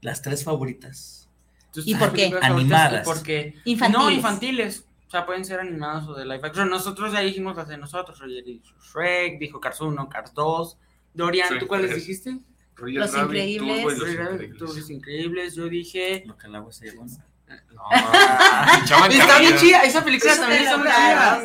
Las 0.00 0.20
tres 0.20 0.42
favoritas. 0.42 1.28
¿Tus 1.72 1.86
¿Y 1.86 1.94
por 1.94 2.12
qué? 2.12 2.36
Animadas. 2.42 3.02
y 3.02 3.04
por 3.04 3.22
qué? 3.22 3.54
Infantiles. 3.64 4.02
No, 4.04 4.10
infantiles. 4.10 4.84
O 5.06 5.10
sea, 5.12 5.24
pueden 5.24 5.44
ser 5.44 5.60
animadas 5.60 6.08
o 6.08 6.14
de 6.14 6.24
live 6.24 6.40
action. 6.42 6.68
Nosotros 6.68 7.12
ya 7.12 7.20
dijimos 7.20 7.56
las 7.56 7.68
de 7.68 7.78
nosotros. 7.78 8.18
Roger 8.18 8.42
dijo 8.44 8.64
Shrek, 8.82 9.38
dijo 9.38 9.60
Cars 9.60 9.80
1, 9.80 10.08
Cars 10.08 10.34
2. 10.34 10.76
Dorian, 11.14 11.48
Sí, 11.50 11.54
¿tú 11.60 11.68
cuáles 11.68 11.92
es- 11.92 11.98
dijiste? 11.98 12.40
Roger 12.74 12.94
Los 12.96 13.12
Rabbit, 13.14 13.28
Increíbles. 13.36 13.76
Turbo 13.82 13.90
y 13.90 13.98
Los 13.98 14.00
Roger, 14.16 14.32
Increíbles. 14.32 14.58
tú, 14.58 14.64
Los 14.64 14.90
Increíbles. 14.90 15.54
Yo 15.54 15.68
dije. 15.68 16.24
Lo 16.26 16.36
que 16.36 16.46
el 16.48 16.54
agua 16.56 16.72
se 16.72 16.86
llevó. 16.90 17.04
¿no? 17.06 17.12
No, 17.72 17.82
pinchaban 18.78 19.12
Está 19.12 19.38
bien 19.38 19.56
chida. 19.56 19.80
Esa 19.82 20.04
película 20.04 20.32
Eso 20.32 20.40
también 20.42 20.62
está 20.64 20.76
muy 20.78 20.88
da, 20.88 20.94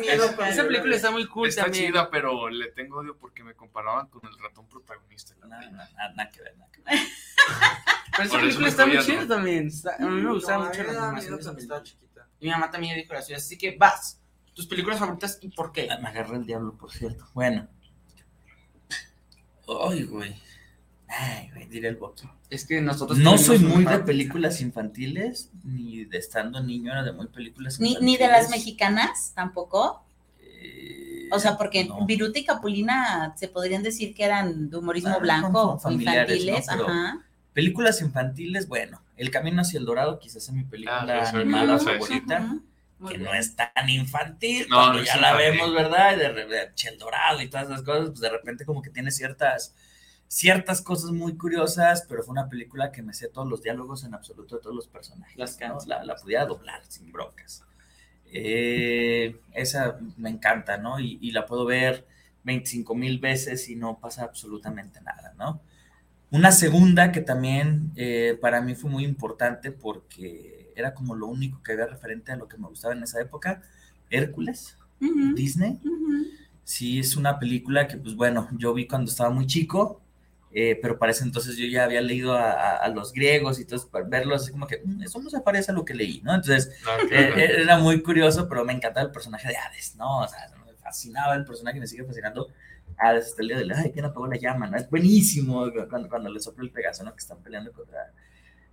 pero- 0.36 0.44
Esa 0.46 0.62
película 0.64 0.96
está 0.96 1.10
muy 1.10 1.26
cool 1.28 1.48
Está 1.48 1.62
también. 1.64 1.86
chida, 1.92 2.10
pero 2.10 2.48
le 2.48 2.68
tengo 2.72 2.98
odio 2.98 3.16
porque 3.16 3.44
me 3.44 3.54
comparaban 3.54 4.08
con 4.08 4.22
el 4.26 4.36
ratón 4.38 4.66
protagonista. 4.68 5.34
la 5.40 5.46
Nada, 5.46 5.60
película. 5.60 5.88
nada, 5.96 6.12
nada 6.14 6.30
que 6.30 6.42
ver, 6.42 6.56
nada 6.56 6.72
que 6.72 6.80
ver. 6.82 6.98
Pero 8.14 8.24
esa 8.28 8.38
película 8.40 8.62
me 8.64 8.68
está 8.68 8.84
muy 8.86 8.98
chida 8.98 9.20
¿no? 9.22 9.26
también. 9.28 9.66
Está- 9.68 9.96
a 9.96 10.00
mí 10.00 10.20
me 10.20 10.32
gustaba 10.32 10.64
No, 10.64 10.68
mucho 10.70 10.82
la 10.82 11.08
animación. 11.08 11.56
Y 12.40 12.44
mi 12.46 12.50
mamá 12.50 12.70
también 12.70 12.96
dijo 12.96 13.14
las 13.14 13.24
suyas. 13.26 13.42
Así 13.42 13.56
que 13.56 13.74
vas. 13.78 14.18
Tus 14.54 14.66
películas 14.66 14.98
favoritas 14.98 15.38
y 15.40 15.48
por 15.48 15.72
qué. 15.72 15.88
Ah, 15.90 15.98
Me 15.98 16.08
agarré 16.10 16.36
el 16.36 16.44
diablo, 16.44 16.76
por 16.76 16.92
cierto. 16.92 17.26
Bueno. 17.32 17.68
Ay, 19.88 20.02
güey. 20.04 20.36
Ay, 21.18 21.50
güey, 21.54 21.66
diré 21.68 21.88
el 21.88 21.96
boqui. 21.96 22.28
Es 22.50 22.64
que 22.66 22.80
nosotros. 22.80 23.18
No 23.18 23.36
soy 23.38 23.58
muy 23.58 23.84
de 23.84 23.98
películas 24.00 24.60
infantiles, 24.60 25.50
ni 25.64 26.04
de 26.04 26.18
estando 26.18 26.62
niño 26.62 26.92
era 26.92 27.02
de 27.02 27.12
muy 27.12 27.26
películas 27.26 27.78
Ni, 27.80 27.90
infantiles. 27.90 28.20
ni 28.20 28.24
de 28.26 28.32
las 28.32 28.50
mexicanas 28.50 29.32
tampoco. 29.34 30.02
Eh, 30.40 31.28
O 31.32 31.38
sea, 31.38 31.56
porque 31.56 31.84
no. 31.86 32.04
Viruta 32.06 32.38
y 32.38 32.44
Capulina 32.44 33.34
se 33.36 33.48
podrían 33.48 33.82
decir 33.82 34.14
que 34.14 34.24
eran 34.24 34.68
de 34.70 34.76
humorismo 34.76 35.14
Ah, 35.16 35.18
blanco 35.18 35.48
son 35.62 35.70
o 35.76 35.78
familiares, 35.78 36.40
infantiles. 36.42 36.66
¿no? 36.66 36.72
Pero- 36.76 36.88
Ajá. 36.88 37.18
Películas 37.52 38.00
infantiles, 38.00 38.66
bueno, 38.68 39.02
El 39.16 39.30
Camino 39.30 39.60
hacia 39.60 39.78
el 39.78 39.84
Dorado 39.84 40.18
quizás 40.18 40.44
es 40.48 40.52
mi 40.52 40.64
película 40.64 41.02
Ah, 41.22 41.28
animada 41.30 41.78
sí, 41.78 41.84
sí. 41.84 41.90
favorita. 41.92 42.56
Que 43.08 43.18
no 43.18 43.34
es 43.34 43.54
tan 43.56 43.88
infantil, 43.90 44.66
No, 44.70 44.76
cuando 44.76 45.02
ya 45.02 45.16
la 45.16 45.30
infantil. 45.32 45.50
vemos, 45.50 45.74
¿verdad? 45.74 46.14
Y 46.14 46.18
de 46.20 46.28
repente, 46.28 46.88
el 46.88 46.98
dorado 46.98 47.42
y 47.42 47.48
todas 47.50 47.66
esas 47.66 47.82
cosas, 47.82 48.08
pues 48.10 48.20
de 48.20 48.30
repente 48.30 48.64
como 48.64 48.80
que 48.80 48.90
tiene 48.90 49.10
ciertas, 49.10 49.74
ciertas 50.32 50.80
cosas 50.80 51.10
muy 51.10 51.36
curiosas, 51.36 52.06
pero 52.08 52.22
fue 52.22 52.32
una 52.32 52.48
película 52.48 52.90
que 52.90 53.02
me 53.02 53.12
sé 53.12 53.28
todos 53.28 53.46
los 53.46 53.62
diálogos 53.62 54.02
en 54.04 54.14
absoluto 54.14 54.56
de 54.56 54.62
todos 54.62 54.74
los 54.74 54.86
personajes. 54.88 55.36
Las 55.36 55.58
¿no? 55.60 55.78
La, 55.86 56.02
la 56.04 56.16
pudiera 56.16 56.46
doblar 56.46 56.82
sin 56.88 57.12
broncas. 57.12 57.64
Eh, 58.32 59.36
esa 59.52 59.98
me 60.16 60.30
encanta, 60.30 60.78
¿no? 60.78 60.98
Y, 61.00 61.18
y 61.20 61.32
la 61.32 61.44
puedo 61.44 61.66
ver 61.66 62.06
25 62.44 62.94
mil 62.94 63.18
veces 63.18 63.68
y 63.68 63.76
no 63.76 63.98
pasa 64.00 64.24
absolutamente 64.24 65.02
nada, 65.02 65.34
¿no? 65.38 65.60
Una 66.30 66.52
segunda 66.52 67.12
que 67.12 67.20
también 67.20 67.92
eh, 67.96 68.38
para 68.40 68.62
mí 68.62 68.74
fue 68.74 68.90
muy 68.90 69.04
importante 69.04 69.72
porque 69.72 70.72
era 70.76 70.94
como 70.94 71.14
lo 71.14 71.26
único 71.26 71.62
que 71.62 71.72
había 71.72 71.86
referente 71.86 72.32
a 72.32 72.36
lo 72.36 72.48
que 72.48 72.56
me 72.58 72.68
gustaba 72.68 72.94
en 72.94 73.02
esa 73.02 73.20
época, 73.20 73.62
Hércules, 74.10 74.78
Ujú, 75.00 75.34
Disney. 75.34 75.80
ujú. 75.84 76.26
Sí, 76.64 77.00
es 77.00 77.16
una 77.16 77.38
película 77.38 77.88
que, 77.88 77.96
pues 77.98 78.14
bueno, 78.16 78.48
yo 78.58 78.74
vi 78.74 78.86
cuando 78.86 79.10
estaba 79.10 79.30
muy 79.30 79.46
chico, 79.46 80.01
eh, 80.54 80.78
pero 80.82 80.98
para 80.98 81.12
ese 81.12 81.24
entonces 81.24 81.56
yo 81.56 81.66
ya 81.66 81.84
había 81.84 82.00
leído 82.02 82.34
a, 82.34 82.50
a- 82.52 82.76
a 82.76 82.88
los 82.88 83.12
griegos 83.12 83.58
y 83.58 83.62
entonces 83.62 83.88
para 83.88 84.04
verlo 84.06 84.34
así 84.34 84.50
como 84.52 84.66
que 84.66 84.80
"Mm, 84.84 85.02
eso 85.02 85.20
no 85.20 85.30
se 85.30 85.40
parece 85.40 85.70
a 85.72 85.74
lo 85.74 85.84
que 85.84 85.94
leí, 85.94 86.20
¿no? 86.22 86.34
Entonces 86.34 86.70
No, 86.84 86.92
eh, 87.04 87.08
claro. 87.08 87.36
eh, 87.38 87.62
era 87.62 87.78
muy 87.78 88.02
curioso, 88.02 88.48
pero 88.48 88.64
me 88.64 88.72
encantaba 88.72 89.06
el 89.06 89.12
personaje 89.12 89.48
de 89.48 89.56
Hades, 89.56 89.96
¿no? 89.96 90.20
O 90.20 90.28
sea, 90.28 90.38
me 90.66 90.72
fascinaba 90.74 91.34
el 91.34 91.44
personaje, 91.44 91.80
me 91.80 91.86
sigue 91.86 92.04
fascinando 92.04 92.48
Hades 92.98 93.26
hasta 93.28 93.42
el 93.42 93.48
día 93.48 93.56
de 93.58 93.64
hoy. 93.64 93.70
Ay, 93.74 93.90
¿quién 93.92 94.04
apagó 94.04 94.26
la 94.26 94.36
llama? 94.36 94.66
¿no? 94.66 94.76
Es 94.76 94.88
buenísimo 94.90 95.64
cuando, 95.88 96.08
cuando 96.08 96.30
le 96.30 96.38
sopla 96.40 96.64
el 96.64 96.70
Pegaso, 96.70 97.02
¿no? 97.04 97.12
Que 97.12 97.18
están 97.20 97.38
peleando 97.42 97.72
contra... 97.72 98.12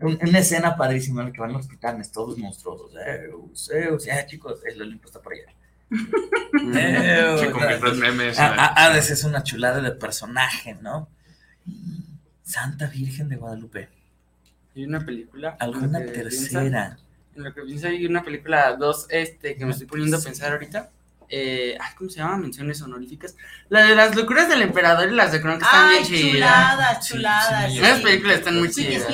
un- 0.01 0.19
Una 0.21 0.39
escena 0.39 0.75
padrísima 0.75 1.21
en 1.21 1.27
la 1.27 1.33
que 1.33 1.39
van 1.41 1.53
los 1.53 1.67
titanes, 1.69 2.11
todos 2.11 2.37
monstruosos. 2.37 2.91
Zeus, 2.93 3.65
Zeus, 3.67 4.05
ya 4.05 4.25
chicos, 4.25 4.59
el 4.65 4.81
Olimpo 4.81 5.07
está 5.07 5.21
por 5.21 5.31
allá. 5.33 5.53
Zeus, 6.73 7.39
Se 7.41 7.51
convirtió 7.51 7.91
en 7.93 7.99
meme 7.99 8.23
a- 8.25 8.29
esa. 8.29 8.47
a- 8.55 8.85
Hades 8.85 9.09
es 9.11 9.23
una 9.23 9.43
chulada 9.43 9.81
de 9.81 9.91
personaje, 9.91 10.75
¿no? 10.81 11.07
Santa 12.43 12.87
Virgen 12.87 13.29
de 13.29 13.35
Guadalupe. 13.35 13.89
Hay 14.75 14.85
una 14.85 15.05
película. 15.05 15.55
Alguna 15.59 15.99
tercera. 15.99 16.61
piensa- 16.61 16.97
en 17.35 17.43
lo 17.43 17.53
que 17.53 17.61
piensa 17.61 17.87
hay 17.89 18.05
una 18.05 18.23
película, 18.23 18.75
dos, 18.75 19.05
este, 19.09 19.55
que 19.55 19.65
me 19.65 19.71
estoy 19.71 19.87
poniendo 19.87 20.17
a 20.17 20.21
pensar 20.21 20.51
ahorita. 20.51 20.89
Eh, 21.31 21.77
ay, 21.79 21.91
¿cómo 21.95 22.09
se 22.09 22.17
llama? 22.17 22.37
Menciones 22.37 22.81
honoríficas. 22.81 23.35
La 23.69 23.83
de 23.83 23.95
las 23.95 24.15
locuras 24.15 24.49
del 24.49 24.63
emperador 24.63 25.09
y 25.11 25.15
las 25.15 25.31
de 25.31 25.39
Cronk 25.41 25.61
están 25.61 25.85
Ay, 25.89 25.97
bien 25.97 26.03
chidas. 26.03 26.31
chuladas, 26.31 27.05
Sí, 27.07 27.13
chuladas. 27.13 27.65
sí, 27.71 27.77
sí. 27.77 27.85
Esas 27.85 28.01
películas 28.01 28.37
están 28.39 28.57
muy 28.59 28.71
Speak, 28.71 28.87
chidas. 28.89 29.07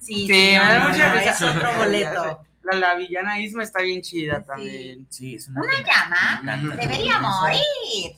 sí. 0.00 0.26
Sí, 0.26 0.52
no, 0.56 0.78
no, 0.78 0.96
no, 0.96 1.14
es 1.20 1.42
otro 1.42 1.68
boleto. 1.78 2.44
La, 2.62 2.78
la 2.78 2.94
villana 2.94 3.40
Isma 3.40 3.64
está 3.64 3.82
bien 3.82 4.02
chida 4.02 4.42
también. 4.44 5.06
Sí, 5.10 5.34
es 5.34 5.48
una... 5.48 5.62
Una 5.62 5.72
llama 5.82 6.76
debería 6.76 7.18
morir. 7.18 7.60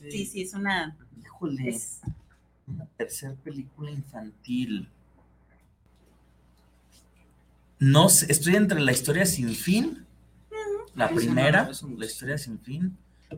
Sí. 0.02 0.10
Sí, 0.10 0.26
sí, 0.26 0.42
es 0.42 0.52
una. 0.54 0.94
Híjole, 1.24 1.68
es- 1.70 2.00
una 2.66 2.86
tercera 2.96 3.34
película 3.42 3.90
infantil. 3.90 4.88
No 7.78 8.08
sé, 8.08 8.30
estoy 8.30 8.56
entre 8.56 8.80
la 8.80 8.92
historia 8.92 9.26
sin 9.26 9.54
fin, 9.54 10.06
la 10.94 11.08
primera, 11.08 11.68
la 11.98 12.04
historia 12.06 12.38
sin 12.38 12.60
fin, 12.60 12.96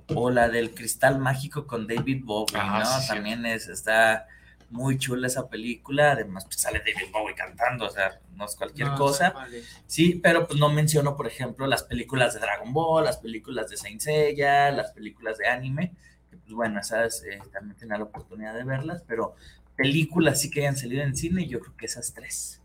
o 0.09 0.31
la 0.31 0.49
del 0.49 0.75
cristal 0.75 1.19
mágico 1.19 1.67
con 1.67 1.87
David 1.87 2.23
Bowie, 2.25 2.55
Ah, 2.59 2.83
¿no? 2.85 3.01
sí, 3.01 3.09
También 3.09 3.47
es, 3.47 3.69
está 3.69 4.27
muy 4.71 4.99
chula 4.99 5.29
esa 5.29 5.49
película, 5.49 6.13
además 6.13 6.45
pues, 6.45 6.57
sale 6.61 6.81
David 6.81 7.11
Bowie 7.13 7.35
cantando, 7.35 7.87
o 7.87 7.91
sea, 7.91 8.19
no 8.35 8.45
es 8.45 8.57
cualquier 8.57 8.89
No, 8.89 8.97
cosa. 8.99 9.31
vale. 9.31 9.63
Sí, 9.87 10.21
pero 10.23 10.47
pues 10.47 10.59
no 10.59 10.69
menciono, 10.69 11.17
por 11.17 11.27
ejemplo, 11.27 11.67
las 11.67 11.85
películas 11.85 12.35
de 12.35 12.41
Dragon 12.41 12.73
Ball, 12.73 13.05
las 13.05 13.19
películas 13.19 13.71
de 13.71 13.77
Saint 13.77 14.01
Seiya, 14.01 14.71
las 14.73 14.91
películas 14.93 15.39
de 15.39 15.47
anime, 15.47 15.93
que 16.35 16.41
pues 16.43 16.53
bueno, 16.55 16.81
esas 16.81 17.23
eh, 17.25 17.41
también 17.53 17.77
tenía 17.77 17.99
la 17.99 18.05
oportunidad 18.05 18.55
de 18.55 18.65
verlas, 18.65 19.03
pero 19.07 19.35
películas 19.77 20.41
sí 20.41 20.51
que 20.51 20.61
hayan 20.61 20.77
salido 20.77 21.03
en 21.03 21.17
cine, 21.17 21.47
yo 21.47 21.61
creo 21.61 21.77
que 21.77 21.87
esas 21.87 22.13
tres. 22.13 22.61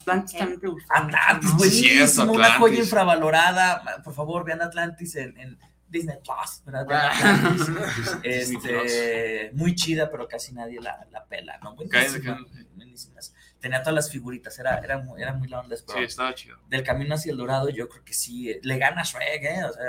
Atlantis 0.00 0.38
también 0.38 0.60
te 0.60 0.66
gustó. 0.66 0.94
Atlantis, 0.94 1.50
pues, 1.56 1.72
buenísimo, 1.72 2.06
cierto, 2.06 2.32
una 2.32 2.44
joya 2.44 2.54
Atlantis. 2.54 2.78
infravalorada. 2.78 4.02
Por 4.02 4.14
favor, 4.14 4.44
vean 4.44 4.62
Atlantis 4.62 5.16
en, 5.16 5.38
en 5.38 5.58
Disney 5.88 6.16
Plus, 6.24 6.62
¿verdad? 6.64 6.86
Ah. 6.90 7.56
este, 8.22 9.50
muy 9.52 9.74
chida, 9.74 10.10
pero 10.10 10.26
casi 10.26 10.52
nadie 10.54 10.80
la, 10.80 11.06
la 11.10 11.24
pela, 11.26 11.58
¿no? 11.62 11.74
Buenísima, 11.74 12.38
buenísimas. 12.74 13.34
Tenía 13.58 13.82
todas 13.82 13.94
las 13.94 14.10
figuritas, 14.10 14.58
era, 14.58 14.78
era, 14.78 14.98
muy, 14.98 15.20
era 15.20 15.34
muy 15.34 15.48
la 15.48 15.60
onda. 15.60 15.76
Sí, 15.76 15.84
estaba 15.98 16.34
chido. 16.34 16.56
Del 16.68 16.82
camino 16.82 17.14
hacia 17.14 17.32
el 17.32 17.38
dorado, 17.38 17.68
yo 17.68 17.88
creo 17.88 18.04
que 18.04 18.14
sí, 18.14 18.50
eh, 18.50 18.60
le 18.62 18.78
gana 18.78 19.02
Shrek, 19.02 19.42
¿eh? 19.42 19.64
O 19.64 19.72
sea, 19.72 19.84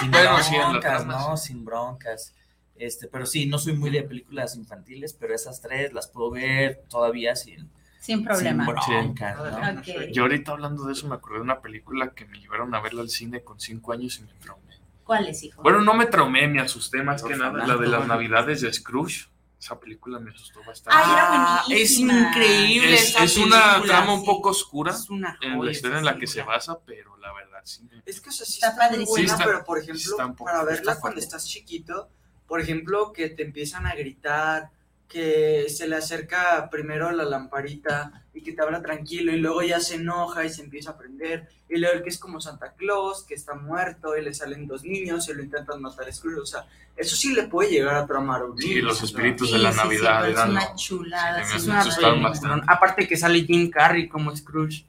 sin, 0.00 0.10
Bueno, 0.10 0.36
broncas, 0.50 1.06
¿no? 1.06 1.36
Sin 1.36 1.64
broncas. 1.64 2.34
Este, 2.74 3.08
pero 3.08 3.24
sí, 3.26 3.46
no 3.46 3.58
soy 3.58 3.74
muy 3.74 3.90
de 3.90 4.02
películas 4.02 4.56
infantiles, 4.56 5.14
pero 5.14 5.34
esas 5.34 5.60
tres 5.60 5.92
las 5.92 6.08
puedo 6.08 6.30
ver 6.30 6.84
todavía 6.88 7.34
sin, 7.34 7.70
Sin 8.00 8.22
problema. 8.24 8.66
sin 8.84 9.14
broncas, 9.14 9.36
¿no? 9.38 9.80
Ok. 9.80 10.12
Yo 10.12 10.22
ahorita 10.22 10.52
hablando 10.52 10.84
de 10.84 10.92
eso 10.92 11.08
me 11.08 11.14
acordé 11.14 11.36
de 11.36 11.42
una 11.44 11.60
película 11.60 12.12
que 12.14 12.26
me 12.26 12.38
llevaron 12.38 12.74
a 12.74 12.80
verla 12.80 13.02
al 13.02 13.08
cine 13.08 13.42
con 13.42 13.58
cinco 13.60 13.92
años 13.92 14.18
y 14.18 14.22
me 14.22 14.32
traumé. 14.40 14.74
¿Cuál 15.04 15.28
es, 15.28 15.42
hijo? 15.44 15.62
Bueno, 15.62 15.80
no 15.82 15.94
me 15.94 16.06
traumé, 16.06 16.48
me 16.48 16.60
asusté 16.60 17.02
más 17.02 17.22
que 17.22 17.36
nada. 17.36 17.66
La 17.66 17.76
de 17.76 17.86
las 17.86 18.06
navidades 18.06 18.60
de 18.60 18.72
Scrooge. 18.72 19.28
Esa 19.58 19.80
película 19.80 20.18
me 20.20 20.30
asustó 20.30 20.62
bastante. 20.64 20.98
Ah. 21.02 21.64
Es 21.70 21.92
increíble. 21.98 22.94
es, 22.94 23.08
esa 23.10 23.24
es 23.24 23.36
una 23.38 23.82
trama 23.82 24.12
un 24.14 24.24
poco 24.24 24.50
oscura 24.50 24.92
Es 24.92 25.08
una 25.08 25.38
en 25.40 25.52
la 25.52 25.56
joya 25.74 25.98
en 25.98 26.04
la 26.04 26.18
que 26.18 26.26
se 26.26 26.42
basa, 26.42 26.78
pero 26.84 27.16
la 27.16 27.32
verdad 27.32 27.60
sí. 27.64 27.82
me- 27.90 28.02
Es 28.04 28.20
que, 28.20 28.28
o 28.28 28.32
sea, 28.32 28.44
sí 28.46 28.54
Está 28.54 28.68
está, 28.68 28.82
muy 28.82 28.88
padrísimo. 28.90 29.10
buena, 29.12 29.26
Sí 29.28 29.32
está- 29.32 29.44
pero 29.44 29.64
por 29.64 29.78
ejemplo, 29.78 30.34
para 30.44 30.62
verla 30.64 31.00
cuando 31.00 31.20
estás 31.20 31.46
chiquito, 31.46 32.10
por 32.46 32.60
ejemplo, 32.60 33.12
que 33.12 33.30
te 33.30 33.42
empiezan 33.42 33.86
a 33.86 33.94
gritar, 33.94 34.70
que 35.08 35.66
se 35.68 35.88
le 35.88 35.96
acerca 35.96 36.68
primero 36.70 37.10
la 37.12 37.24
lamparita 37.24 38.24
y 38.34 38.42
que 38.42 38.52
te 38.52 38.62
habla 38.62 38.82
tranquilo 38.82 39.32
y 39.32 39.38
luego 39.38 39.62
ya 39.62 39.80
se 39.80 39.94
enoja 39.94 40.44
y 40.44 40.50
se 40.50 40.62
empieza 40.62 40.90
a 40.90 40.98
prender 40.98 41.48
y 41.68 41.78
luego 41.78 41.96
el 41.96 42.02
que 42.02 42.08
es 42.10 42.18
como 42.18 42.40
Santa 42.40 42.72
Claus, 42.74 43.24
que 43.24 43.34
está 43.34 43.54
muerto 43.54 44.16
y 44.16 44.22
le 44.22 44.34
salen 44.34 44.66
dos 44.66 44.84
niños 44.84 45.28
y 45.28 45.34
lo 45.34 45.42
intentan 45.42 45.80
matar 45.80 46.08
a 46.08 46.12
Scrooge, 46.12 46.40
o 46.40 46.46
sea, 46.46 46.66
eso 46.96 47.14
sí 47.16 47.34
le 47.34 47.44
puede 47.44 47.70
llegar 47.70 47.94
a 47.96 48.06
tramar 48.06 48.42
a 48.42 48.44
un 48.46 48.58
Sí, 48.58 48.80
los 48.80 49.02
espíritus 49.02 49.52
de 49.52 49.58
la 49.58 49.72
sí, 49.72 49.78
sí, 49.78 49.84
Navidad 49.84 50.18
pero 50.20 50.32
es 50.32 50.38
eran. 50.38 50.50
una 50.50 50.68
lo- 50.70 50.76
chulada. 50.76 51.44
sí, 51.44 51.60
sí, 51.60 51.70
me 51.70 52.30
es 52.30 52.40
una. 52.42 52.62
Aparte 52.66 53.06
que 53.08 53.16
sale 53.16 53.40
Jim 53.42 53.70
Carrey 53.70 54.08
como 54.08 54.34
Scrooge. 54.36 54.84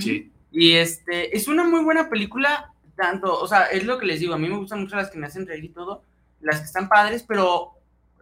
Sí, 0.00 0.30
Y 0.50 0.72
este, 0.74 1.36
es 1.36 1.46
una 1.48 1.64
muy 1.64 1.82
buena 1.84 2.08
película, 2.08 2.72
tanto, 2.96 3.38
o 3.38 3.46
sea, 3.46 3.64
es 3.66 3.84
lo 3.84 3.98
que 3.98 4.06
les 4.06 4.18
digo, 4.20 4.34
a 4.34 4.38
mí 4.38 4.48
me 4.48 4.56
gustan 4.56 4.80
mucho 4.80 4.96
las 4.96 5.10
que 5.10 5.18
me 5.18 5.26
hacen 5.26 5.46
reír 5.46 5.64
y 5.64 5.68
todo, 5.68 6.02
las 6.40 6.58
que 6.60 6.66
están 6.66 6.88
padres, 6.88 7.22
pero 7.26 7.72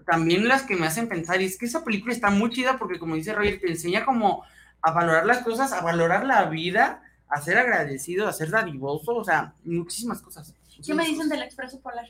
también 0.07 0.47
las 0.49 0.63
que 0.63 0.77
me 0.77 0.87
hacen 0.87 1.09
pensar, 1.09 1.43
y 1.43 1.45
es 1.47 1.59
que 1.59 1.67
esa 1.67 1.85
película 1.85 2.15
está 2.15 2.31
muy 2.31 2.51
chida 2.51 2.79
porque 2.79 2.99
como 2.99 3.17
dice 3.17 3.35
Roger, 3.35 3.61
te 3.61 3.69
enseña 3.71 4.05
como 4.05 4.45
a 4.83 4.93
valorar 4.93 5.27
las 5.27 5.39
cosas, 5.43 5.73
a 5.73 5.81
valorar 5.83 6.25
la 6.25 6.45
vida, 6.47 7.03
a 7.29 7.43
ser 7.43 7.59
agradecido, 7.59 8.29
a 8.29 8.33
ser 8.33 8.51
dadivoso, 8.51 9.17
o 9.17 9.25
sea, 9.25 9.53
muchísimas 9.65 10.23
cosas. 10.23 10.55
¿Qué 10.85 10.95
me 10.95 11.05
dicen 11.05 11.29
del 11.29 11.43
Expreso 11.43 11.81
Polar? 11.81 12.09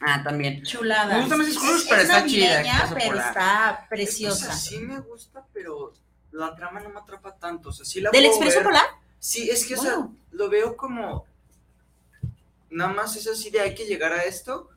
Ah, 0.00 0.22
también. 0.24 0.62
Chulada. 0.64 1.14
Me 1.14 1.20
gusta 1.20 1.36
más 1.36 1.46
Es- 1.48 1.58
pero 1.88 2.02
es 2.02 2.08
está 2.08 2.26
chida, 2.26 2.62
pero 2.94 3.06
Polar. 3.10 3.28
está 3.28 3.70
Es 3.70 3.78
que, 3.78 3.84
o 3.84 3.88
preciosa. 3.90 4.46
sea, 4.46 4.56
sí 4.56 4.78
me 4.80 4.98
gusta, 5.00 5.44
pero 5.52 5.92
la 6.32 6.54
trama 6.56 6.80
no 6.80 6.88
me 6.88 6.98
atrapa 7.00 7.36
tanto, 7.36 7.68
o 7.68 7.72
sea, 7.72 7.84
sí 7.84 8.00
la 8.00 8.10
¿Del 8.10 8.22
puedo 8.24 8.34
Expreso 8.34 8.58
ver. 8.58 8.64
Polar? 8.66 8.86
Sí, 9.18 9.50
es 9.50 9.64
que, 9.66 9.74
o 9.74 9.82
sea, 9.82 10.08
lo 10.32 10.48
veo 10.48 10.76
como. 10.76 11.26
Nada 12.70 12.92
más 12.92 13.16
es 13.16 13.26
así 13.26 13.50
de 13.50 13.60
hay 13.60 13.74
que 13.74 13.84
llegar 13.84 14.12
a 14.12 14.22
esto, 14.24 14.70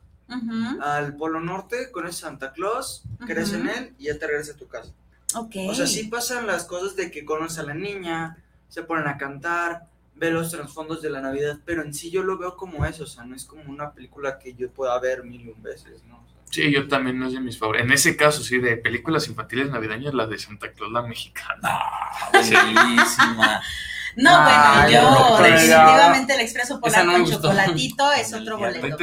Al 0.81 1.15
Polo 1.15 1.39
Norte, 1.39 1.91
con 1.91 2.07
ese 2.07 2.21
Santa 2.21 2.51
Claus, 2.53 3.03
crees 3.25 3.49
Ujú. 3.49 3.61
en 3.61 3.69
él 3.69 3.93
y 3.99 4.05
ya 4.05 4.17
te 4.17 4.25
regresas 4.27 4.55
a 4.55 4.57
tu 4.57 4.67
casa. 4.67 4.91
Ok. 5.35 5.55
O 5.69 5.73
sea, 5.75 5.87
sí 5.87 6.05
pasan 6.05 6.47
las 6.47 6.65
cosas 6.65 6.95
de 6.95 7.11
que 7.11 7.25
conoces 7.25 7.59
a 7.59 7.63
la 7.63 7.73
niña, 7.73 8.37
se 8.67 8.83
ponen 8.83 9.07
a 9.07 9.17
cantar, 9.17 9.87
ve 10.15 10.31
los 10.31 10.51
trasfondos 10.51 11.01
de 11.01 11.09
la 11.09 11.21
Navidad, 11.21 11.57
pero 11.65 11.81
en 11.81 11.93
sí 11.93 12.11
yo 12.11 12.23
lo 12.23 12.37
veo 12.37 12.55
como 12.55 12.85
eso, 12.85 13.03
o 13.03 13.07
sea, 13.07 13.23
no 13.25 13.35
es 13.35 13.45
como 13.45 13.63
una 13.63 13.91
película 13.91 14.39
que 14.39 14.53
yo 14.53 14.69
pueda 14.69 14.97
ver 14.99 15.23
mil 15.23 15.41
y 15.41 15.49
un 15.49 15.61
veces, 15.61 16.03
¿no? 16.07 16.15
O 16.15 16.27
sea, 16.29 16.37
sí, 16.51 16.71
yo 16.71 16.87
también 16.87 17.19
no 17.19 17.27
es 17.27 17.33
de 17.33 17.39
mis 17.39 17.57
favoritos. 17.57 17.87
En 17.87 17.93
ese 17.93 18.15
caso, 18.15 18.43
sí, 18.43 18.59
de 18.59 18.77
películas 18.77 19.27
infantiles 19.27 19.69
navideñas, 19.69 20.13
la 20.13 20.27
de 20.27 20.37
Santa 20.37 20.71
Claus, 20.71 20.91
la 20.91 21.01
mexicana. 21.01 21.59
No, 21.61 21.69
Ah, 24.31 24.85
bueno, 24.87 25.37
yo 25.37 25.43
definitivamente 25.43 26.33
el 26.35 26.41
Expreso 26.41 26.79
Polar 26.79 27.05
no 27.05 27.13
con 27.13 27.25
chocolatito 27.25 28.11
es 28.13 28.33
otro 28.39 28.57
boleto. 28.59 28.97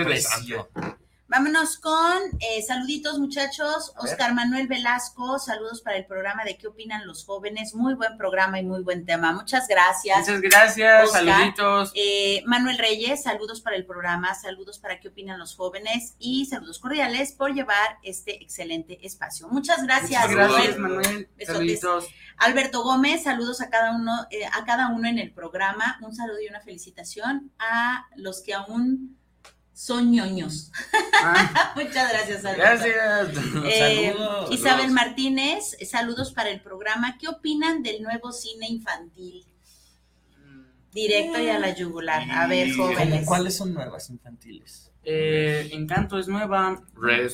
Vámonos 1.30 1.78
con 1.78 2.18
eh, 2.40 2.60
saluditos, 2.60 3.20
muchachos. 3.20 3.92
Oscar 3.98 4.34
Manuel 4.34 4.66
Velasco, 4.66 5.38
saludos 5.38 5.80
para 5.80 5.96
el 5.96 6.04
programa 6.04 6.42
de 6.42 6.58
qué 6.58 6.66
opinan 6.66 7.06
los 7.06 7.24
jóvenes. 7.24 7.72
Muy 7.72 7.94
buen 7.94 8.16
programa 8.18 8.58
y 8.58 8.64
muy 8.64 8.82
buen 8.82 9.06
tema. 9.06 9.32
Muchas 9.32 9.68
gracias. 9.68 10.18
Muchas 10.18 10.40
gracias, 10.40 11.04
Oscar. 11.04 11.24
saluditos. 11.24 11.92
Eh, 11.94 12.42
Manuel 12.46 12.78
Reyes, 12.78 13.22
saludos 13.22 13.60
para 13.60 13.76
el 13.76 13.86
programa, 13.86 14.34
saludos 14.34 14.80
para 14.80 14.98
qué 14.98 15.06
opinan 15.06 15.38
los 15.38 15.54
jóvenes 15.54 16.16
y 16.18 16.46
saludos 16.46 16.80
cordiales 16.80 17.30
por 17.30 17.54
llevar 17.54 17.98
este 18.02 18.42
excelente 18.42 18.98
espacio. 19.06 19.46
Muchas 19.50 19.84
gracias. 19.84 20.28
Muchas 20.28 20.48
gracias, 20.48 20.78
Manuel. 20.78 21.04
Manuel. 21.04 21.28
Saluditos. 21.46 22.08
Alberto 22.38 22.82
Gómez, 22.82 23.22
saludos 23.22 23.60
a 23.60 23.70
cada 23.70 23.92
uno, 23.94 24.26
eh, 24.30 24.46
a 24.46 24.64
cada 24.64 24.88
uno 24.88 25.06
en 25.06 25.20
el 25.20 25.30
programa. 25.30 25.96
Un 26.00 26.12
saludo 26.12 26.40
y 26.40 26.48
una 26.48 26.60
felicitación 26.60 27.52
a 27.60 28.08
los 28.16 28.42
que 28.42 28.52
aún 28.52 29.19
son 29.72 30.10
ñoños. 30.12 30.70
Ah, 31.22 31.72
Muchas 31.76 32.10
gracias, 32.12 32.44
Alberto. 32.44 32.84
gracias. 32.86 33.28
Eh, 33.64 34.12
Saludos. 34.14 34.52
Isabel 34.52 34.90
Martínez, 34.90 35.76
saludos 35.88 36.32
para 36.32 36.50
el 36.50 36.60
programa. 36.60 37.16
¿Qué 37.18 37.28
opinan 37.28 37.82
del 37.82 38.02
nuevo 38.02 38.32
cine 38.32 38.66
infantil? 38.68 39.44
Directo 40.92 41.40
y 41.40 41.48
a 41.48 41.58
la 41.58 41.74
yugular. 41.74 42.28
A 42.30 42.46
ver, 42.48 42.68
Y- 42.68 42.76
¿Cómo- 42.76 42.92
jóvenes. 42.92 43.26
¿Cuáles 43.26 43.56
son 43.56 43.72
nuevas 43.72 44.10
infantiles? 44.10 44.90
Eh, 45.04 45.70
Encanto 45.72 46.18
es 46.18 46.26
nueva, 46.26 46.82
Red. 46.94 47.30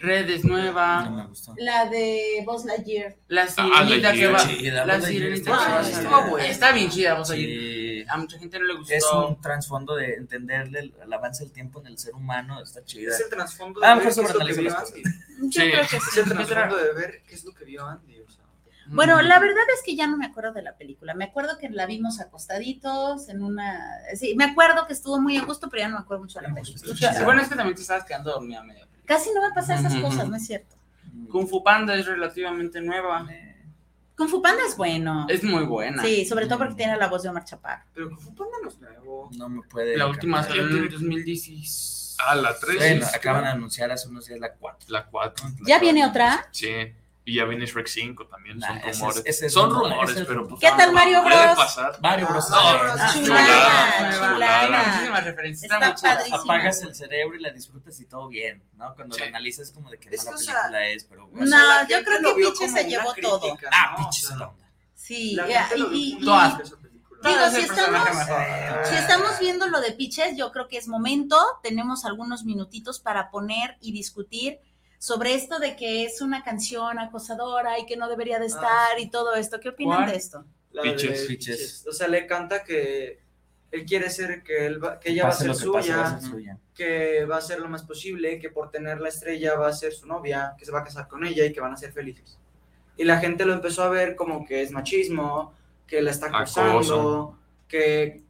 Red 0.00 0.28
es 0.30 0.44
No 0.44 0.56
nueva, 0.58 1.08
me 1.08 1.26
gustó. 1.26 1.54
La 1.56 1.86
de 1.88 2.42
Buzz 2.44 2.64
Lightyear. 2.66 3.16
la 3.28 3.44
Ah, 3.44 3.48
sirenita 3.48 4.08
la 4.10 4.14
que 4.14 4.26
va. 4.26 4.46
chida, 4.46 4.84
La 4.84 5.00
sirenita 5.00 5.36
está 5.36 5.90
que 6.00 6.06
va 6.06 6.36
a. 6.36 6.46
Está 6.46 6.72
bien 6.72 6.90
chida, 6.90 7.14
vos 7.14 7.30
Sí. 8.02 8.06
A 8.08 8.16
mucha 8.16 8.38
gente 8.38 8.58
no 8.58 8.64
le 8.64 8.76
gustó. 8.76 8.94
Es 8.94 9.04
un 9.12 9.40
trasfondo 9.40 9.94
de 9.96 10.14
entenderle 10.14 10.78
el, 10.80 10.94
el 11.02 11.12
avance 11.12 11.44
del 11.44 11.52
tiempo 11.52 11.80
en 11.80 11.86
el 11.88 11.98
ser 11.98 12.14
humano, 12.14 12.62
está 12.62 12.84
chida. 12.84 13.12
Es 13.14 13.20
el 13.20 13.30
trasfondo 13.30 13.80
Ah, 13.82 13.94
de 13.94 14.00
ver 14.00 14.04
mejor 14.06 14.06
qué 14.06 14.08
es 14.10 14.16
lo 14.16 14.22
que 14.22 14.54
sobreanalizo 14.54 14.60
vio 14.62 14.70
las 14.70 14.80
cosas. 14.80 14.96
Andy. 14.96 15.50
Yo 15.50 15.62
Sí. 15.62 15.70
creo 15.70 15.86
que 15.88 15.96
Es 15.96 16.02
sí. 16.12 16.20
el 16.20 16.24
trasfondo 16.46 16.76
de 16.76 16.92
ver 16.94 17.22
qué 17.26 17.34
es 17.34 17.44
lo 17.44 17.52
que 17.52 17.64
vio 17.64 17.86
Andy, 17.86 18.20
o 18.20 18.28
sea. 18.30 18.44
Bueno, 18.88 19.20
la 19.20 19.40
verdad 19.40 19.64
es 19.74 19.82
que 19.84 19.96
ya 19.96 20.06
no 20.06 20.16
me 20.16 20.26
acuerdo 20.26 20.52
de 20.52 20.62
la 20.62 20.76
película. 20.76 21.12
Me 21.14 21.24
acuerdo 21.24 21.58
que 21.58 21.68
la 21.68 21.86
vimos 21.86 22.20
acostaditos 22.20 23.28
en 23.28 23.42
una. 23.42 23.80
Sí, 24.14 24.34
me 24.36 24.44
acuerdo 24.44 24.86
que 24.86 24.92
estuvo 24.92 25.20
muy 25.20 25.36
a 25.36 25.42
gusto, 25.44 25.68
pero 25.68 25.82
ya 25.82 25.88
no 25.88 25.96
me 25.96 26.02
acuerdo 26.02 26.22
mucho 26.22 26.38
de 26.40 26.48
la 26.48 26.54
película. 26.54 26.94
Sí, 26.94 27.24
Bueno, 27.24 27.42
es 27.42 27.48
que 27.48 27.56
también 27.56 27.74
te 27.74 27.82
estabas 27.82 28.04
quedando 28.04 28.30
dormida 28.30 28.62
medio. 28.62 28.86
Casi 29.04 29.30
no 29.34 29.42
me 29.42 29.52
pasan 29.52 29.84
esas 29.84 30.00
cosas, 30.00 30.28
¿no 30.28 30.36
es 30.36 30.46
cierto? 30.46 30.76
Kung 31.30 31.48
Fu 31.48 31.62
Panda 31.64 31.94
es 31.96 32.06
relativamente 32.06 32.80
nueva. 32.80 33.26
Kung 34.16 34.28
Fu 34.28 34.40
Panda 34.40 34.62
es 34.66 34.76
bueno. 34.76 35.26
Es 35.28 35.44
muy 35.44 35.64
buena. 35.64 36.02
Sí, 36.02 36.24
sobre 36.24 36.46
todo 36.46 36.58
porque 36.58 36.74
tiene 36.74 36.96
la 36.96 37.08
voz 37.08 37.22
de 37.22 37.28
Omar 37.28 37.44
Chaparro. 37.44 37.84
Pero 37.92 38.08
Kung 38.08 38.20
Fu 38.20 38.34
Panda 38.34 38.56
no 38.62 38.68
es 38.68 38.78
nuevo. 38.80 39.30
No 39.36 39.48
me 39.48 39.62
puede. 39.62 39.96
La 39.96 40.06
última 40.06 40.42
salió 40.42 40.66
en 40.66 40.76
el 40.76 40.88
2016. 40.90 42.16
Ah, 42.18 42.34
la 42.34 42.58
3. 42.58 42.76
Bueno, 42.76 43.06
acaban 43.14 43.44
de 43.44 43.50
anunciar 43.50 43.90
hace 43.90 44.08
unos 44.08 44.26
días 44.26 44.40
la 44.40 44.54
4. 44.54 44.88
La 44.90 45.06
4. 45.06 45.46
¿Ya 45.66 45.78
viene 45.78 46.06
otra? 46.06 46.48
Sí. 46.50 46.94
Y 47.28 47.34
ya 47.34 47.44
viene 47.44 47.66
Shrek 47.66 47.88
5 47.88 48.28
también. 48.28 48.58
Nah, 48.58 48.68
son 48.68 48.76
ese 48.78 48.92
rumores. 49.00 49.22
ese 49.26 49.46
es 49.46 49.52
son 49.52 49.70
rumor, 49.70 49.90
rumores, 49.90 50.16
es 50.16 50.26
pero 50.26 50.46
pues, 50.46 50.60
¿Qué 50.60 50.68
tal 50.76 50.92
Mario 50.92 51.22
puede 51.24 51.34
Bros? 51.44 51.56
pasar. 51.56 51.98
Mario 52.00 52.28
Bros. 52.28 52.46
Ah, 52.52 53.10
bien. 53.12 53.24
chulada. 53.26 54.84
Muchísimas 54.86 55.24
referencias. 55.24 55.62
Está 55.64 55.74
Está 55.74 55.86
muy 55.88 55.96
chida. 55.96 56.14
padrísimo. 56.14 56.36
Apagas 56.42 56.82
el 56.82 56.94
cerebro 56.94 57.36
y 57.36 57.40
la 57.40 57.50
disfrutas 57.50 57.98
y 58.00 58.04
todo 58.06 58.28
bien, 58.28 58.62
¿no? 58.76 58.94
Cuando 58.94 59.14
Sí. 59.16 59.22
la 59.22 59.26
analizas 59.26 59.72
como 59.72 59.90
de 59.90 59.98
qué 59.98 60.08
mala 60.16 60.30
o 60.30 60.38
sea, 60.38 60.54
película 60.54 60.88
es, 60.88 61.04
pero... 61.04 61.26
Bueno. 61.26 61.46
No, 61.56 61.88
yo 61.88 62.04
creo 62.04 62.20
que 62.36 62.42
Piche 62.44 62.68
se 62.68 62.84
llevó 62.88 63.12
crítica, 63.12 63.28
todo. 63.28 63.48
¿no? 63.54 63.60
Ah, 63.72 63.94
O 63.94 64.02
pinches 64.02 64.26
sea, 64.28 64.36
la 64.36 64.48
onda. 64.48 64.66
Sí, 64.94 65.34
la 65.34 65.48
y- 65.92 66.24
Todas. 66.24 66.58
Digo, 66.58 67.50
si 67.50 67.60
estamos-. 67.62 68.08
Si 68.88 68.94
estamos 68.94 69.38
viendo 69.40 69.66
lo 69.66 69.80
de 69.80 69.90
Piches, 69.92 70.36
yo 70.36 70.52
creo 70.52 70.68
que 70.68 70.76
es 70.78 70.86
momento, 70.86 71.36
tenemos 71.62 72.04
algunos 72.04 72.44
minutitos 72.44 73.00
para 73.00 73.30
poner 73.30 73.76
y 73.80 73.90
discutir 73.90 74.60
sobre 75.06 75.34
esto 75.34 75.60
de 75.60 75.76
que 75.76 76.02
es 76.02 76.20
una 76.20 76.42
canción 76.42 76.98
acosadora 76.98 77.78
y 77.78 77.86
que 77.86 77.96
no 77.96 78.08
debería 78.08 78.40
de 78.40 78.46
estar 78.46 78.98
y 78.98 79.08
todo 79.08 79.36
esto. 79.36 79.60
¿Qué 79.60 79.68
opinan 79.68 79.98
¿Cuál? 79.98 80.10
de 80.10 80.16
esto? 80.16 80.44
La 80.72 80.82
de 80.82 80.90
Pitches. 80.90 81.20
Pitches. 81.28 81.86
O 81.86 81.92
sea, 81.92 82.08
le 82.08 82.26
canta 82.26 82.64
que 82.64 83.20
él 83.70 83.84
quiere 83.86 84.10
ser, 84.10 84.42
que, 84.42 84.66
él 84.66 84.82
va- 84.82 84.98
que 84.98 85.10
ella 85.12 85.22
va 85.22 85.28
a 85.28 85.32
ser 85.32 85.46
lo 85.46 85.56
que 85.56 85.70
pase, 85.70 85.94
va 85.94 86.06
a 86.06 86.20
suya, 86.20 86.28
suya. 86.32 86.58
que 86.74 87.24
va 87.24 87.36
a 87.36 87.40
ser 87.40 87.60
lo 87.60 87.68
más 87.68 87.84
posible, 87.84 88.40
que 88.40 88.50
por 88.50 88.72
tener 88.72 89.00
la 89.00 89.08
estrella 89.10 89.54
va 89.54 89.68
a 89.68 89.72
ser 89.72 89.92
su 89.92 90.08
novia, 90.08 90.54
que 90.58 90.64
se 90.64 90.72
va 90.72 90.80
a 90.80 90.84
casar 90.84 91.06
con 91.06 91.24
ella 91.24 91.44
y 91.44 91.52
que 91.52 91.60
van 91.60 91.72
a 91.72 91.76
ser 91.76 91.92
felices. 91.92 92.36
Y 92.96 93.04
la 93.04 93.18
gente 93.20 93.44
lo 93.44 93.52
empezó 93.52 93.84
a 93.84 93.88
ver 93.88 94.16
como 94.16 94.44
que 94.44 94.62
es 94.62 94.72
machismo, 94.72 95.54
que 95.86 96.02
la 96.02 96.10
está 96.10 96.26
acosando, 96.26 96.70
Acoso. 96.78 97.38
que... 97.68 98.24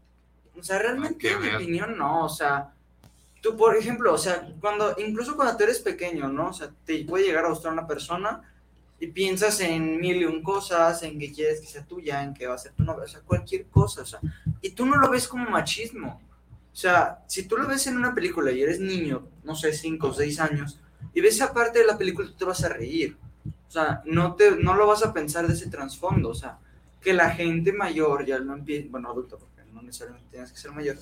O 0.59 0.63
sea, 0.63 0.79
realmente 0.79 1.33
en 1.33 1.41
mi 1.41 1.49
opinión 1.55 1.97
no, 1.97 2.27
o 2.27 2.29
sea... 2.29 2.75
Tú, 3.47 3.57
por 3.57 3.77
ejemplo, 3.77 4.13
o 4.13 4.19
sea, 4.19 4.45
cuando, 4.61 4.97
incluso 4.99 5.37
cuando 5.37 5.57
tú 5.57 5.63
eres 5.63 5.79
pequeño, 5.79 6.27
¿no? 6.27 6.49
O 6.49 6.53
sea, 6.53 6.69
te 6.85 7.05
puede 7.05 7.27
llegar 7.27 7.45
a 7.45 7.51
gustar 7.51 7.73
una 7.73 7.87
persona 7.87 8.43
y 8.99 9.07
piensas 9.07 9.61
en 9.61 10.01
mil 10.01 10.17
y 10.17 10.25
un 10.25 10.43
cosas, 10.43 11.01
en 11.05 11.17
que 11.17 11.31
quieres 11.31 11.61
que 11.61 11.69
sea 11.69 11.85
tuya, 11.85 12.25
en 12.25 12.35
que 12.35 12.49
va 12.49 12.57
a 12.57 12.59
ser 12.59 12.73
tu 12.73 12.83
novia, 12.83 13.05
o 13.05 13.09
sea, 13.09 13.21
cualquier 13.21 13.67
cosa, 13.67 14.03
o 14.03 14.05
sea, 14.05 14.19
y 14.61 14.71
tú 14.71 14.85
no 14.85 14.97
lo 14.97 15.09
ves 15.09 15.29
como 15.29 15.49
machismo. 15.49 16.21
O 16.73 16.77
sea, 16.77 17.23
si 17.29 17.47
tú 17.47 17.57
lo 17.57 17.69
ves 17.69 17.87
en 17.87 17.97
una 17.97 18.13
película 18.13 18.51
y 18.51 18.63
eres 18.63 18.81
niño, 18.81 19.29
no 19.45 19.55
sé, 19.55 19.73
5 19.73 20.09
o 20.09 20.13
6 20.13 20.41
años, 20.41 20.81
y 21.15 21.21
ves 21.21 21.37
esa 21.37 21.53
parte 21.53 21.79
de 21.79 21.87
la 21.87 21.97
película, 21.97 22.27
tú 22.27 22.35
te 22.35 22.45
vas 22.47 22.65
a 22.65 22.69
reír. 22.69 23.17
O 23.69 23.71
sea, 23.71 24.03
no, 24.07 24.35
te, 24.35 24.57
no 24.57 24.75
lo 24.75 24.89
vas 24.89 25.05
a 25.05 25.13
pensar 25.13 25.47
de 25.47 25.55
ese 25.55 25.71
trasfondo. 25.71 26.31
O 26.31 26.35
sea, 26.35 26.59
que 27.01 27.13
la 27.13 27.31
gente 27.31 27.73
mayor 27.73 28.27
ya 28.27 28.41
no 28.41 28.55
empieza, 28.55 28.89
bueno, 28.91 29.09
adulta, 29.09 29.37
porque 29.37 29.63
no 29.73 29.83
necesariamente 29.83 30.31
tienes 30.33 30.51
que 30.51 30.59
ser 30.59 30.73
mayor, 30.73 30.97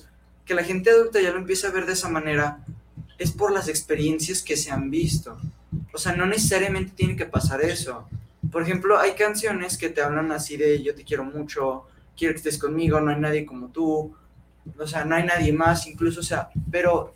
que 0.45 0.53
la 0.53 0.63
gente 0.63 0.89
adulta 0.89 1.21
ya 1.21 1.31
lo 1.31 1.39
empieza 1.39 1.67
a 1.67 1.71
ver 1.71 1.85
de 1.85 1.93
esa 1.93 2.09
manera, 2.09 2.59
es 3.17 3.31
por 3.31 3.51
las 3.51 3.67
experiencias 3.67 4.41
que 4.41 4.57
se 4.57 4.71
han 4.71 4.89
visto. 4.89 5.37
O 5.93 5.97
sea, 5.97 6.15
no 6.15 6.25
necesariamente 6.25 6.93
tiene 6.95 7.15
que 7.15 7.25
pasar 7.25 7.61
eso. 7.61 8.07
Por 8.51 8.61
ejemplo, 8.61 8.99
hay 8.99 9.13
canciones 9.13 9.77
que 9.77 9.89
te 9.89 10.01
hablan 10.01 10.31
así 10.31 10.57
de 10.57 10.81
yo 10.83 10.93
te 10.93 11.03
quiero 11.03 11.23
mucho, 11.23 11.85
quiero 12.15 12.33
que 12.33 12.37
estés 12.37 12.57
conmigo, 12.57 12.99
no 12.99 13.11
hay 13.11 13.19
nadie 13.19 13.45
como 13.45 13.69
tú, 13.69 14.15
o 14.77 14.87
sea, 14.87 15.05
no 15.05 15.15
hay 15.15 15.25
nadie 15.25 15.51
más, 15.51 15.87
incluso, 15.87 16.19
o 16.19 16.23
sea, 16.23 16.49
pero 16.71 17.15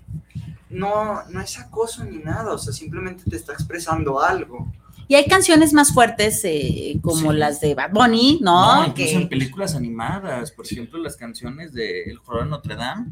no, 0.70 1.24
no 1.30 1.42
es 1.42 1.58
acoso 1.60 2.04
ni 2.04 2.18
nada, 2.18 2.54
o 2.54 2.58
sea, 2.58 2.74
simplemente 2.74 3.24
te 3.30 3.36
está 3.36 3.54
expresando 3.54 4.22
algo. 4.22 4.72
Y 5.10 5.16
hay 5.16 5.26
canciones 5.26 5.74
más 5.74 5.92
fuertes 5.92 6.40
eh, 6.46 7.00
como 7.02 7.32
Sí. 7.32 7.38
las 7.38 7.60
de 7.60 7.74
Bad 7.74 7.90
Bunny, 7.92 8.40
¿no? 8.44 8.76
No, 8.84 8.86
incluso 8.88 9.10
Que- 9.10 9.16
en 9.24 9.28
películas 9.28 9.74
animadas, 9.76 10.52
por 10.52 10.66
ejemplo, 10.68 11.00
las 11.00 11.18
canciones 11.18 11.74
de 11.74 12.04
El 12.04 12.18
Jorobado 12.20 12.46
de 12.46 12.52
Notre 12.52 12.76
Dame, 12.76 13.08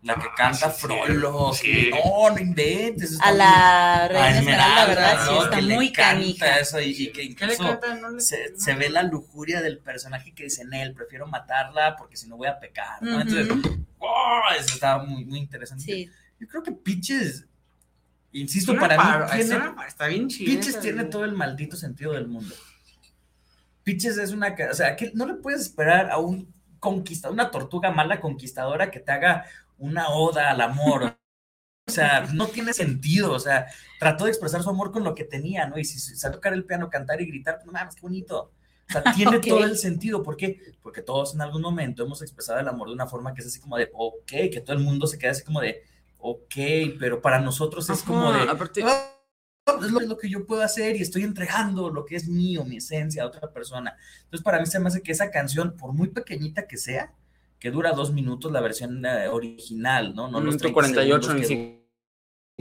la 0.00 0.14
que 0.14 0.28
canta 0.34 0.70
sí, 0.70 0.80
Frollo, 0.80 1.52
sí. 1.52 1.90
no, 1.92 2.30
no 2.30 2.38
inventes. 2.40 3.18
a 3.20 3.32
la 3.32 4.04
a 4.04 4.08
Reina 4.08 4.38
Esmeralda, 4.38 4.86
¿verdad? 4.86 5.26
Sí, 5.28 5.34
está 5.44 5.56
Que 5.56 5.62
muy 5.62 5.92
canija. 5.92 6.58
eso 6.58 6.80
y, 6.80 6.84
y 6.90 7.06
que 7.08 7.34
¿Qué 7.34 7.46
le 7.46 7.52
incluso 7.52 7.64
canta? 7.78 7.94
No 7.96 8.08
le- 8.10 8.20
se, 8.22 8.58
se 8.58 8.74
ve 8.74 8.88
la 8.88 9.02
lujuria 9.02 9.60
del 9.60 9.78
personaje 9.78 10.32
que 10.34 10.44
dice 10.44 10.62
en 10.62 10.72
él, 10.72 10.94
prefiero 10.94 11.26
matarla 11.26 11.96
porque 11.98 12.16
si 12.16 12.28
no 12.28 12.38
voy 12.38 12.48
a 12.48 12.58
pecar, 12.58 13.02
¿no? 13.02 13.20
Entonces. 13.20 13.48
¡oh! 13.98 14.40
eso 14.58 14.72
estaba 14.74 15.04
muy, 15.04 15.26
muy 15.26 15.38
interesante. 15.40 15.84
Sí. 15.84 16.08
Yo 16.40 16.48
creo 16.48 16.62
que 16.62 16.72
Pitches, 16.72 17.44
insisto, 18.32 18.74
para 18.76 18.96
paro- 18.96 19.24
mí, 19.26 19.30
tiene, 19.42 19.56
una- 19.56 19.86
está 19.86 20.06
bien 20.06 20.28
chido. 20.28 20.50
Pitches 20.52 20.80
tiene 20.80 21.04
todo 21.04 21.24
el 21.24 21.32
maldito 21.32 21.76
sentido 21.76 22.12
del 22.12 22.28
mundo. 22.28 22.54
Pitches 23.84 24.16
es 24.18 24.32
una, 24.32 24.54
o 24.70 24.74
sea, 24.74 24.94
que 24.96 25.10
no 25.14 25.26
le 25.26 25.34
puedes 25.34 25.60
esperar 25.60 26.10
a 26.10 26.18
un 26.18 26.52
conquistador, 26.78 27.34
una 27.34 27.50
tortuga 27.50 27.90
mala 27.90 28.20
conquistadora 28.20 28.90
que 28.90 29.00
te 29.00 29.12
haga 29.12 29.44
una 29.78 30.08
oda 30.10 30.50
al 30.50 30.60
amor. 30.60 31.16
O 31.88 31.90
sea, 31.90 32.28
no 32.32 32.46
tiene 32.46 32.72
sentido, 32.72 33.32
o 33.32 33.40
sea, 33.40 33.66
trató 33.98 34.24
de 34.24 34.30
expresar 34.30 34.62
su 34.62 34.70
amor 34.70 34.92
con 34.92 35.02
lo 35.02 35.16
que 35.16 35.24
tenía, 35.24 35.66
¿no? 35.66 35.76
Y 35.78 35.84
si 35.84 35.98
se 35.98 36.30
tocar 36.30 36.52
el 36.52 36.64
piano, 36.64 36.88
cantar 36.88 37.20
y 37.20 37.26
gritar, 37.26 37.56
pues, 37.56 37.66
no 37.66 37.72
mames, 37.72 37.96
qué 37.96 38.02
bonito. 38.02 38.52
O 38.88 38.92
sea, 38.92 39.02
tiene 39.12 39.40
todo 39.40 39.64
el 39.64 39.76
sentido. 39.76 40.22
¿Por 40.22 40.36
qué? 40.36 40.74
Porque 40.80 41.02
todos 41.02 41.34
en 41.34 41.40
algún 41.40 41.60
momento 41.60 42.04
hemos 42.04 42.22
expresado 42.22 42.60
el 42.60 42.68
amor 42.68 42.86
de 42.86 42.94
una 42.94 43.08
forma 43.08 43.34
que 43.34 43.40
es 43.40 43.48
así 43.48 43.58
como 43.58 43.76
de, 43.76 43.90
ok, 43.92 44.30
que 44.52 44.62
todo 44.64 44.76
el 44.76 44.82
mundo 44.82 45.08
se 45.08 45.18
queda 45.18 45.32
así 45.32 45.42
como 45.42 45.60
de, 45.60 45.82
ok, 46.22 46.54
pero 46.98 47.20
para 47.20 47.40
nosotros 47.40 47.88
es 47.90 48.02
como 48.02 48.32
de, 48.32 48.42
aparte- 48.48 48.82
"Ah, 48.84 49.08
es 49.82 49.90
lo, 49.90 50.00
es 50.00 50.06
lo 50.08 50.16
que 50.16 50.28
yo 50.30 50.46
puedo 50.46 50.62
hacer 50.62 50.96
y 50.96 51.02
estoy 51.02 51.22
entregando 51.22 51.90
lo 51.90 52.04
que 52.04 52.16
es 52.16 52.28
mío, 52.28 52.64
mi 52.64 52.76
esencia 52.78 53.22
a 53.22 53.26
otra 53.26 53.52
persona. 53.52 53.96
Entonces, 54.24 54.42
para 54.42 54.58
mí 54.60 54.66
se 54.66 54.78
me 54.80 54.88
hace 54.88 55.02
que 55.02 55.12
esa 55.12 55.30
canción, 55.30 55.76
por 55.76 55.92
muy 55.92 56.08
pequeñita 56.08 56.66
que 56.66 56.76
sea, 56.76 57.12
que 57.58 57.70
dura 57.70 57.92
dos 57.92 58.12
minutos 58.12 58.50
la 58.52 58.60
versión 58.60 59.04
eh, 59.06 59.28
original, 59.28 60.14
¿no? 60.14 60.26
No 60.28 60.40
los 60.40 60.56
Minuto 60.56 60.62
30 60.62 60.74
48, 60.74 61.22
segundos 61.22 61.34
ni 61.36 61.46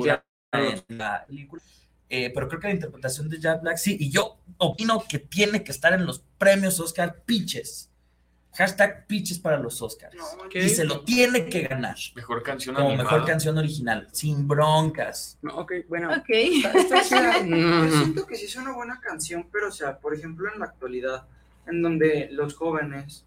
siquiera. 0.03 0.25
en 0.53 0.97
la 0.97 1.25
película. 1.25 1.61
Eh, 2.09 2.29
pero 2.33 2.47
creo 2.49 2.59
que 2.59 2.67
la 2.67 2.73
interpretación 2.73 3.29
de 3.29 3.39
Jack 3.39 3.61
Black, 3.61 3.77
sí, 3.77 3.95
y 3.99 4.09
yo 4.11 4.39
opino 4.57 5.03
que 5.07 5.19
tiene 5.19 5.63
que 5.63 5.71
estar 5.71 5.93
en 5.93 6.05
los 6.05 6.19
premios 6.37 6.79
Oscar 6.79 7.23
Pitches. 7.25 7.90
Hashtag 8.53 9.07
Pitches 9.07 9.39
para 9.39 9.57
los 9.57 9.81
Oscars. 9.81 10.15
Y 10.53 10.69
se 10.69 10.83
lo 10.83 11.01
tiene 11.01 11.47
que 11.47 11.61
ganar. 11.61 11.95
Mejor 12.15 12.43
canción 12.43 12.75
Como 12.75 12.89
animada. 12.89 13.09
mejor 13.09 13.27
canción 13.27 13.57
original, 13.57 14.07
sin 14.11 14.47
broncas. 14.47 15.37
No, 15.41 15.57
ok, 15.57 15.71
bueno. 15.87 16.09
Ok. 16.11 16.25
Chida. 16.27 17.45
Yo 17.45 17.91
siento 17.91 18.27
que 18.27 18.35
sí 18.35 18.45
es 18.45 18.55
una 18.57 18.73
buena 18.73 18.99
canción, 18.99 19.47
pero, 19.51 19.69
o 19.69 19.71
sea, 19.71 19.97
por 19.97 20.13
ejemplo, 20.13 20.51
en 20.51 20.59
la 20.59 20.65
actualidad, 20.65 21.25
en 21.65 21.81
donde 21.81 22.29
los 22.31 22.53
jóvenes, 22.55 23.25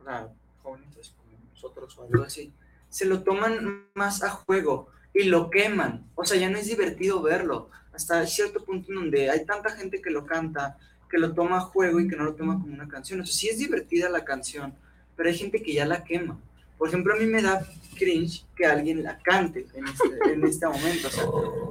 o 0.00 0.04
sea, 0.04 0.28
jóvenes 0.62 1.14
como 1.16 1.38
nosotros 1.52 1.96
o 1.98 2.04
algo 2.04 2.24
así, 2.24 2.52
se 2.88 3.04
lo 3.06 3.22
toman 3.22 3.86
más 3.94 4.22
a 4.22 4.30
juego 4.30 4.88
y 5.12 5.24
lo 5.24 5.50
queman. 5.50 6.04
O 6.16 6.24
sea, 6.24 6.36
ya 6.36 6.50
no 6.50 6.58
es 6.58 6.66
divertido 6.66 7.22
verlo. 7.22 7.70
Hasta 7.92 8.26
cierto 8.26 8.64
punto 8.64 8.90
en 8.90 8.96
donde 8.96 9.30
hay 9.30 9.44
tanta 9.46 9.70
gente 9.70 10.02
que 10.02 10.10
lo 10.10 10.26
canta, 10.26 10.76
que 11.14 11.20
lo 11.20 11.32
toma 11.32 11.58
a 11.58 11.60
juego 11.60 12.00
y 12.00 12.08
que 12.08 12.16
no 12.16 12.24
lo 12.24 12.34
toma 12.34 12.54
como 12.54 12.74
una 12.74 12.88
canción. 12.88 13.20
O 13.20 13.24
sea, 13.24 13.32
sí 13.32 13.48
es 13.48 13.56
divertida 13.56 14.08
la 14.08 14.24
canción, 14.24 14.74
pero 15.14 15.28
hay 15.28 15.38
gente 15.38 15.62
que 15.62 15.72
ya 15.72 15.86
la 15.86 16.02
quema. 16.02 16.36
Por 16.76 16.88
ejemplo, 16.88 17.14
a 17.14 17.16
mí 17.16 17.26
me 17.26 17.40
da 17.40 17.64
cringe 17.96 18.44
que 18.56 18.66
alguien 18.66 19.04
la 19.04 19.16
cante 19.20 19.64
en 19.74 19.86
este, 19.86 20.32
en 20.32 20.44
este 20.44 20.66
momento. 20.66 21.06
O 21.06 21.10
sea, 21.12 21.24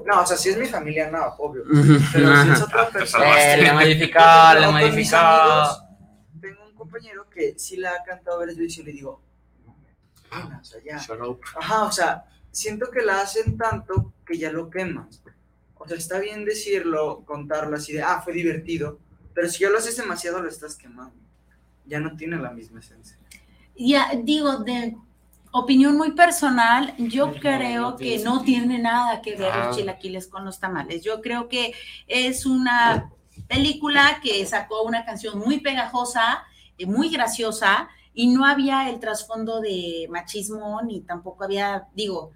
no, 0.06 0.22
o 0.22 0.26
sea, 0.26 0.38
si 0.38 0.48
es 0.48 0.58
mi 0.58 0.66
familia, 0.68 1.12
no, 1.12 1.26
obvio. 1.40 1.66
Pero 2.14 2.42
si 2.42 2.50
es 2.52 2.62
otra 2.62 2.88
Te 2.88 3.00
persona. 3.00 3.54
Eh, 3.54 3.64
Le 3.64 3.74
modificó, 3.74 4.20
le 4.58 4.68
modificó. 4.72 5.18
Tengo 6.40 6.66
un 6.66 6.76
compañero 6.76 7.30
que 7.30 7.56
sí 7.58 7.76
la 7.76 7.92
ha 7.92 8.04
cantado 8.06 8.40
varias 8.40 8.58
veces 8.58 8.78
y 8.78 8.84
le 8.84 8.94
digo, 8.94 9.22
no, 9.66 10.60
o 10.62 10.64
sea, 10.64 10.82
ya. 10.86 11.06
Ajá, 11.58 11.84
o 11.84 11.92
sea, 11.92 12.24
siento 12.50 12.90
que 12.90 13.02
la 13.02 13.20
hacen 13.20 13.58
tanto 13.58 14.14
que 14.26 14.38
ya 14.38 14.54
lo 14.54 14.70
quemas. 14.70 15.22
O 15.76 15.86
sea, 15.86 15.98
está 15.98 16.22
bien 16.22 16.46
decirlo, 16.46 17.26
contarlo 17.26 17.76
así 17.76 17.92
de, 17.92 18.02
ah, 18.02 18.22
fue 18.24 18.32
divertido, 18.32 19.00
pero 19.34 19.50
si 19.50 19.60
ya 19.64 19.70
lo 19.70 19.78
haces 19.78 19.98
demasiado, 19.98 20.42
lo 20.42 20.50
estás 20.50 20.76
quemando. 20.76 21.16
Ya 21.86 22.00
no 22.00 22.16
tiene 22.16 22.38
la 22.38 22.52
misma 22.52 22.80
esencia. 22.80 23.18
Ya 23.76 24.12
digo, 24.16 24.58
de 24.58 24.96
opinión 25.52 25.98
muy 25.98 26.12
personal, 26.12 26.94
yo 26.98 27.28
no, 27.28 27.34
creo 27.40 27.92
no 27.92 27.98
que 27.98 28.20
no 28.20 28.42
tiene 28.44 28.80
nada 28.80 29.22
que 29.22 29.36
ver 29.36 29.52
Ah. 29.52 29.66
los 29.68 29.78
chilaquiles 29.78 30.28
con 30.28 30.46
los 30.46 30.60
tamales. 30.60 31.04
Yo 31.04 31.22
creo 31.22 31.48
que 31.48 31.74
es 32.08 32.46
una 32.46 33.12
película 33.48 34.20
que 34.24 34.46
sacó 34.46 34.84
una 34.84 35.06
canción 35.06 35.40
muy 35.40 35.60
pegajosa, 35.60 36.44
eh, 36.78 36.86
muy 36.86 37.10
graciosa, 37.10 37.90
y 38.14 38.28
no 38.28 38.46
había 38.46 38.90
el 38.90 39.00
trasfondo 39.00 39.60
de 39.60 40.08
machismo, 40.10 40.82
ni 40.84 41.02
tampoco 41.02 41.44
había, 41.44 41.88
digo, 41.96 42.32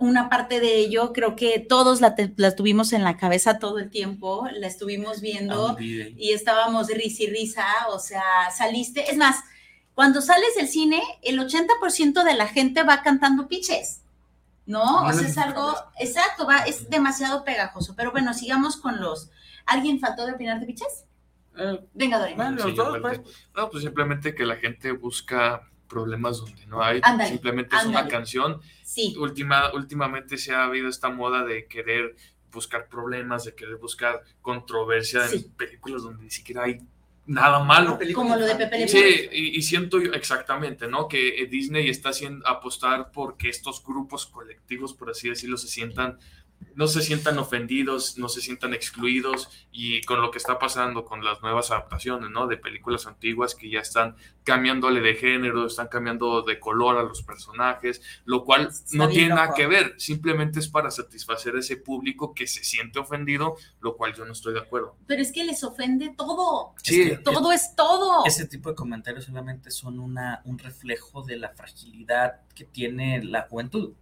una 0.00 0.28
parte 0.28 0.58
de 0.60 0.76
ello, 0.78 1.12
creo 1.12 1.36
que 1.36 1.60
todos 1.60 2.00
la, 2.00 2.14
te- 2.16 2.32
la 2.36 2.56
tuvimos 2.56 2.92
en 2.92 3.04
la 3.04 3.16
cabeza 3.16 3.58
todo 3.58 3.78
el 3.78 3.90
tiempo, 3.90 4.48
la 4.52 4.66
estuvimos 4.66 5.20
viendo 5.20 5.74
Olvide. 5.74 6.14
y 6.16 6.32
estábamos 6.32 6.88
risa 6.88 7.22
y 7.24 7.26
risa, 7.28 7.64
o 7.90 7.98
sea, 8.00 8.22
saliste, 8.56 9.10
es 9.10 9.16
más, 9.16 9.36
cuando 9.94 10.20
sales 10.22 10.54
del 10.56 10.66
cine, 10.68 11.02
el 11.22 11.38
80% 11.38 12.24
de 12.24 12.34
la 12.34 12.48
gente 12.48 12.82
va 12.82 13.02
cantando 13.02 13.46
piches, 13.46 14.00
¿no? 14.66 15.04
O 15.04 15.12
sea, 15.12 15.28
es 15.28 15.36
algo, 15.38 15.74
exacto, 15.98 16.46
va, 16.46 16.60
es 16.60 16.88
demasiado 16.90 17.44
pegajoso, 17.44 17.94
pero 17.94 18.10
bueno, 18.10 18.32
sigamos 18.34 18.76
con 18.78 19.00
los, 19.00 19.30
¿alguien 19.66 20.00
faltó 20.00 20.24
de 20.26 20.32
opinar 20.32 20.60
de? 20.60 21.04
Venga. 21.92 22.26
Bueno, 22.36 22.62
Sí, 22.62 22.68
los 22.68 22.76
yo 22.76 22.84
dos, 22.84 22.96
igual 22.96 23.20
pues. 23.22 23.36
No, 23.54 23.68
pues 23.70 23.82
simplemente 23.82 24.34
que 24.34 24.46
la 24.46 24.56
gente 24.56 24.92
busca 24.92 25.69
problemas 25.90 26.38
donde 26.38 26.64
no 26.66 26.82
hay. 26.82 27.02
Simplemente 27.28 27.76
es 27.76 27.84
una 27.84 28.08
canción. 28.08 28.60
Sí, 28.84 29.14
Última, 29.18 29.72
últimamente 29.74 30.38
se 30.38 30.54
ha 30.54 30.64
habido 30.64 30.88
esta 30.88 31.10
moda 31.10 31.44
de 31.44 31.66
querer 31.66 32.16
buscar 32.50 32.88
problemas, 32.88 33.44
de 33.44 33.54
querer 33.54 33.76
buscar 33.76 34.22
controversia 34.40 35.26
Sí. 35.28 35.36
en 35.46 35.52
películas 35.52 36.02
donde 36.02 36.24
ni 36.24 36.30
siquiera 36.30 36.64
hay 36.64 36.78
nada 37.26 37.62
malo. 37.62 37.98
como 38.14 38.34
lo 38.36 38.44
de 38.46 38.56
Pepe 38.56 38.78
Le 38.78 38.88
Sí, 38.88 39.28
y, 39.32 39.58
y 39.58 39.62
siento 39.62 40.00
yo 40.00 40.12
exactamente, 40.14 40.88
¿no? 40.88 41.06
Que 41.06 41.42
eh, 41.42 41.46
Disney 41.46 41.88
está 41.88 42.08
haciendo 42.08 42.46
apostar 42.48 43.10
porque 43.12 43.48
estos 43.48 43.84
grupos 43.84 44.26
colectivos, 44.26 44.94
por 44.94 45.10
así 45.10 45.28
decirlo, 45.28 45.56
se 45.56 45.68
sientan, 45.68 46.18
no 46.74 46.86
se 46.86 47.02
sientan 47.02 47.38
ofendidos, 47.38 48.16
no 48.16 48.28
se 48.28 48.40
sientan 48.40 48.72
excluidos, 48.74 49.48
y 49.72 50.00
con 50.02 50.20
lo 50.22 50.30
que 50.30 50.38
está 50.38 50.58
pasando 50.58 51.04
con 51.04 51.22
las 51.24 51.42
nuevas 51.42 51.70
adaptaciones, 51.70 52.30
¿no? 52.30 52.46
De 52.46 52.56
películas 52.56 53.06
antiguas 53.06 53.54
que 53.54 53.68
ya 53.70 53.80
están 53.80 54.16
cambiándole 54.44 55.00
de 55.00 55.14
género, 55.14 55.66
están 55.66 55.88
cambiando 55.88 56.42
de 56.42 56.58
color 56.58 56.96
a 56.98 57.02
los 57.02 57.22
personajes, 57.22 58.00
lo 58.24 58.44
cual 58.44 58.68
Está 58.68 58.96
no 58.96 59.08
tiene 59.08 59.28
nada 59.30 59.52
que 59.54 59.66
ver, 59.66 59.94
simplemente 59.98 60.58
es 60.58 60.68
para 60.68 60.90
satisfacer 60.90 61.54
a 61.56 61.60
ese 61.60 61.76
público 61.76 62.34
que 62.34 62.46
se 62.46 62.64
siente 62.64 62.98
ofendido, 62.98 63.56
lo 63.80 63.96
cual 63.96 64.14
yo 64.14 64.24
no 64.24 64.32
estoy 64.32 64.54
de 64.54 64.60
acuerdo. 64.60 64.96
pero 65.06 65.20
es 65.22 65.32
que 65.32 65.44
les 65.44 65.62
ofende 65.64 66.14
todo, 66.16 66.74
Sí, 66.82 67.02
Es 67.02 67.10
que- 67.10 67.16
todo 67.18 67.52
es 67.52 67.74
todo. 67.76 68.24
Ese 68.24 68.46
tipo 68.46 68.70
de 68.70 68.74
comentarios 68.74 69.24
solamente 69.24 69.70
son 69.70 69.98
una, 69.98 70.40
un 70.44 70.58
reflejo 70.58 71.22
de 71.22 71.36
la 71.36 71.50
fragilidad 71.50 72.40
que 72.54 72.64
tiene 72.64 73.22
la 73.22 73.42
juventud. 73.42 73.92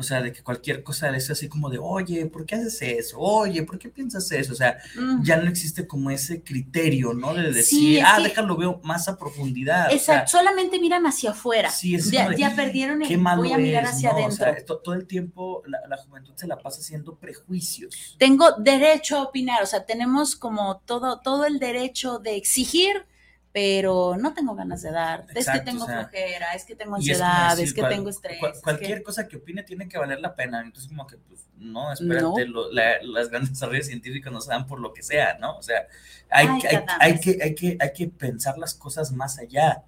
O 0.00 0.02
sea, 0.02 0.20
de 0.22 0.32
que 0.32 0.42
cualquier 0.42 0.82
cosa 0.82 1.14
es 1.16 1.30
así 1.30 1.48
como 1.48 1.70
de, 1.70 1.78
oye, 1.78 2.26
¿por 2.26 2.44
qué 2.46 2.56
haces 2.56 2.80
eso? 2.82 3.18
Oye, 3.18 3.62
¿por 3.62 3.78
qué 3.78 3.88
piensas 3.90 4.30
eso? 4.32 4.52
O 4.52 4.56
sea, 4.56 4.78
Mm. 4.96 5.22
ya 5.22 5.36
no 5.36 5.48
existe 5.48 5.86
como 5.86 6.10
ese 6.10 6.42
criterio, 6.42 7.12
¿no? 7.14 7.34
De 7.34 7.52
decir, 7.52 7.64
Sí, 7.78 8.00
ah, 8.00 8.14
que- 8.16 8.24
déjalo, 8.24 8.56
veo 8.56 8.80
más 8.82 9.06
a 9.08 9.16
profundidad. 9.18 9.86
O 9.86 9.90
sea, 9.90 9.96
Exacto, 9.96 10.30
solamente 10.32 10.80
miran 10.80 11.06
hacia 11.06 11.30
afuera. 11.30 11.70
Sí, 11.70 11.94
es 11.94 12.10
ya, 12.10 12.28
de, 12.28 12.36
ya 12.36 12.56
perdieron 12.56 13.00
qué 13.00 13.14
el 13.14 13.20
malo 13.20 13.42
voy 13.42 13.52
a 13.52 13.58
mirar 13.58 13.84
es, 13.84 13.90
hacia 13.90 14.10
¿no? 14.10 14.16
O 14.16 14.18
adentro. 14.20 14.44
sea, 14.46 14.64
to- 14.64 14.78
todo 14.78 14.94
el 14.94 15.06
tiempo 15.06 15.62
la, 15.66 15.78
la 15.88 15.96
juventud 15.98 16.32
se 16.36 16.46
la 16.46 16.58
pasa 16.58 16.80
haciendo 16.80 17.16
prejuicios. 17.16 18.16
Tengo 18.18 18.52
derecho 18.58 19.18
a 19.18 19.22
opinar, 19.22 19.62
o 19.62 19.66
sea, 19.66 19.84
tenemos 19.84 20.34
como 20.36 20.78
todo, 20.86 21.20
todo 21.20 21.44
el 21.44 21.58
derecho 21.58 22.18
de 22.18 22.36
exigir 22.36 23.04
pero 23.52 24.16
no 24.16 24.32
tengo 24.32 24.54
ganas 24.54 24.82
de 24.82 24.92
dar. 24.92 25.26
es 25.34 25.48
que 25.48 25.60
tengo 25.60 25.84
o 25.84 25.86
sea, 25.86 26.00
flojera, 26.08 26.54
es 26.54 26.64
que 26.64 26.76
tengo 26.76 26.96
es 26.96 27.00
ansiedad, 27.00 27.58
es, 27.58 27.74
que 27.74 27.80
cual- 27.80 27.92
tengo 27.92 28.10
estrés. 28.10 28.38
cual- 28.38 28.52
es 28.52 28.58
que- 28.58 28.62
cualquier 28.62 29.02
cosa 29.02 29.26
que 29.26 29.36
opine 29.36 29.62
tiene 29.64 29.88
que 29.88 29.98
valer 29.98 30.20
la 30.20 30.34
pena. 30.34 30.60
Entonces, 30.60 30.88
como 30.88 31.06
que, 31.06 31.16
pues, 31.18 31.46
no, 31.56 31.92
espérate, 31.92 32.22
No. 32.24 32.38
lo- 32.46 32.72
la- 32.72 33.02
las 33.02 33.28
grandes 33.28 33.50
desarrollos 33.50 33.86
científicos 33.86 34.32
no 34.32 34.40
se 34.40 34.50
dan 34.50 34.66
por 34.66 34.78
lo 34.80 34.92
que 34.94 35.02
sea, 35.02 35.36
¿no? 35.38 35.56
O 35.56 35.62
sea, 35.62 35.86
hay, 36.30 36.46
Ay, 36.46 36.52
hay 37.00 37.18
que, 37.20 37.38
hay, 37.42 37.54
que, 37.54 37.76
hay 37.80 37.92
que 37.92 38.06
pensar 38.08 38.56
las 38.56 38.74
cosas 38.74 39.10
más 39.12 39.38
allá. 39.38 39.82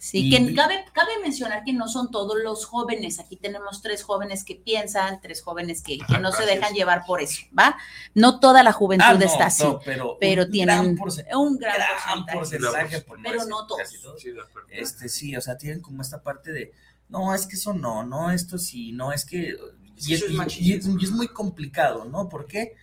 Sí, 0.00 0.28
Y- 0.28 0.30
que 0.30 0.54
cabe, 0.54 0.84
cabe 0.92 1.12
mencionar 1.22 1.64
que 1.64 1.72
no 1.72 1.88
son 1.88 2.10
todos 2.10 2.36
los 2.42 2.64
jóvenes. 2.66 3.18
Aquí 3.18 3.36
tenemos 3.36 3.82
tres 3.82 4.02
jóvenes 4.02 4.44
que 4.44 4.54
piensan, 4.54 5.20
tres 5.20 5.42
jóvenes 5.42 5.82
que, 5.82 5.98
que 5.98 6.18
no 6.18 6.30
se 6.32 6.46
dejan 6.46 6.72
llevar 6.74 7.04
por 7.06 7.20
eso, 7.20 7.42
¿va? 7.58 7.76
No 8.14 8.38
toda 8.40 8.62
la 8.62 8.72
juventud 8.72 9.04
Ah, 9.08 9.14
no, 9.14 9.24
está 9.24 9.46
así, 9.46 9.62
no, 9.64 9.80
pero 9.84 10.16
pero, 10.20 10.44
un 10.44 10.50
tienen 10.50 10.76
gran 10.84 10.96
porce- 10.96 11.26
un 11.36 11.56
gran, 11.58 11.74
gran 11.76 12.24
porcentaje. 12.26 12.38
porcentaje, 12.38 13.00
por 13.02 13.18
no 13.18 13.22
pero 13.24 13.34
decir 13.34 13.50
no 13.50 13.66
todos. 13.66 14.00
todos. 14.02 14.24
Este, 14.70 15.08
sí, 15.08 15.36
o 15.36 15.40
sea, 15.40 15.56
tienen 15.58 15.80
como 15.80 16.02
esta 16.02 16.22
parte 16.22 16.52
de, 16.52 16.72
no, 17.08 17.34
es 17.34 17.46
que 17.46 17.56
eso 17.56 17.72
no, 17.74 18.04
no, 18.04 18.30
esto 18.30 18.58
sí, 18.58 18.92
no, 18.92 19.12
es 19.12 19.24
que... 19.24 19.56
Y 19.96 20.12
es, 20.14 20.18
Eso 20.22 20.26
es 20.26 20.30
y- 20.32 20.34
machismo. 20.36 20.66
y 20.66 20.72
es- 20.74 20.86
y 21.02 21.04
es 21.06 21.10
muy 21.10 21.28
complicado, 21.28 22.04
¿no? 22.04 22.28
¿Por 22.28 22.46
qué? 22.46 22.76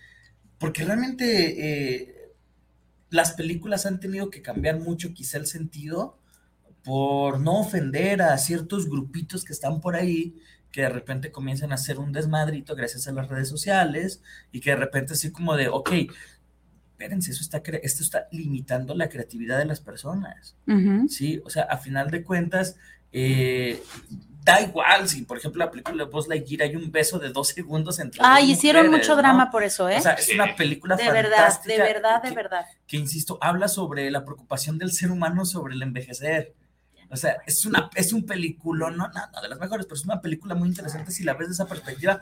Porque 0.58 0.84
realmente 0.84 1.54
eh, 2.04 2.32
las 3.08 3.32
películas 3.32 3.86
han 3.86 4.00
tenido 4.00 4.28
que 4.28 4.42
cambiar 4.42 4.78
mucho 4.80 5.14
quizá 5.14 5.38
el 5.38 5.46
sentido 5.46 6.18
por 6.86 7.40
no 7.40 7.58
ofender 7.60 8.22
a 8.22 8.38
ciertos 8.38 8.88
grupitos 8.88 9.44
que 9.44 9.52
están 9.52 9.80
por 9.80 9.96
ahí, 9.96 10.36
que 10.70 10.82
de 10.82 10.88
repente 10.88 11.32
comienzan 11.32 11.72
a 11.72 11.74
hacer 11.74 11.98
un 11.98 12.12
desmadrito 12.12 12.76
gracias 12.76 13.08
a 13.08 13.12
las 13.12 13.28
redes 13.28 13.48
sociales 13.48 14.22
y 14.52 14.60
que 14.60 14.70
de 14.70 14.76
repente 14.76 15.14
así 15.14 15.32
como 15.32 15.56
de, 15.56 15.66
ok, 15.68 15.90
espérense, 16.92 17.32
eso 17.32 17.42
está, 17.42 17.60
esto 17.82 18.02
está 18.04 18.28
limitando 18.30 18.94
la 18.94 19.08
creatividad 19.08 19.58
de 19.58 19.64
las 19.66 19.80
personas. 19.80 20.54
Sí, 21.08 21.42
o 21.44 21.50
sea, 21.50 21.64
a 21.64 21.76
final 21.78 22.10
de 22.10 22.22
cuentas, 22.22 22.76
eh, 23.12 23.82
da 24.44 24.60
igual 24.60 25.08
si, 25.08 25.22
por 25.22 25.38
ejemplo, 25.38 25.64
la 25.64 25.70
película 25.72 26.04
de 26.04 26.10
Buzz 26.10 26.28
Lightyear 26.28 26.62
hay 26.68 26.76
un 26.76 26.92
beso 26.92 27.18
de 27.18 27.30
dos 27.30 27.48
segundos 27.48 27.98
entre 27.98 28.20
Ay, 28.22 28.46
dos 28.48 28.58
hicieron 28.58 28.86
mujeres, 28.86 29.06
mucho 29.08 29.16
¿no? 29.16 29.22
drama 29.22 29.50
por 29.50 29.64
eso, 29.64 29.88
¿eh? 29.88 29.96
O 29.98 30.00
sea, 30.02 30.12
es 30.12 30.28
una 30.32 30.54
película 30.54 30.94
de 30.96 31.10
verdad, 31.10 31.60
de 31.64 31.78
verdad, 31.78 32.22
de 32.22 32.28
que- 32.28 32.34
verdad. 32.34 32.64
que, 32.86 32.96
insisto, 32.96 33.38
habla 33.40 33.66
sobre 33.66 34.08
la 34.10 34.24
preocupación 34.24 34.78
del 34.78 34.92
ser 34.92 35.10
humano 35.10 35.44
sobre 35.44 35.74
el 35.74 35.82
envejecer. 35.82 36.54
O 37.10 37.16
sea, 37.16 37.36
es, 37.46 37.64
una, 37.66 37.88
es 37.94 38.12
un 38.12 38.26
película, 38.26 38.90
no, 38.90 39.08
no, 39.08 39.12
no 39.32 39.40
de 39.40 39.48
las 39.48 39.58
mejores, 39.60 39.86
pero 39.86 39.96
es 39.96 40.04
una 40.04 40.20
película 40.20 40.54
muy 40.54 40.68
interesante 40.68 41.10
si 41.12 41.22
la 41.24 41.34
ves 41.34 41.48
de 41.48 41.54
esa 41.54 41.66
perspectiva. 41.66 42.20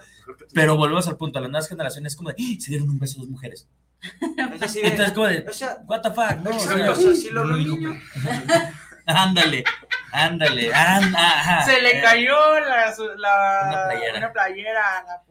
Pero 0.52 0.76
volvemos 0.76 1.08
al 1.08 1.16
punto, 1.16 1.38
a 1.38 1.42
las 1.42 1.50
nuevas 1.50 1.68
generaciones 1.68 2.14
como 2.16 2.30
de, 2.30 2.36
"¡Ah! 2.38 2.56
se 2.60 2.70
dieron 2.70 2.90
un 2.90 2.98
beso 2.98 3.20
dos 3.20 3.28
mujeres. 3.28 3.66
Entonces, 4.20 4.82
Entonces, 4.84 5.12
como 5.14 5.26
de, 5.28 5.46
o 5.48 5.52
sea, 5.52 5.78
what 5.86 6.02
the 6.02 6.10
fuck, 6.10 6.36
¿no? 6.42 6.50
O 6.50 6.54
exacto, 6.54 6.76
sea, 6.78 6.90
o 6.92 6.94
sea, 6.96 7.14
si 7.14 7.30
lo 7.30 7.44
niño. 7.46 7.98
Ándale, 9.06 9.64
ándale, 10.12 10.72
ajá. 10.72 11.62
Se 11.66 11.80
le 11.82 12.00
cayó 12.00 12.58
la, 12.60 12.94
su- 12.94 13.04
la- 13.18 13.60
Una 13.68 13.84
playera. 13.90 14.18
una 14.18 14.32
playera 14.32 15.04
la 15.06 15.22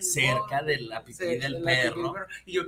cerca 0.00 0.62
de 0.62 0.80
la 0.82 1.00
pipí 1.04 1.12
Sí, 1.14 1.36
del 1.36 1.60
perro. 1.62 2.14
Y 2.44 2.52
yo, 2.54 2.62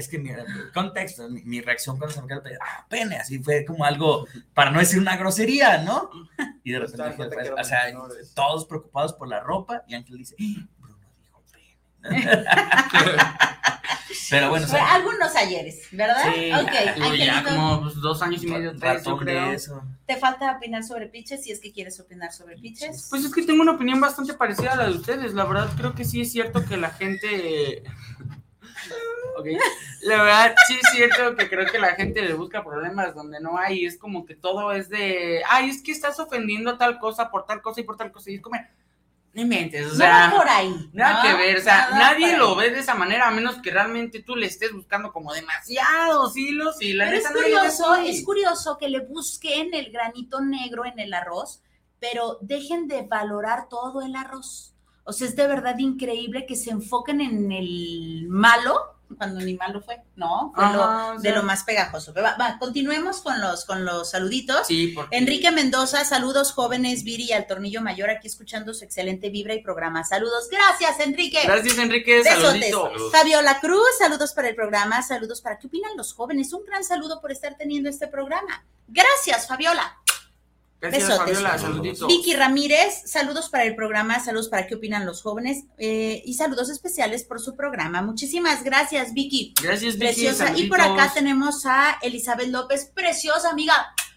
Es 0.00 0.08
que 0.08 0.18
mira, 0.18 0.44
contexto, 0.72 1.28
mi, 1.28 1.42
mi 1.42 1.60
reacción 1.60 1.98
cuando 1.98 2.14
se 2.14 2.22
me 2.22 2.28
pene, 2.40 2.56
ah, 2.60 2.86
pene, 2.88 3.16
así 3.18 3.38
fue 3.38 3.64
como 3.64 3.84
algo, 3.84 4.26
para 4.54 4.70
no 4.70 4.78
decir 4.78 4.98
una 4.98 5.16
grosería, 5.16 5.78
¿no? 5.82 6.10
Y 6.64 6.72
de 6.72 6.78
repente, 6.80 7.12
Pues, 7.16 7.50
o 7.58 7.64
sea, 7.64 7.84
menores. 7.84 8.32
todos 8.34 8.64
preocupados 8.66 9.12
por 9.12 9.28
la 9.28 9.40
ropa, 9.40 9.82
y 9.86 9.94
Ángel 9.94 10.18
dice, 10.18 10.34
"Ah, 10.40 10.66
Bruno 10.78 10.98
dijo 11.22 11.42
pene. 11.52 11.76
Pero 14.28 14.50
bueno, 14.50 14.64
o 14.66 14.68
Fue 14.68 14.78
sea, 14.78 14.94
algunos 14.94 15.34
ayeres, 15.36 15.88
¿verdad? 15.92 16.22
Sí, 16.34 16.52
ok, 16.52 16.94
digo, 16.94 17.14
ya 17.14 17.42
como 17.42 17.82
pues, 17.82 17.94
dos 17.96 18.22
años 18.22 18.42
y 18.42 18.46
medio, 18.46 18.76
tres, 18.76 19.04
yo 19.04 19.16
creo. 19.16 19.50
eso. 19.52 19.82
¿te 20.06 20.16
falta 20.16 20.52
opinar 20.56 20.84
sobre 20.84 21.06
Piches? 21.08 21.42
Si 21.42 21.50
es 21.50 21.60
que 21.60 21.72
quieres 21.72 21.98
opinar 21.98 22.32
sobre 22.32 22.56
Piches. 22.56 23.06
Pues 23.10 23.24
es 23.24 23.32
que 23.34 23.42
tengo 23.42 23.62
una 23.62 23.72
opinión 23.72 24.00
bastante 24.00 24.34
parecida 24.34 24.72
a 24.72 24.76
la 24.76 24.84
de 24.86 24.92
ustedes. 24.92 25.34
La 25.34 25.44
verdad, 25.44 25.68
creo 25.76 25.94
que 25.94 26.04
sí 26.04 26.20
es 26.20 26.30
cierto 26.32 26.64
que 26.64 26.76
la 26.76 26.90
gente. 26.90 27.82
Ok. 29.36 29.46
La 30.02 30.22
verdad, 30.22 30.54
sí 30.66 30.74
es 30.74 30.90
cierto 30.92 31.36
que 31.36 31.48
creo 31.48 31.66
que 31.70 31.78
la 31.78 31.94
gente 31.94 32.22
le 32.22 32.34
busca 32.34 32.64
problemas 32.64 33.14
donde 33.14 33.40
no 33.40 33.58
hay. 33.58 33.84
Es 33.84 33.98
como 33.98 34.24
que 34.24 34.34
todo 34.34 34.72
es 34.72 34.88
de. 34.88 35.42
Ay, 35.48 35.70
es 35.70 35.82
que 35.82 35.92
estás 35.92 36.18
ofendiendo 36.20 36.76
tal 36.78 36.98
cosa 36.98 37.30
por 37.30 37.46
tal 37.46 37.62
cosa 37.62 37.80
y 37.80 37.84
por 37.84 37.96
tal 37.96 38.12
cosa. 38.12 38.30
Y 38.30 38.36
es 38.36 38.40
como. 38.40 38.56
No 39.32 39.42
inventes, 39.42 39.86
o 39.86 39.88
no 39.90 39.94
sea. 39.94 40.28
va 40.28 40.36
por 40.36 40.48
ahí. 40.48 40.90
Nada 40.92 41.22
¿no? 41.22 41.22
que 41.22 41.36
ver, 41.36 41.58
o 41.58 41.60
sea, 41.60 41.90
nadie 41.92 42.36
lo 42.36 42.56
ve 42.56 42.70
de 42.70 42.80
esa 42.80 42.94
manera 42.94 43.28
a 43.28 43.30
menos 43.30 43.58
que 43.62 43.70
realmente 43.70 44.24
tú 44.24 44.34
le 44.34 44.46
estés 44.46 44.72
buscando 44.72 45.12
como 45.12 45.32
demasiados 45.32 46.36
hilos 46.36 46.82
y 46.82 46.94
la 46.94 47.04
Pero 47.04 47.16
es 47.16 47.24
no 47.24 47.40
curioso, 47.40 47.94
es 47.94 48.24
curioso 48.24 48.76
que 48.76 48.88
le 48.88 49.00
busquen 49.06 49.72
el 49.72 49.92
granito 49.92 50.40
negro 50.40 50.84
en 50.84 50.98
el 50.98 51.14
arroz, 51.14 51.62
pero 52.00 52.38
dejen 52.40 52.88
de 52.88 53.02
valorar 53.02 53.68
todo 53.68 54.02
el 54.02 54.16
arroz. 54.16 54.74
O 55.04 55.12
sea, 55.12 55.26
es 55.28 55.34
de 55.36 55.46
verdad 55.46 55.78
increíble 55.78 56.46
que 56.46 56.56
se 56.56 56.70
enfoquen 56.70 57.20
en 57.20 57.50
el 57.52 58.26
malo, 58.28 58.96
cuando 59.18 59.40
ni 59.40 59.54
malo 59.54 59.80
fue, 59.80 60.00
¿no? 60.14 60.52
Fue 60.54 60.62
lo- 60.72 61.20
de 61.20 61.32
lo 61.32 61.42
más 61.42 61.64
pegajoso. 61.64 62.14
Va, 62.14 62.36
va, 62.40 62.58
continuemos 62.60 63.22
con 63.22 63.40
los, 63.40 63.64
con 63.64 63.84
los 63.84 64.10
saluditos. 64.10 64.68
Sí, 64.68 64.92
porque- 64.94 65.16
Enrique 65.16 65.50
Mendoza, 65.50 66.04
saludos 66.04 66.52
jóvenes, 66.52 67.02
Viri 67.02 67.24
y 67.24 67.32
al 67.32 67.48
Tornillo 67.48 67.80
Mayor, 67.82 68.08
aquí 68.08 68.28
escuchando 68.28 68.72
su 68.72 68.84
excelente 68.84 69.28
vibra 69.30 69.54
y 69.54 69.62
programa. 69.62 70.04
Saludos, 70.04 70.48
gracias, 70.48 71.00
Enrique. 71.00 71.40
Gracias, 71.44 71.76
Enrique. 71.78 72.18
Besotes. 72.22 72.70
Saluditos. 72.70 73.10
Fabiola 73.10 73.58
Cruz, 73.58 73.82
saludos 73.98 74.32
para 74.32 74.48
el 74.48 74.54
programa, 74.54 75.02
saludos 75.02 75.40
para 75.40 75.58
qué 75.58 75.66
opinan 75.66 75.96
los 75.96 76.12
jóvenes. 76.14 76.52
Un 76.52 76.64
gran 76.64 76.84
saludo 76.84 77.20
por 77.20 77.32
estar 77.32 77.56
teniendo 77.56 77.88
este 77.90 78.06
programa. 78.06 78.64
Gracias, 78.86 79.48
Fabiola. 79.48 79.96
Gracias, 80.80 81.08
Besotes. 81.08 81.34
Fabiola. 81.34 81.58
Saluditos. 81.58 82.08
Vicky 82.08 82.34
Ramírez, 82.34 83.02
saludos 83.04 83.50
para 83.50 83.64
el 83.64 83.74
programa, 83.74 84.18
saludos 84.18 84.48
para 84.48 84.66
qué 84.66 84.76
opinan 84.76 85.04
los 85.04 85.20
jóvenes 85.20 85.64
eh, 85.76 86.22
y 86.24 86.34
saludos 86.34 86.70
especiales 86.70 87.24
por 87.24 87.38
su 87.40 87.54
programa. 87.54 88.00
Muchísimas 88.00 88.64
gracias, 88.64 89.12
Vicky. 89.12 89.52
Gracias, 89.62 89.94
Vicky. 89.94 90.06
Preciosa. 90.06 90.56
Y 90.56 90.68
por 90.68 90.80
acá 90.80 91.12
tenemos 91.12 91.66
a 91.66 91.98
Elizabeth 92.00 92.48
López, 92.48 92.90
preciosa 92.94 93.50
amiga. 93.50 93.74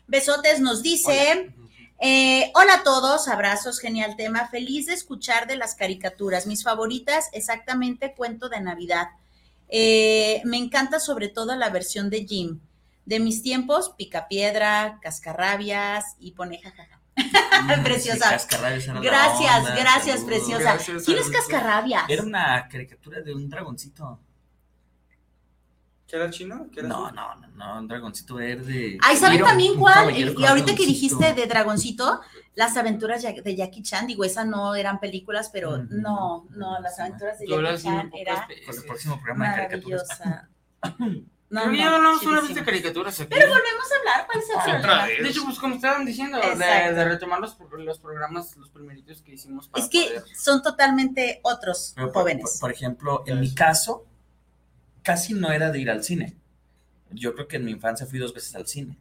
Besotes, 0.07 0.61
nos 0.61 0.81
dice. 0.81 1.53
eh, 1.99 2.51
hola 2.55 2.75
a 2.75 2.83
todos, 2.83 3.27
abrazos, 3.27 3.79
genial 3.79 4.15
tema. 4.15 4.47
Feliz 4.47 4.85
de 4.85 4.93
escuchar 4.93 5.47
de 5.47 5.57
las 5.57 5.75
caricaturas. 5.75 6.47
Mis 6.47 6.63
favoritas, 6.63 7.25
exactamente 7.33 8.13
Cuento 8.15 8.47
de 8.47 8.61
Navidad. 8.61 9.07
Eh, 9.67 10.41
me 10.45 10.57
encanta 10.57 10.99
sobre 10.99 11.27
todo 11.27 11.55
la 11.55 11.69
versión 11.69 12.09
de 12.09 12.25
Jim. 12.25 12.59
De 13.05 13.19
mis 13.19 13.41
tiempos, 13.43 13.93
Picapiedra, 13.97 14.99
Cascarrabias 15.01 16.15
y 16.19 16.31
pone 16.31 16.59
jajaja. 16.61 16.99
Preciosa. 17.83 18.25
Sí, 18.25 18.31
Cascarrabias 18.31 18.83
era 18.85 18.93
la 18.95 19.01
Gracias, 19.01 19.57
onda, 19.59 19.75
gracias, 19.75 20.19
saludos. 20.19 20.25
preciosa. 20.25 20.63
Gracias, 20.63 21.03
¿Quién 21.05 21.17
es. 21.17 21.29
Cascarrabias? 21.29 22.03
Era 22.09 22.23
una 22.23 22.67
caricatura 22.69 23.21
de 23.21 23.33
un 23.33 23.49
dragoncito. 23.49 24.19
¿Qué 26.07 26.15
era 26.17 26.29
chino? 26.29 26.67
¿Qué 26.71 26.79
era 26.81 26.89
No, 26.89 27.11
no, 27.11 27.35
no, 27.35 27.47
no, 27.47 27.79
un 27.79 27.87
dragoncito 27.87 28.35
verde. 28.35 28.97
Ay, 29.01 29.17
¿saben 29.17 29.41
también 29.43 29.73
un 29.73 29.79
cuál? 29.79 30.15
Y 30.15 30.45
ahorita 30.45 30.75
que 30.75 30.85
dijiste 30.85 31.33
de 31.33 31.47
Dragoncito, 31.47 32.21
las 32.55 32.77
aventuras 32.77 33.23
de 33.23 33.55
Jackie 33.55 33.81
Chan, 33.81 34.05
digo, 34.05 34.23
esas 34.23 34.45
no 34.45 34.75
eran 34.75 34.99
películas, 34.99 35.49
pero 35.51 35.71
Ujú. 35.71 35.87
no, 35.89 36.45
no, 36.51 36.79
las 36.81 36.99
aventuras 36.99 37.39
de 37.39 37.47
Jackie 37.47 37.83
Chan 37.83 38.11
era 38.15 38.47
Con 38.65 38.75
el 38.77 38.83
próximo 38.85 39.15
programa 39.19 39.49
de 39.49 39.55
caricaturas. 39.67 40.07
No, 41.53 41.69
que 41.71 41.77
ya 41.77 41.89
no, 41.89 41.95
hablamos 41.97 42.23
una 42.23 42.41
vez 42.41 42.55
de 42.55 42.63
caricaturas 42.63 43.19
aquí. 43.19 43.29
Pero 43.29 43.47
volvemos 43.47 43.91
a 43.91 43.95
hablar, 43.99 44.25
¿cuál 44.27 44.39
es 44.43 44.49
el 44.49 44.55
Otra 44.55 44.81
problema? 44.81 45.05
vez. 45.05 45.23
De 45.23 45.29
hecho, 45.29 45.43
pues 45.45 45.59
como 45.59 45.75
estaban 45.75 46.05
diciendo, 46.05 46.39
de, 46.39 47.05
retomar 47.05 47.39
los, 47.39 47.55
los 47.77 47.99
programas, 47.99 48.57
los 48.57 48.69
primeritos 48.69 49.21
que 49.21 49.33
hicimos 49.33 49.67
para 49.67 49.83
Es 49.83 49.89
que 49.89 50.03
poder- 50.03 50.23
son 50.35 50.61
totalmente 50.63 51.39
otros 51.43 51.93
Pero, 51.95 52.11
jóvenes. 52.11 52.43
por- 52.43 52.59
por 52.61 52.71
ejemplo, 52.71 53.23
en 53.27 53.39
mi 53.39 53.53
caso, 53.53 54.05
casi 55.03 55.33
no 55.33 55.51
era 55.51 55.69
de 55.71 55.79
ir 55.79 55.89
al 55.91 56.03
cine. 56.03 56.35
Yo 57.11 57.35
creo 57.35 57.47
que 57.47 57.57
en 57.57 57.65
mi 57.65 57.71
infancia 57.71 58.05
fui 58.07 58.17
dos 58.19 58.33
veces 58.33 58.55
al 58.55 58.65
cine. 58.65 58.97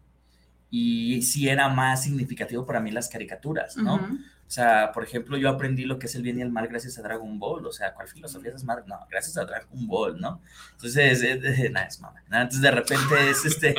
Y 0.71 1.23
sí 1.23 1.49
era 1.49 1.69
más 1.69 2.03
significativo 2.05 2.65
para 2.67 2.81
mí 2.81 2.91
las 2.91 3.09
caricaturas, 3.09 3.77
¿no? 3.77 4.19
O 4.53 4.55
sea, 4.55 4.93
por 4.93 5.03
ejemplo, 5.03 5.39
yo 5.39 5.49
aprendí 5.49 5.87
lo 5.87 5.99
que 5.99 6.05
es 6.05 6.15
el 6.15 6.21
bien 6.23 6.39
y 6.39 6.43
el 6.43 6.51
mal 6.51 6.69
gracias 6.69 6.99
a 6.99 7.03
Dragon 7.03 7.39
Ball. 7.39 7.65
O 7.67 7.73
sea, 7.73 7.95
¿cuál 7.95 8.07
filosofía 8.07 8.53
es 8.55 8.63
madre? 8.65 8.85
No, 8.87 8.99
gracias 9.11 9.39
a 9.39 9.47
Dragon 9.47 9.87
Ball, 9.87 10.21
¿no? 10.21 10.43
Entonces, 10.73 11.23
eh, 11.23 11.41
eh, 11.43 11.71
nada, 11.71 11.87
es 11.87 11.99
mama. 12.01 12.23
Entonces, 12.27 12.61
de 12.61 12.71
repente 12.71 13.31
es 13.31 13.47
este. 13.47 13.75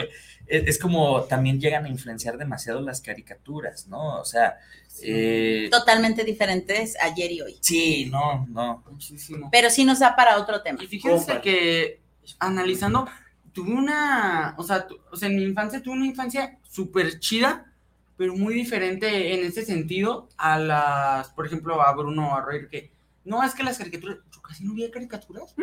Es, 0.47 0.63
es 0.67 0.80
como 0.80 1.21
también 1.26 1.59
llegan 1.61 1.86
a 1.86 1.89
influenciar 1.89 2.39
demasiado 2.39 2.82
las 2.82 3.01
caricaturas, 3.01 3.86
¿no? 3.88 4.19
O 4.19 4.26
sea, 4.26 4.57
eh, 5.03 5.67
Totalmente 5.69 6.24
diferentes 6.24 6.97
ayer 6.99 7.32
y 7.32 7.41
hoy. 7.41 7.57
sí, 7.61 8.09
no, 8.11 8.47
no. 8.49 8.84
Muchísimo. 8.89 9.49
Pero 9.51 9.69
sí 9.69 9.86
nos 9.86 9.99
da 9.99 10.15
para 10.15 10.39
otro 10.39 10.63
tema. 10.63 10.84
Y 10.84 10.88
fíjense 10.88 11.39
que 11.39 12.01
analizando, 12.39 13.07
tuve 13.51 13.74
una, 13.74 14.55
o 14.57 14.63
sea, 14.63 14.88
tu- 14.88 14.99
o 15.11 15.15
sea, 15.15 15.30
en 15.30 15.36
mi 15.36 15.43
infancia 15.43 15.84
tuve 15.84 15.93
una 15.93 16.07
infancia 16.07 16.57
súper 16.67 17.19
chida, 17.19 17.71
pero 18.18 18.36
muy 18.36 18.53
diferente 18.53 19.34
en 19.34 19.45
ese 19.45 19.66
sentido 19.66 20.30
a 20.38 20.59
las, 20.59 21.30
por 21.30 21.45
ejemplo, 21.45 21.82
a 21.82 21.93
Bruno 21.93 22.32
o 22.32 22.36
a 22.36 22.41
Roy, 22.41 22.68
que 22.70 22.91
No, 23.26 23.43
es 23.43 23.55
que 23.55 23.64
las 23.64 23.78
caricaturas, 23.78 24.18
yo 24.32 24.41
casi 24.41 24.66
no 24.66 24.74
veía 24.74 24.91
caricaturas. 24.91 25.55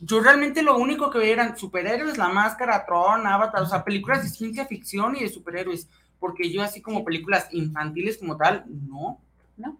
Yo 0.00 0.20
realmente 0.20 0.62
lo 0.62 0.76
único 0.76 1.10
que 1.10 1.18
veía 1.18 1.32
eran 1.34 1.56
superhéroes, 1.56 2.18
La 2.18 2.28
Máscara, 2.28 2.84
Tron, 2.84 3.26
Avatar, 3.26 3.62
o 3.62 3.66
sea, 3.66 3.84
películas 3.84 4.22
de 4.22 4.28
ciencia 4.28 4.66
ficción 4.66 5.16
y 5.16 5.20
de 5.20 5.28
superhéroes. 5.28 5.88
Porque 6.18 6.52
yo 6.52 6.62
así 6.62 6.80
como 6.80 7.04
películas 7.04 7.48
infantiles 7.52 8.18
como 8.18 8.36
tal, 8.36 8.64
no. 8.68 9.20
No. 9.56 9.78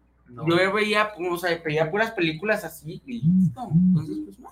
Yo 0.49 0.73
veía, 0.73 1.13
o 1.31 1.37
sea, 1.37 1.61
veía 1.63 1.91
puras 1.91 2.13
películas 2.13 2.65
así 2.65 3.03
y 3.07 3.21
listo. 3.21 3.69
Entonces, 3.71 4.17
pues 4.25 4.39
no. 4.39 4.49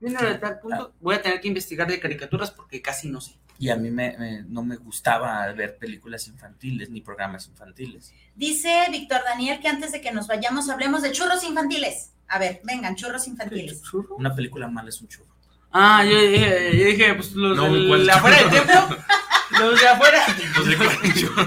De 0.00 0.34
tal 0.38 0.58
punto, 0.60 0.94
voy 1.00 1.14
a 1.16 1.22
tener 1.22 1.40
que 1.40 1.48
investigar 1.48 1.86
de 1.86 2.00
caricaturas 2.00 2.50
porque 2.50 2.80
casi 2.80 3.08
no 3.10 3.20
sé. 3.20 3.36
Y 3.58 3.68
a 3.68 3.76
mí 3.76 3.90
me, 3.90 4.16
me- 4.18 4.42
no 4.44 4.62
me 4.62 4.76
gustaba 4.76 5.46
ver 5.52 5.76
películas 5.76 6.26
infantiles 6.28 6.88
ni 6.88 7.02
programas 7.02 7.46
infantiles. 7.48 8.14
Dice 8.34 8.86
Víctor 8.90 9.20
Daniel 9.24 9.60
que 9.60 9.68
antes 9.68 9.92
de 9.92 10.00
que 10.00 10.12
nos 10.12 10.26
vayamos 10.26 10.70
hablemos 10.70 11.02
de 11.02 11.12
churros 11.12 11.44
infantiles. 11.44 12.12
A 12.28 12.38
ver, 12.38 12.62
vengan, 12.64 12.96
churros 12.96 13.26
infantiles. 13.28 13.82
Una 14.16 14.34
película 14.34 14.66
mala 14.68 14.88
es 14.88 15.00
un 15.02 15.08
churro. 15.08 15.28
Ah, 15.72 16.02
yo 16.04 16.18
dije, 16.18 16.78
yo 16.78 16.84
dije 16.86 17.14
pues 17.14 17.32
los 17.32 17.56
No, 17.56 17.64
¿cuál 17.88 18.06
de 18.06 18.12
afuera 18.12 18.36
del 18.38 18.50
templo. 18.50 18.96
Los 19.60 19.80
de 19.80 19.88
afuera. 19.88 20.26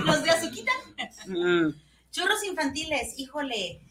Los 0.06 0.24
de 0.24 0.30
azuquita. 0.30 0.72
Mm. 1.26 1.70
Churros 2.12 2.44
infantiles, 2.44 3.18
híjole. 3.18 3.82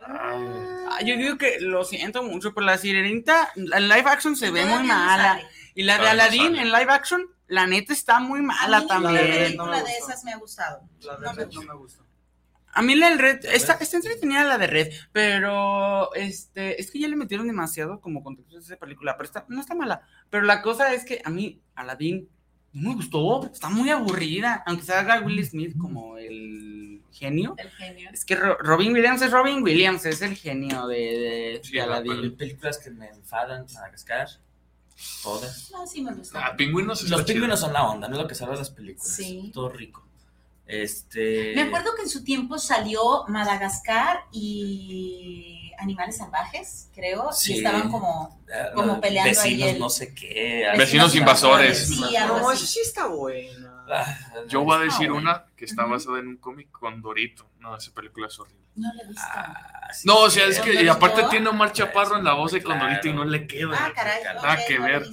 Ah, 0.00 0.98
Yo 1.04 1.16
digo 1.16 1.36
que 1.38 1.60
lo 1.60 1.84
siento 1.84 2.22
mucho, 2.22 2.54
pero 2.54 2.66
la 2.66 2.78
sirenita, 2.78 3.50
la 3.56 3.80
live 3.80 4.08
action 4.08 4.36
se 4.36 4.50
ve 4.50 4.64
muy 4.64 4.84
mala. 4.84 5.40
Y 5.74 5.82
la 5.84 5.98
de 5.98 6.08
Aladdin 6.08 6.56
en 6.56 6.72
live 6.72 6.90
action, 6.90 7.22
la 7.46 7.66
neta 7.66 7.92
está 7.92 8.20
muy 8.20 8.42
mala 8.42 8.86
también. 8.86 9.56
no 9.56 9.64
película 9.64 9.76
me 9.76 9.82
de 9.82 9.96
esas 9.96 10.24
me 10.24 10.32
ha 10.32 10.36
gustado. 10.38 10.82
La 11.00 11.16
de 11.16 11.26
No 11.26 11.32
me 11.32 11.44
Red 11.44 11.52
no 11.52 11.62
me 11.62 11.74
gusta. 11.74 12.02
A 12.72 12.82
mí 12.82 12.94
la 12.94 13.08
del 13.08 13.18
Red, 13.18 13.44
está, 13.46 13.74
está 13.74 13.96
entretenida 13.96 14.44
la 14.44 14.58
de 14.58 14.66
Red, 14.66 14.92
pero 15.10 16.14
este, 16.14 16.80
es 16.80 16.90
que 16.90 17.00
ya 17.00 17.08
le 17.08 17.16
metieron 17.16 17.46
demasiado 17.46 18.00
como 18.00 18.22
contexto 18.22 18.56
a 18.56 18.60
esa 18.60 18.76
película, 18.76 19.16
pero 19.16 19.26
está, 19.26 19.44
no 19.48 19.60
está 19.60 19.74
mala. 19.74 20.02
Pero 20.30 20.44
la 20.44 20.62
cosa 20.62 20.92
es 20.92 21.04
que 21.04 21.20
a 21.24 21.30
mí, 21.30 21.60
Aladdin, 21.74 22.28
no 22.72 22.90
me 22.90 22.96
gustó, 22.96 23.46
está 23.46 23.68
muy 23.68 23.90
aburrida, 23.90 24.62
aunque 24.66 24.84
se 24.84 24.92
haga 24.94 25.20
Will 25.20 25.44
Smith 25.44 25.76
como 25.78 26.18
el 26.18 26.97
genio. 27.12 27.54
El 27.58 27.70
genio. 27.70 28.10
Es 28.12 28.24
que 28.24 28.34
Ro- 28.36 28.58
Robin 28.58 28.92
Williams 28.92 29.22
es 29.22 29.30
Robin 29.30 29.62
Williams, 29.62 30.04
es 30.06 30.22
el 30.22 30.36
genio 30.36 30.86
de, 30.86 30.96
de, 30.96 31.60
Sí, 31.62 31.72
de 31.72 31.80
Aladdin. 31.82 32.36
películas 32.36 32.78
que 32.78 32.90
me 32.90 33.08
enfadan, 33.08 33.66
Madagascar, 33.74 34.28
todas. 35.22 35.70
No, 35.72 35.86
sí 35.86 36.02
me 36.02 36.12
gusta. 36.14 36.44
Ah, 36.46 36.56
pingüinos 36.56 37.02
Los 37.02 37.20
chido. 37.20 37.24
pingüinos 37.26 37.60
son 37.60 37.72
la 37.72 37.88
onda, 37.88 38.08
no 38.08 38.16
es 38.16 38.22
lo 38.22 38.28
que 38.28 38.34
salva 38.34 38.56
las 38.56 38.70
películas. 38.70 39.08
Sí. 39.14 39.50
Todo 39.54 39.68
rico. 39.70 40.04
Este. 40.66 41.52
Me 41.54 41.62
acuerdo 41.62 41.94
que 41.96 42.02
en 42.02 42.10
su 42.10 42.22
tiempo 42.24 42.58
salió 42.58 43.24
Madagascar 43.28 44.24
y 44.32 45.72
Animales 45.78 46.18
Salvajes, 46.18 46.90
creo, 46.94 47.32
Sí. 47.32 47.54
y 47.54 47.56
estaban 47.58 47.90
como 47.90 48.38
ah, 48.52 48.72
como 48.74 49.00
peleando 49.00 49.40
ahí 49.40 49.52
Vecinos, 49.52 49.68
el- 49.74 49.78
no 49.78 49.88
sé 49.90 50.14
qué. 50.14 50.66
Vecinos 50.76 51.14
invasores. 51.14 51.88
Sí, 51.88 52.16
algo 52.16 52.38
No, 52.40 52.50
así. 52.50 52.64
esa 52.64 52.72
sí 52.72 52.80
está 52.80 53.06
buena. 53.06 53.77
Ah, 53.90 54.16
Yo 54.48 54.62
voy 54.62 54.76
a 54.76 54.80
decir 54.80 55.08
Ah, 55.10 55.14
una 55.14 55.44
que 55.56 55.64
está 55.64 55.84
basada 55.84 56.18
en 56.18 56.28
un 56.28 56.36
cómic 56.36 56.70
con 56.70 57.00
Dorito. 57.02 57.48
No, 57.60 57.76
esa 57.76 57.92
película 57.92 58.26
es 58.28 58.38
horrible. 58.38 58.58
No 58.76 58.92
le 58.94 59.02
he 59.02 59.06
visto. 59.06 59.22
ah, 59.26 59.88
sí, 59.92 60.06
No, 60.06 60.18
o 60.20 60.30
sea, 60.30 60.46
es 60.46 60.60
que 60.60 60.82
y 60.82 60.88
aparte 60.88 61.24
tiene 61.30 61.46
a 61.48 61.50
Omar 61.50 61.72
Chaparro 61.72 62.16
en 62.16 62.24
la 62.24 62.34
voz 62.34 62.52
de 62.52 62.62
con 62.62 62.74
Claro. 62.76 62.88
Dorito 62.90 63.08
y 63.08 63.12
no 63.12 63.24
le 63.24 63.46
queda. 63.46 63.76
Ah, 63.78 63.92
caray, 63.94 64.22
Nada 64.24 64.58
que 64.66 64.78
no 64.78 64.84
ver. 64.84 65.06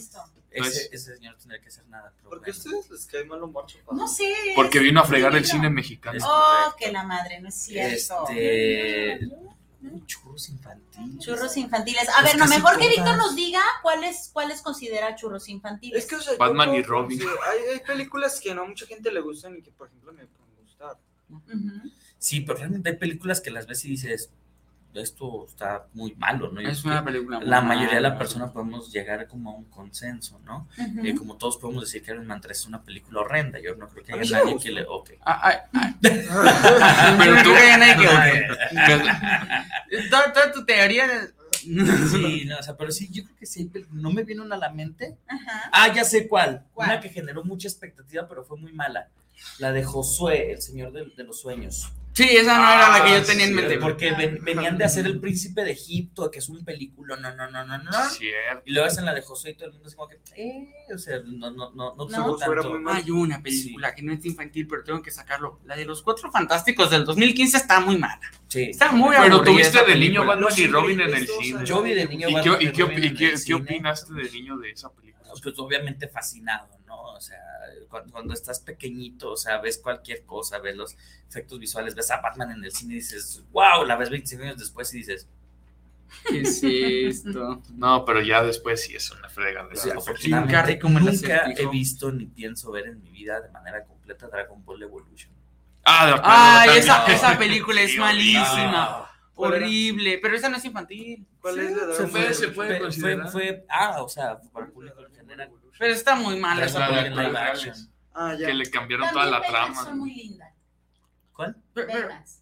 Ese, 0.51 0.87
ese 0.95 1.15
señor 1.15 1.33
no 1.33 1.39
tendría 1.39 1.61
que 1.61 1.67
hacer 1.67 1.85
nada. 1.87 2.13
Pero 2.15 2.29
¿Por 2.29 2.41
qué 2.41 2.51
a 2.51 2.53
bueno. 2.53 2.77
ustedes 2.79 2.89
les 2.91 3.05
cae 3.07 3.25
mal 3.25 3.43
Omar 3.43 3.65
Chaparro? 3.65 3.97
No 3.97 4.07
sé. 4.07 4.33
Porque 4.55 4.79
vino 4.79 5.01
a 5.01 5.03
fregar 5.03 5.35
el 5.35 5.45
cine 5.45 5.69
mexicano. 5.69 6.17
Oh, 6.25 6.73
que 6.77 6.91
la 6.93 7.03
madre, 7.03 7.41
no 7.41 7.49
es 7.49 7.55
cierto. 7.55 8.25
Este. 8.29 9.19
Churros 10.05 10.49
infantiles. 10.49 11.25
Churros 11.25 11.57
infantiles. 11.57 12.09
A 12.09 12.21
Pues 12.21 12.33
ver, 12.33 12.37
no, 12.37 12.47
mejor 12.47 12.77
que. 12.77 12.89
Víctor 12.89 13.17
nos 13.17 13.35
diga 13.35 13.61
cuáles 13.81 14.29
cuáles 14.33 14.61
considera 14.61 15.15
churros 15.15 15.47
infantiles. 15.49 16.03
Es 16.03 16.09
que, 16.09 16.15
o 16.15 16.21
sea, 16.21 16.33
yo 16.33 16.39
Batman 16.39 16.75
y 16.75 16.81
Robin. 16.81 17.19
Hay, 17.21 17.73
hay 17.73 17.79
películas 17.79 18.39
que 18.39 18.53
no 18.55 18.63
a 18.63 18.65
mucha 18.65 18.85
gente 18.85 19.11
le 19.11 19.21
gustan 19.21 19.57
y 19.57 19.61
que, 19.61 19.71
por 19.71 19.87
ejemplo, 19.87 20.13
me 20.13 20.25
pueden 20.25 20.55
gustar. 20.63 20.97
Sí, 22.17 22.41
pero 22.41 22.59
realmente 22.59 22.89
hay 22.89 22.97
películas 22.97 23.41
que 23.41 23.51
las 23.51 23.67
ves 23.67 23.85
y 23.85 23.89
dices, 23.89 24.31
esto 25.01 25.45
está 25.47 25.87
muy 25.93 26.13
malo, 26.15 26.51
¿no? 26.51 26.61
Yo 26.61 26.69
Es 26.69 26.83
una 26.85 27.03
película 27.03 27.39
muy 27.39 27.47
La 27.47 27.61
mayoría 27.61 27.95
de 27.95 28.01
la 28.01 28.09
mala. 28.09 28.19
persona 28.19 28.51
podemos 28.51 28.91
llegar 28.91 29.27
como 29.27 29.51
a 29.51 29.55
un 29.55 29.65
consenso, 29.65 30.39
¿no? 30.45 30.67
Eh, 31.03 31.15
como 31.15 31.35
todos 31.37 31.57
podemos 31.57 31.83
decir 31.83 32.03
que 32.03 32.11
Iron 32.11 32.25
Man 32.27 32.41
3 32.41 32.57
es 32.57 32.65
una 32.65 32.81
película 32.83 33.21
horrenda. 33.21 33.59
Yo 33.59 33.75
no 33.75 33.87
creo 33.87 34.03
que 34.03 34.13
haya 34.13 34.39
nadie 34.43 34.57
que 34.59 34.71
le. 34.71 34.83
Ok. 34.87 35.11
Ah, 35.25 35.41
ah, 35.43 35.65
ah. 35.73 35.95
Pero 37.19 37.35
tú- 37.43 37.49
Yo 37.49 37.55
creo 37.55 37.71
que 37.71 37.77
nadie 37.77 38.47
que- 39.89 40.09
Toda, 40.09 40.33
toda 40.33 40.51
tu 40.51 40.65
teoría 40.65 41.07
de... 41.07 41.33
Sí, 42.11 42.45
no, 42.45 42.57
o 42.59 42.63
sea, 42.63 42.77
pero 42.77 42.91
sí, 42.91 43.09
yo 43.11 43.23
creo 43.23 43.37
que 43.37 43.45
sí. 43.45 43.71
No 43.91 44.11
me 44.11 44.23
viene 44.23 44.41
una 44.41 44.55
a 44.55 44.59
la 44.59 44.69
mente. 44.71 45.17
Ajá. 45.27 45.69
Ah, 45.71 45.93
ya 45.93 46.03
sé 46.03 46.27
cuál. 46.27 46.65
¿Cuál? 46.73 46.89
Una 46.89 46.99
que 46.99 47.09
generó 47.09 47.43
mucha 47.43 47.67
expectativa, 47.67 48.27
pero 48.27 48.43
fue 48.43 48.57
muy 48.57 48.71
mala. 48.73 49.09
La 49.59 49.71
de 49.71 49.83
Josué, 49.83 50.51
el 50.51 50.61
señor 50.61 50.91
de, 50.91 51.05
de 51.15 51.23
los 51.23 51.39
sueños. 51.41 51.91
Sí, 52.15 52.23
esa 52.23 52.57
no 52.57 52.71
era 52.71 52.97
la 52.97 53.03
que 53.03 53.11
yo 53.11 53.17
Ah, 53.17 53.23
tenía 53.23 53.45
en 53.45 53.53
mente. 53.55 53.77
Porque 53.77 54.11
ven- 54.13 54.39
venían 54.41 54.77
de 54.77 54.85
hacer 54.85 55.05
El 55.05 55.19
Príncipe 55.19 55.63
de 55.65 55.71
Egipto, 55.71 56.31
que 56.31 56.39
es 56.39 56.47
un 56.47 56.63
película, 56.63 57.17
no, 57.17 57.35
no, 57.35 57.51
no, 57.51 57.65
no, 57.65 57.77
no. 57.77 57.91
Cierto. 58.09 58.63
Y 58.65 58.71
luego 58.71 58.87
hacen 58.87 59.03
la 59.03 59.13
de 59.13 59.21
Josué 59.21 59.51
y 59.51 59.55
todo 59.55 59.67
el 59.67 59.73
mundo 59.73 59.89
es 59.89 59.95
como 59.95 60.07
que, 60.07 60.19
eh, 60.37 60.69
o 60.93 60.97
sea, 60.97 61.19
no, 61.25 61.51
no, 61.51 61.71
no, 61.73 61.93
no 61.95 62.07
era 62.09 62.61
tanto. 62.61 62.89
Hay 62.89 63.11
una 63.11 63.41
película 63.43 63.93
que 63.93 64.01
no 64.01 64.13
es 64.13 64.25
infantil, 64.25 64.65
pero 64.67 64.83
tengo 64.83 65.01
que 65.01 65.11
sacarlo. 65.11 65.59
La 65.65 65.75
de 65.75 65.83
los 65.85 66.01
Cuatro 66.01 66.31
Fantásticos 66.31 66.89
del 66.89 67.03
2015 67.03 67.57
está 67.57 67.81
muy 67.81 67.97
mala. 67.97 68.21
Sí. 68.47 68.63
Está 68.69 68.91
muy 68.93 69.13
Pero 69.19 69.41
tuviste 69.43 69.77
esa 69.79 69.83
de 69.83 69.95
niño. 69.95 70.25
Batman 70.25 70.53
y 70.55 70.67
Robin 70.67 71.01
en 71.01 71.13
el 71.13 71.27
cine. 71.27 71.65
Yo 71.65 71.81
vi 71.83 71.93
de 71.93 72.07
niño 72.07 72.29
¿Y 72.29 72.33
Batman 72.35 72.57
qué, 72.59 72.63
y 72.65 72.67
y 72.67 72.71
qué- 72.71 72.81
Robin 72.83 73.15
y 73.45 73.53
opinaste 73.53 74.13
de 74.13 74.31
niño 74.31 74.57
de 74.57 74.71
esa 74.71 74.89
película? 74.93 75.31
Pues 75.43 75.59
obviamente 75.59 76.07
fascinado, 76.07 76.69
¿no? 76.84 76.84
O 77.15 77.21
sea, 77.21 77.39
cuando, 77.89 78.11
cuando 78.11 78.33
estás 78.33 78.59
pequeñito, 78.59 79.31
o 79.31 79.37
sea, 79.37 79.59
ves 79.59 79.77
cualquier 79.77 80.23
cosa, 80.23 80.59
ves 80.59 80.75
los 80.75 80.97
efectos 81.29 81.59
visuales, 81.59 81.95
ves 81.95 82.11
a 82.11 82.19
Batman 82.21 82.51
en 82.51 82.63
el 82.63 82.71
cine 82.71 82.93
y 82.93 82.97
dices, 82.97 83.41
wow, 83.51 83.85
la 83.85 83.95
ves 83.95 84.09
25 84.09 84.43
años 84.43 84.57
después 84.57 84.93
y 84.93 84.97
dices, 84.97 85.27
¿Qué 86.29 86.41
es 86.41 86.61
esto? 86.63 87.61
No, 87.75 88.05
pero 88.05 88.21
ya 88.21 88.43
después 88.43 88.81
sí 88.83 88.95
es 88.95 89.09
una 89.11 89.27
frega. 89.29 89.63
o 89.65 89.75
sea, 89.75 89.93
Carrey 89.93 89.97
afortunadamente 89.97 90.79
como 90.79 90.99
nunca 90.99 91.45
he 91.51 91.67
visto 91.67 92.11
ni 92.11 92.25
pienso 92.25 92.71
ver 92.71 92.87
en 92.87 93.01
mi 93.01 93.09
vida 93.09 93.41
de 93.41 93.49
manera 93.49 93.83
completa 93.83 94.27
Dragon 94.27 94.63
Ball 94.63 94.83
Evolution. 94.83 95.31
Ah, 95.83 96.05
de 96.05 96.11
acuerdo. 96.13 96.29
Ay, 96.31 96.65
también. 96.67 96.83
esa, 96.83 97.05
esa 97.13 97.37
película 97.37 97.81
es 97.81 97.97
malísima. 97.97 98.83
Ah. 98.85 99.11
Horrible. 99.35 100.19
Pero 100.21 100.35
esa 100.35 100.49
no 100.49 100.57
es 100.57 100.65
infantil. 100.65 101.25
¿Cuál 101.41 101.59
es 101.59 101.75
la 101.75 101.85
de 101.87 101.93
se 101.95 102.07
fue, 102.07 102.33
se 102.33 102.47
puede 102.49 102.69
fue- 102.71 102.79
considerar. 102.79 103.29
fue- 103.31 103.47
fue- 103.47 103.65
ah, 103.69 104.01
o 104.01 104.07
sea, 104.09 104.39
para 104.53 104.65
el 104.67 104.71
público 104.71 105.01
general. 105.35 105.51
Pero 105.77 105.93
está 105.93 106.15
muy 106.15 106.37
mala 106.39 106.61
La 106.61 106.65
esa 106.67 106.79
la 106.79 106.87
de 106.89 107.01
película 107.03 107.23
live 107.27 107.37
action. 107.39 107.75
Ah, 108.13 108.33
ya. 108.39 108.47
Que 108.47 108.53
le 108.53 108.69
cambiaron 108.69 109.09
toda 109.11 109.25
la 109.25 109.41
trama. 109.41 109.83
son 109.83 109.97
muy 109.99 110.13
lindas. 110.13 110.53
¿Cuál? 111.33 111.55
Pero- 111.73 111.87
pero- 111.91 112.07
Baymax. 112.07 112.41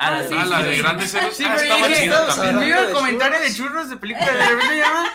Ah, 0.00 0.06
Ah, 0.06 0.10
la 0.12 0.28
sí, 0.28 0.34
Ah, 0.38 0.44
la 0.44 0.58
sí, 0.58 0.62
de 0.64 0.74
sí. 0.76 0.82
grandes 0.82 1.14
héroes. 1.14 1.36
Sí, 1.36 1.44
ah, 1.44 1.54
pero 1.56 1.62
dije, 1.88 2.04
en 2.50 2.56
medio 2.56 2.80
de 2.80 2.86
de 2.86 2.92
comentario 2.92 3.40
de 3.40 3.54
churros. 3.54 3.90
de 3.90 3.96
película, 3.96 4.32
de 4.32 4.46
repente 4.48 4.76
llama 4.78 5.10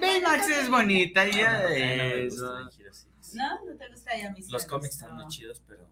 Baymax 0.00 0.48
es 0.48 0.70
bonita 0.70 1.28
y 1.28 1.32
ya 1.32 1.52
No, 1.52 1.62
no 1.62 1.68
de 1.68 2.26
eso. 2.26 2.68
te 3.78 3.88
gusta 3.90 4.16
ya 4.16 4.30
mis 4.30 4.48
Los 4.50 4.64
cómics 4.64 4.94
están 4.94 5.14
muy 5.14 5.26
chidos, 5.28 5.62
pero. 5.68 5.86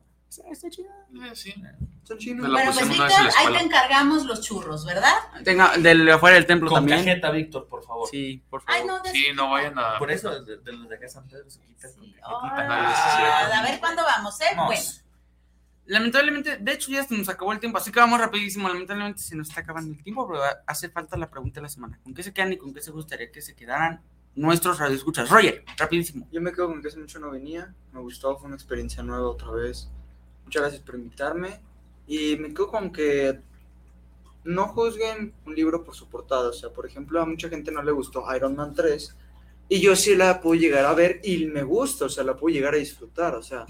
Está 0.51 0.71
chida. 0.71 0.89
Eh, 1.25 1.35
sí. 1.35 1.55
Son 2.03 2.19
chinos. 2.19 2.47
Puse 2.47 2.73
pues 2.73 2.89
Víctor, 2.89 3.11
ahí 3.39 3.53
te 3.53 3.65
encargamos 3.65 4.25
los 4.27 4.41
churros, 4.41 4.85
¿verdad? 4.85 5.15
Tenga, 5.45 5.77
del 5.79 6.09
afuera 6.11 6.37
del 6.37 6.47
templo 6.47 6.69
Con 6.69 6.79
también. 6.79 6.99
cajeta, 6.99 7.31
Víctor, 7.31 7.67
por 7.69 7.85
favor. 7.85 8.09
Sí, 8.09 8.43
por 8.51 8.63
favor. 8.63 8.81
Ay, 8.81 8.87
no, 8.87 9.05
Sí, 9.11 9.27
no 9.35 9.51
vayan 9.51 9.79
a. 9.79 9.99
Por 9.99 10.11
eso, 10.11 10.43
de, 10.43 10.59
de 10.59 10.73
los 10.73 10.89
de 10.89 10.97
acá 10.97 11.09
San 11.09 11.27
Pedro 11.29 11.49
se 11.51 11.61
quitan 11.63 11.93
con 11.93 12.05
Sí. 12.05 12.15
Ah, 12.23 13.51
a 13.55 13.63
ver 13.63 13.81
cuándo 13.81 14.03
vamos, 14.03 14.41
¿eh? 14.41 14.45
Vamos. 14.57 14.67
Bueno, 14.75 15.05
Lamentablemente, 15.87 16.57
de 16.57 16.73
hecho 16.73 16.91
ya 16.91 17.05
se 17.05 17.15
nos 17.15 17.29
acabó 17.29 17.53
el 17.53 17.61
tiempo, 17.61 17.77
así 17.77 17.93
que 17.93 18.01
vamos 18.01 18.19
rapidísimo. 18.19 18.69
Lamentablemente 18.69 19.21
se 19.21 19.37
nos 19.37 19.49
está 19.49 19.61
acabando 19.61 19.93
el 19.93 20.03
tiempo, 20.03 20.27
pero 20.27 20.41
hace 20.67 20.89
falta 20.89 21.17
la 21.19 21.29
pregunta 21.31 21.61
de 21.61 21.65
la 21.65 21.69
semana. 21.69 22.01
¿Con 22.03 22.15
qué 22.15 22.23
se 22.23 22.33
quedan 22.33 22.55
y 22.55 22.57
con 22.57 22.73
qué 22.73 22.81
se 22.81 22.91
gustaría 22.91 23.31
que 23.31 23.43
se 23.43 23.55
quedaran 23.55 24.01
nuestros 24.35 24.79
radioescuchas? 24.79 25.29
Roger, 25.29 25.63
rapidísimo. 25.77 26.27
Yo 26.33 26.41
me 26.41 26.53
quedo 26.53 26.69
con 26.69 26.81
que 26.81 26.89
hace 26.89 26.99
mucho 26.99 27.19
no 27.19 27.31
venía. 27.31 27.75
Me 27.93 28.01
gustó, 28.01 28.37
fue 28.39 28.47
una 28.47 28.57
experiencia 28.57 29.03
nueva 29.03 29.29
otra 29.29 29.51
vez. 29.51 29.91
Muchas 30.45 30.63
gracias 30.63 30.83
por 30.83 30.95
invitarme. 30.95 31.61
Y 32.07 32.37
me 32.37 32.49
quedo 32.49 32.69
con 32.69 32.93
que 32.93 33.41
no 34.45 34.69
juzguen 34.69 35.33
un 35.47 35.55
libro 35.55 35.85
por 35.85 35.95
su 35.95 36.09
portada. 36.09 36.51
O 36.51 36.53
sea, 36.53 36.71
por 36.71 36.87
ejemplo, 36.87 37.21
a 37.21 37.27
mucha 37.27 37.49
gente 37.49 37.73
no 37.73 37.83
le 37.83 37.93
gustó 37.93 38.25
Iron 38.35 38.57
Man 38.57 38.75
3. 38.75 39.17
Y 39.69 39.81
yo 39.81 39.97
sí 39.97 40.15
la 40.15 40.41
puedo 40.41 40.61
llegar 40.61 40.85
a 40.85 40.95
ver 40.95 41.21
y 41.25 41.47
me 41.47 41.63
gusta, 41.63 42.05
o 42.05 42.09
sea, 42.09 42.23
la 42.23 42.37
puedo 42.37 42.55
llegar 42.55 42.75
a 42.75 42.79
disfrutar. 42.79 43.35
O 43.35 43.43
sea, 43.43 43.65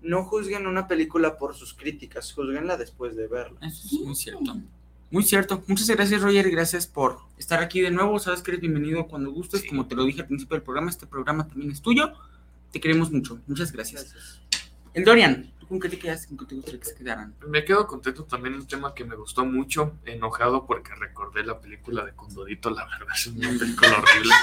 no 0.00 0.24
juzguen 0.24 0.66
una 0.66 0.86
película 0.86 1.36
por 1.36 1.54
sus 1.54 1.74
críticas, 1.74 2.32
juzguenla 2.32 2.76
después 2.76 3.16
de 3.16 3.26
verla. 3.26 3.58
Eso 3.62 3.86
es 3.86 3.92
muy 4.00 4.14
cierto. 4.14 4.56
Muy 5.10 5.22
cierto. 5.22 5.62
Muchas 5.66 5.88
gracias, 5.88 6.22
Roger. 6.22 6.50
Gracias 6.50 6.86
por 6.86 7.18
estar 7.38 7.62
aquí 7.62 7.80
de 7.80 7.90
nuevo. 7.90 8.18
Sabes 8.18 8.42
que 8.42 8.52
eres 8.52 8.60
bienvenido 8.60 9.06
cuando 9.06 9.30
gustes. 9.30 9.62
Sí. 9.62 9.68
Como 9.68 9.86
te 9.86 9.94
lo 9.94 10.04
dije 10.04 10.22
al 10.22 10.26
principio 10.26 10.54
del 10.56 10.62
programa, 10.62 10.90
este 10.90 11.06
programa 11.06 11.46
también 11.46 11.70
es 11.70 11.80
tuyo. 11.80 12.12
Te 12.72 12.80
queremos 12.80 13.10
mucho. 13.10 13.40
Muchas 13.46 13.72
gracias. 13.72 14.12
Gracias. 14.12 14.40
El 14.92 15.04
Dorian, 15.04 15.52
¿Tú 15.68 15.78
con 15.78 15.90
te 15.90 15.98
quedas? 15.98 16.26
¿Con 16.26 16.46
qué? 16.46 16.60
Me 17.46 17.64
quedo 17.64 17.86
contento 17.86 18.24
también 18.24 18.54
un 18.54 18.66
tema 18.66 18.94
que 18.94 19.04
me 19.04 19.16
gustó 19.16 19.46
mucho, 19.46 19.98
enojado 20.04 20.66
porque 20.66 20.94
recordé 20.94 21.42
la 21.42 21.58
película 21.58 22.04
de 22.04 22.12
Condorito, 22.12 22.68
la 22.70 22.84
verdad 22.84 23.14
es 23.14 23.26
una 23.28 23.48
película 23.48 23.98
horrible. 23.98 24.34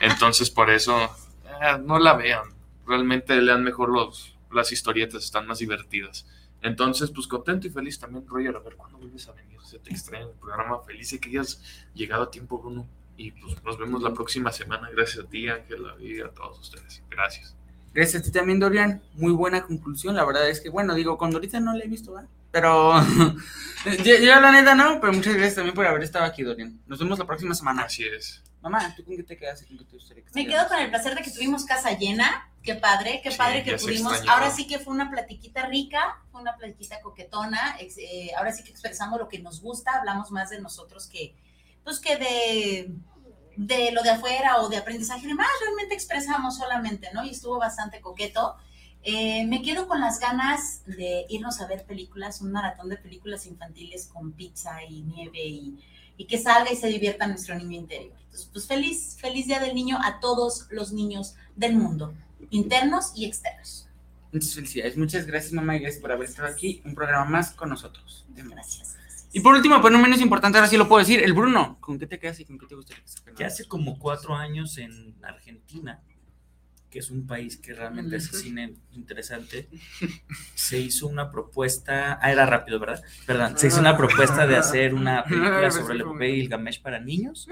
Entonces 0.00 0.50
por 0.50 0.70
eso 0.70 1.04
eh, 1.44 1.78
no 1.84 1.98
la 1.98 2.14
vean, 2.14 2.54
realmente 2.86 3.40
lean 3.40 3.64
mejor 3.64 3.90
los, 3.90 4.36
las 4.52 4.70
historietas, 4.70 5.24
están 5.24 5.46
más 5.46 5.58
divertidas. 5.58 6.24
Entonces, 6.62 7.10
pues 7.10 7.26
contento 7.26 7.66
y 7.66 7.70
feliz 7.70 7.98
también, 7.98 8.26
Roger, 8.28 8.54
a 8.54 8.60
ver 8.60 8.76
cuándo 8.76 8.98
vuelves 8.98 9.26
a 9.28 9.32
venir. 9.32 9.58
Se 9.62 9.78
te 9.78 9.90
extraña 9.90 10.26
el 10.26 10.32
programa. 10.32 10.80
Feliz 10.82 11.12
y 11.12 11.18
que 11.18 11.30
hayas 11.30 11.62
llegado 11.94 12.24
a 12.24 12.30
tiempo, 12.30 12.58
Bruno. 12.58 12.86
Y 13.16 13.30
pues 13.32 13.62
nos 13.64 13.78
vemos 13.78 14.02
la 14.02 14.12
próxima 14.12 14.52
semana. 14.52 14.90
Gracias 14.90 15.24
a 15.24 15.28
ti, 15.28 15.48
Ángela, 15.48 15.96
y 15.98 16.20
a 16.20 16.28
todos 16.28 16.58
ustedes. 16.60 17.02
Gracias. 17.08 17.56
Gracias 17.92 18.22
a 18.22 18.24
ti 18.24 18.30
también, 18.30 18.60
Dorian. 18.60 19.02
Muy 19.14 19.32
buena 19.32 19.62
conclusión. 19.62 20.14
La 20.14 20.24
verdad 20.24 20.48
es 20.48 20.60
que, 20.60 20.68
bueno, 20.70 20.94
digo, 20.94 21.18
con 21.18 21.30
Dorita 21.30 21.58
no 21.60 21.74
la 21.74 21.84
he 21.84 21.88
visto, 21.88 22.12
¿verdad? 22.12 22.28
Pero 22.52 23.00
yo, 24.04 24.16
yo, 24.16 24.40
la 24.40 24.52
neta 24.52 24.74
no, 24.74 25.00
pero 25.00 25.12
muchas 25.12 25.34
gracias 25.34 25.56
también 25.56 25.74
por 25.74 25.86
haber 25.86 26.02
estado 26.02 26.24
aquí, 26.24 26.42
Dorian. 26.42 26.80
Nos 26.86 26.98
vemos 26.98 27.18
la 27.18 27.26
próxima 27.26 27.54
semana. 27.54 27.82
Así 27.82 28.04
es. 28.04 28.42
Mamá, 28.62 28.94
¿tú 28.94 29.04
con 29.04 29.16
qué 29.16 29.22
te 29.22 29.36
quedas? 29.36 29.62
¿Con 29.62 29.78
qué 29.78 29.84
te 29.84 29.96
gustaría 29.96 30.22
que 30.24 30.30
Me 30.34 30.46
quedo 30.46 30.68
con 30.68 30.78
el 30.78 30.90
placer 30.90 31.14
de 31.14 31.22
que 31.22 31.30
tuvimos 31.30 31.64
casa 31.64 31.96
llena. 31.96 32.48
Qué 32.62 32.74
padre, 32.74 33.20
qué 33.24 33.30
Sí, 33.30 33.38
padre 33.38 33.64
que 33.64 33.76
pudimos. 33.76 34.20
Ahora 34.28 34.50
sí 34.50 34.66
que 34.66 34.78
fue 34.78 34.92
una 34.92 35.10
platiquita 35.10 35.66
rica, 35.66 36.20
fue 36.30 36.42
una 36.42 36.56
platiquita 36.56 37.00
coquetona. 37.00 37.76
eh, 37.80 38.30
ahora 38.36 38.52
sí 38.52 38.62
que 38.62 38.70
expresamos 38.70 39.18
lo 39.18 39.28
que 39.28 39.38
nos 39.38 39.62
gusta, 39.62 39.92
hablamos 39.98 40.30
más 40.30 40.50
de 40.50 40.60
nosotros 40.60 41.06
que, 41.06 41.34
pues 41.82 42.00
que 42.00 42.16
de, 42.16 42.92
de 43.56 43.92
lo 43.92 44.02
de 44.02 44.10
afuera 44.10 44.60
o 44.60 44.68
de 44.68 44.76
aprendizaje 44.76 45.24
y 45.24 45.28
demás. 45.28 45.48
Realmente 45.60 45.94
expresamos 45.94 46.56
solamente, 46.56 47.08
¿no? 47.12 47.24
Y 47.24 47.30
estuvo 47.30 47.58
bastante 47.58 48.00
coqueto. 48.00 48.56
Eh, 49.02 49.46
me 49.46 49.62
quedo 49.62 49.88
con 49.88 50.00
las 50.00 50.20
ganas 50.20 50.82
de 50.86 51.24
irnos 51.28 51.60
a 51.60 51.66
ver 51.66 51.84
películas, 51.84 52.40
un 52.40 52.52
maratón 52.52 52.88
de 52.90 52.96
películas 52.96 53.46
infantiles 53.46 54.06
con 54.06 54.32
pizza 54.32 54.82
y 54.84 55.02
nieve 55.02 55.42
y, 55.42 55.78
y 56.16 56.26
que 56.26 56.38
salga 56.38 56.70
y 56.70 56.76
se 56.76 56.88
divierta 56.88 57.26
nuestro 57.26 57.54
niño 57.54 57.78
interior. 57.78 58.12
Entonces, 58.24 58.50
pues 58.52 58.66
feliz, 58.66 59.16
feliz 59.18 59.46
Día 59.46 59.58
del 59.58 59.74
Niño 59.74 59.98
a 60.02 60.20
todos 60.20 60.66
los 60.70 60.92
niños 60.92 61.34
del 61.56 61.76
mundo, 61.76 62.14
internos 62.50 63.12
y 63.16 63.24
externos. 63.24 63.88
Muchas 64.32 64.54
felicidades. 64.54 64.96
Muchas 64.96 65.26
gracias, 65.26 65.52
mamá, 65.52 65.76
y 65.76 65.80
gracias 65.80 66.00
por 66.00 66.12
haber 66.12 66.28
estado 66.28 66.48
aquí. 66.48 66.82
Un 66.84 66.94
programa 66.94 67.24
más 67.24 67.50
con 67.52 67.70
nosotros. 67.70 68.26
Gracias. 68.36 68.96
Y 69.32 69.40
por 69.40 69.54
último, 69.54 69.80
pero 69.80 69.90
no 69.90 70.02
menos 70.02 70.20
importante, 70.20 70.58
ahora 70.58 70.68
sí 70.68 70.76
lo 70.76 70.88
puedo 70.88 71.00
decir, 71.00 71.22
el 71.22 71.32
Bruno. 71.32 71.78
¿Con 71.80 71.98
qué 71.98 72.06
te 72.06 72.18
quedas 72.18 72.40
y 72.40 72.44
con 72.44 72.58
qué 72.58 72.66
te 72.66 72.74
gustaría 72.74 73.04
que 73.24 73.34
que 73.34 73.44
hace 73.44 73.66
como 73.66 73.98
cuatro 73.98 74.34
años 74.34 74.76
en 74.78 75.14
Argentina, 75.22 76.02
que 76.90 76.98
es 76.98 77.10
un 77.10 77.26
país 77.26 77.56
que 77.56 77.72
realmente 77.72 78.16
hace 78.16 78.36
cine 78.36 78.74
interesante, 78.90 79.68
se 80.54 80.80
hizo 80.80 81.06
una 81.06 81.30
propuesta, 81.30 82.18
ah, 82.20 82.32
era 82.32 82.44
rápido, 82.44 82.80
¿verdad? 82.80 83.02
Perdón, 83.26 83.56
se 83.56 83.68
hizo 83.68 83.78
una 83.78 83.96
propuesta 83.96 84.46
de 84.46 84.56
hacer 84.56 84.94
una 84.94 85.22
película 85.28 85.70
sobre 85.70 85.94
el 85.94 86.00
epopea 86.00 86.28
de 86.28 86.34
Gilgamesh 86.34 86.82
para 86.82 86.98
niños, 86.98 87.46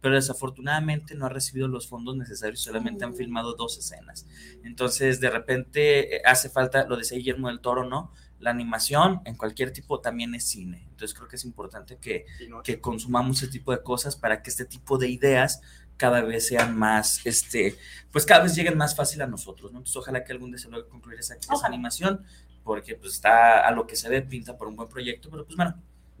pero 0.00 0.16
desafortunadamente 0.16 1.14
no 1.14 1.26
ha 1.26 1.28
recibido 1.28 1.68
los 1.68 1.86
fondos 1.86 2.16
necesarios, 2.16 2.60
solamente 2.60 3.04
han 3.04 3.14
filmado 3.14 3.54
dos 3.54 3.78
escenas. 3.78 4.26
Entonces, 4.64 5.20
de 5.20 5.30
repente 5.30 6.16
eh, 6.16 6.22
hace 6.24 6.48
falta, 6.48 6.86
lo 6.86 6.96
decía 6.96 7.18
Guillermo 7.18 7.48
del 7.48 7.60
Toro, 7.60 7.88
¿no? 7.88 8.12
La 8.40 8.50
animación 8.50 9.20
en 9.24 9.36
cualquier 9.36 9.72
tipo 9.72 10.00
también 10.00 10.34
es 10.34 10.44
cine. 10.44 10.82
Entonces 10.90 11.14
creo 11.14 11.28
que 11.28 11.36
es 11.36 11.44
importante 11.44 11.98
que, 11.98 12.26
que 12.64 12.80
consumamos 12.80 13.42
ese 13.42 13.52
tipo 13.52 13.70
de 13.70 13.82
cosas 13.82 14.16
para 14.16 14.42
que 14.42 14.50
este 14.50 14.64
tipo 14.64 14.98
de 14.98 15.08
ideas 15.08 15.60
cada 16.00 16.22
vez 16.22 16.48
sean 16.48 16.76
más, 16.78 17.20
este, 17.26 17.76
pues 18.10 18.24
cada 18.24 18.42
vez 18.42 18.54
lleguen 18.54 18.78
más 18.78 18.96
fácil 18.96 19.20
a 19.20 19.26
nosotros, 19.26 19.70
¿no? 19.70 19.80
Entonces 19.80 19.96
ojalá 19.96 20.24
que 20.24 20.32
algún 20.32 20.50
día 20.50 20.58
se 20.58 20.70
logre 20.70 20.88
concluir 20.88 21.20
esa, 21.20 21.36
animación, 21.62 22.24
porque 22.64 22.94
pues 22.94 23.12
está 23.12 23.68
a 23.68 23.70
lo 23.70 23.86
que 23.86 23.96
se 23.96 24.08
ve, 24.08 24.22
pinta 24.22 24.56
por 24.56 24.66
un 24.66 24.76
buen 24.76 24.88
proyecto, 24.88 25.28
pero 25.30 25.44
pues 25.44 25.56
bueno, 25.56 25.74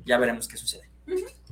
ya 0.04 0.18
veremos 0.18 0.46
qué 0.46 0.58
sucede. 0.58 0.90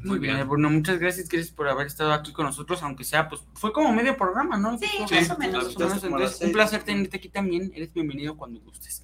Muy 0.04 0.18
bien, 0.18 0.46
Bruno, 0.46 0.68
muchas 0.68 0.98
gracias, 0.98 1.26
gracias 1.26 1.52
por 1.52 1.68
haber 1.68 1.86
estado 1.86 2.12
aquí 2.12 2.32
con 2.32 2.44
nosotros, 2.44 2.82
aunque 2.82 3.02
sea, 3.02 3.30
pues, 3.30 3.40
fue 3.54 3.72
como 3.72 3.92
medio 3.92 4.14
programa, 4.16 4.58
¿no? 4.58 4.78
Sí, 4.78 4.86
más 5.00 5.30
o 5.30 5.38
menos. 5.38 5.64
más 5.64 5.76
o 5.76 5.78
menos, 5.78 6.02
entonces, 6.04 6.42
un 6.42 6.52
placer 6.52 6.82
tenerte 6.84 7.16
aquí 7.16 7.30
también, 7.30 7.72
eres 7.74 7.92
bienvenido 7.94 8.36
cuando 8.36 8.60
gustes. 8.60 9.02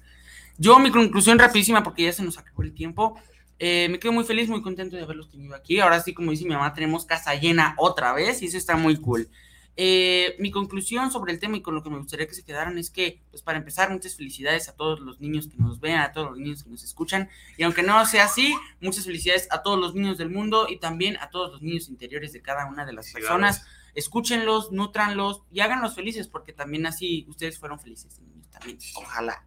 Yo, 0.57 0.79
mi 0.79 0.91
conclusión 0.91 1.37
rapidísima, 1.37 1.83
porque 1.83 2.03
ya 2.03 2.13
se 2.13 2.23
nos 2.23 2.37
acabó 2.37 2.63
el 2.63 2.73
tiempo, 2.73 3.19
eh, 3.59 3.87
me 3.89 3.99
quedo 3.99 4.11
muy 4.11 4.23
feliz, 4.23 4.49
muy 4.49 4.61
contento 4.61 4.95
de 4.95 5.03
haberlos 5.03 5.29
tenido 5.29 5.55
aquí, 5.55 5.79
ahora 5.79 6.01
sí, 6.01 6.13
como 6.13 6.31
dice 6.31 6.43
mi 6.43 6.51
mamá, 6.51 6.73
tenemos 6.73 7.05
casa 7.05 7.35
llena 7.35 7.73
otra 7.77 8.13
vez, 8.13 8.41
y 8.41 8.45
eso 8.45 8.57
está 8.57 8.75
muy 8.75 8.97
cool. 8.97 9.29
Eh, 9.77 10.37
mi 10.39 10.51
conclusión 10.51 11.11
sobre 11.11 11.33
el 11.33 11.39
tema 11.39 11.57
y 11.57 11.61
con 11.61 11.75
lo 11.75 11.83
que 11.83 11.89
me 11.89 11.97
gustaría 11.97 12.27
que 12.27 12.33
se 12.33 12.45
quedaran 12.45 12.77
es 12.77 12.89
que, 12.89 13.21
pues 13.29 13.43
para 13.43 13.57
empezar, 13.57 13.91
muchas 13.91 14.15
felicidades 14.15 14.69
a 14.69 14.75
todos 14.75 15.01
los 15.01 15.19
niños 15.19 15.47
que 15.49 15.57
nos 15.57 15.81
ven, 15.81 15.97
a 15.97 16.13
todos 16.13 16.31
los 16.31 16.39
niños 16.39 16.63
que 16.63 16.69
nos 16.69 16.83
escuchan, 16.83 17.29
y 17.57 17.63
aunque 17.63 17.83
no 17.83 18.05
sea 18.05 18.25
así, 18.25 18.55
muchas 18.79 19.03
felicidades 19.03 19.49
a 19.51 19.61
todos 19.63 19.77
los 19.77 19.93
niños 19.93 20.17
del 20.17 20.29
mundo 20.29 20.67
y 20.69 20.77
también 20.77 21.17
a 21.17 21.29
todos 21.29 21.51
los 21.51 21.61
niños 21.61 21.89
interiores 21.89 22.31
de 22.31 22.41
cada 22.41 22.67
una 22.67 22.85
de 22.85 22.93
las 22.93 23.11
personas. 23.11 23.65
Escúchenlos, 23.93 24.71
nutranlos 24.71 25.43
y 25.51 25.61
háganlos 25.61 25.95
felices, 25.95 26.27
porque 26.27 26.53
también 26.53 26.85
así 26.85 27.25
ustedes 27.29 27.59
fueron 27.59 27.79
felices, 27.79 28.19
niños, 28.19 28.49
también. 28.49 28.77
Ojalá. 28.95 29.43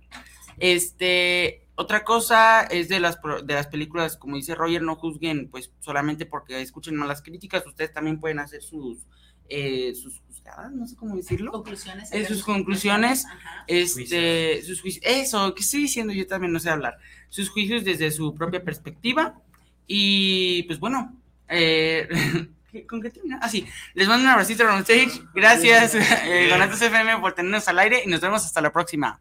Este, 0.61 1.67
otra 1.75 2.05
cosa 2.05 2.63
es 2.63 2.89
de 2.89 3.01
las, 3.01 3.19
de 3.45 3.55
las 3.55 3.67
películas, 3.69 4.17
como 4.17 4.37
dice 4.37 4.55
Roger, 4.55 4.83
no 4.83 4.97
juzguen, 4.97 5.49
pues 5.49 5.73
solamente 5.81 6.27
porque 6.27 6.61
escuchen 6.61 6.97
malas 6.97 7.23
críticas, 7.23 7.67
ustedes 7.67 7.93
también 7.93 8.19
pueden 8.21 8.39
hacer 8.41 8.63
sus, 8.63 9.07
eh, 9.49 9.95
sus 9.95 10.19
juzgadas, 10.21 10.73
no 10.73 10.87
sé 10.87 10.97
cómo 10.97 11.17
decirlo. 11.17 11.53
Conclusiones. 11.53 12.13
Eh, 12.13 12.27
sus 12.27 12.43
conclusiones, 12.43 13.25
Ajá. 13.27 13.65
este, 13.69 14.63
sus 14.65 14.81
juicios, 14.81 15.05
eso, 15.07 15.55
que 15.55 15.63
estoy 15.63 15.81
diciendo 15.83 16.13
yo 16.13 16.27
también 16.27 16.53
no 16.53 16.59
sé 16.61 16.71
hablar, 16.71 16.99
sus 17.29 17.49
juicios 17.51 17.85
desde 17.85 18.11
su 18.11 18.35
propia 18.35 18.63
perspectiva 18.65 19.41
y 19.87 20.65
pues 20.65 20.79
bueno, 20.81 21.17
eh, 21.49 22.09
¿qué- 22.73 22.87
¿con 22.87 23.01
qué 23.01 23.11
termina? 23.11 23.39
Ah, 23.41 23.49
sí, 23.49 23.67
les 23.95 24.09
mando 24.09 24.25
un 24.25 24.31
abracito 24.31 24.65
on 24.65 24.81
stage, 24.81 25.23
gracias 25.35 25.95
eh, 25.95 26.49
Donatos 26.51 26.83
FM 26.83 27.19
por 27.21 27.33
tenernos 27.35 27.67
al 27.69 27.79
aire 27.79 28.03
y 28.05 28.09
nos 28.09 28.21
vemos 28.21 28.45
hasta 28.45 28.61
la 28.61 28.73
próxima. 28.73 29.21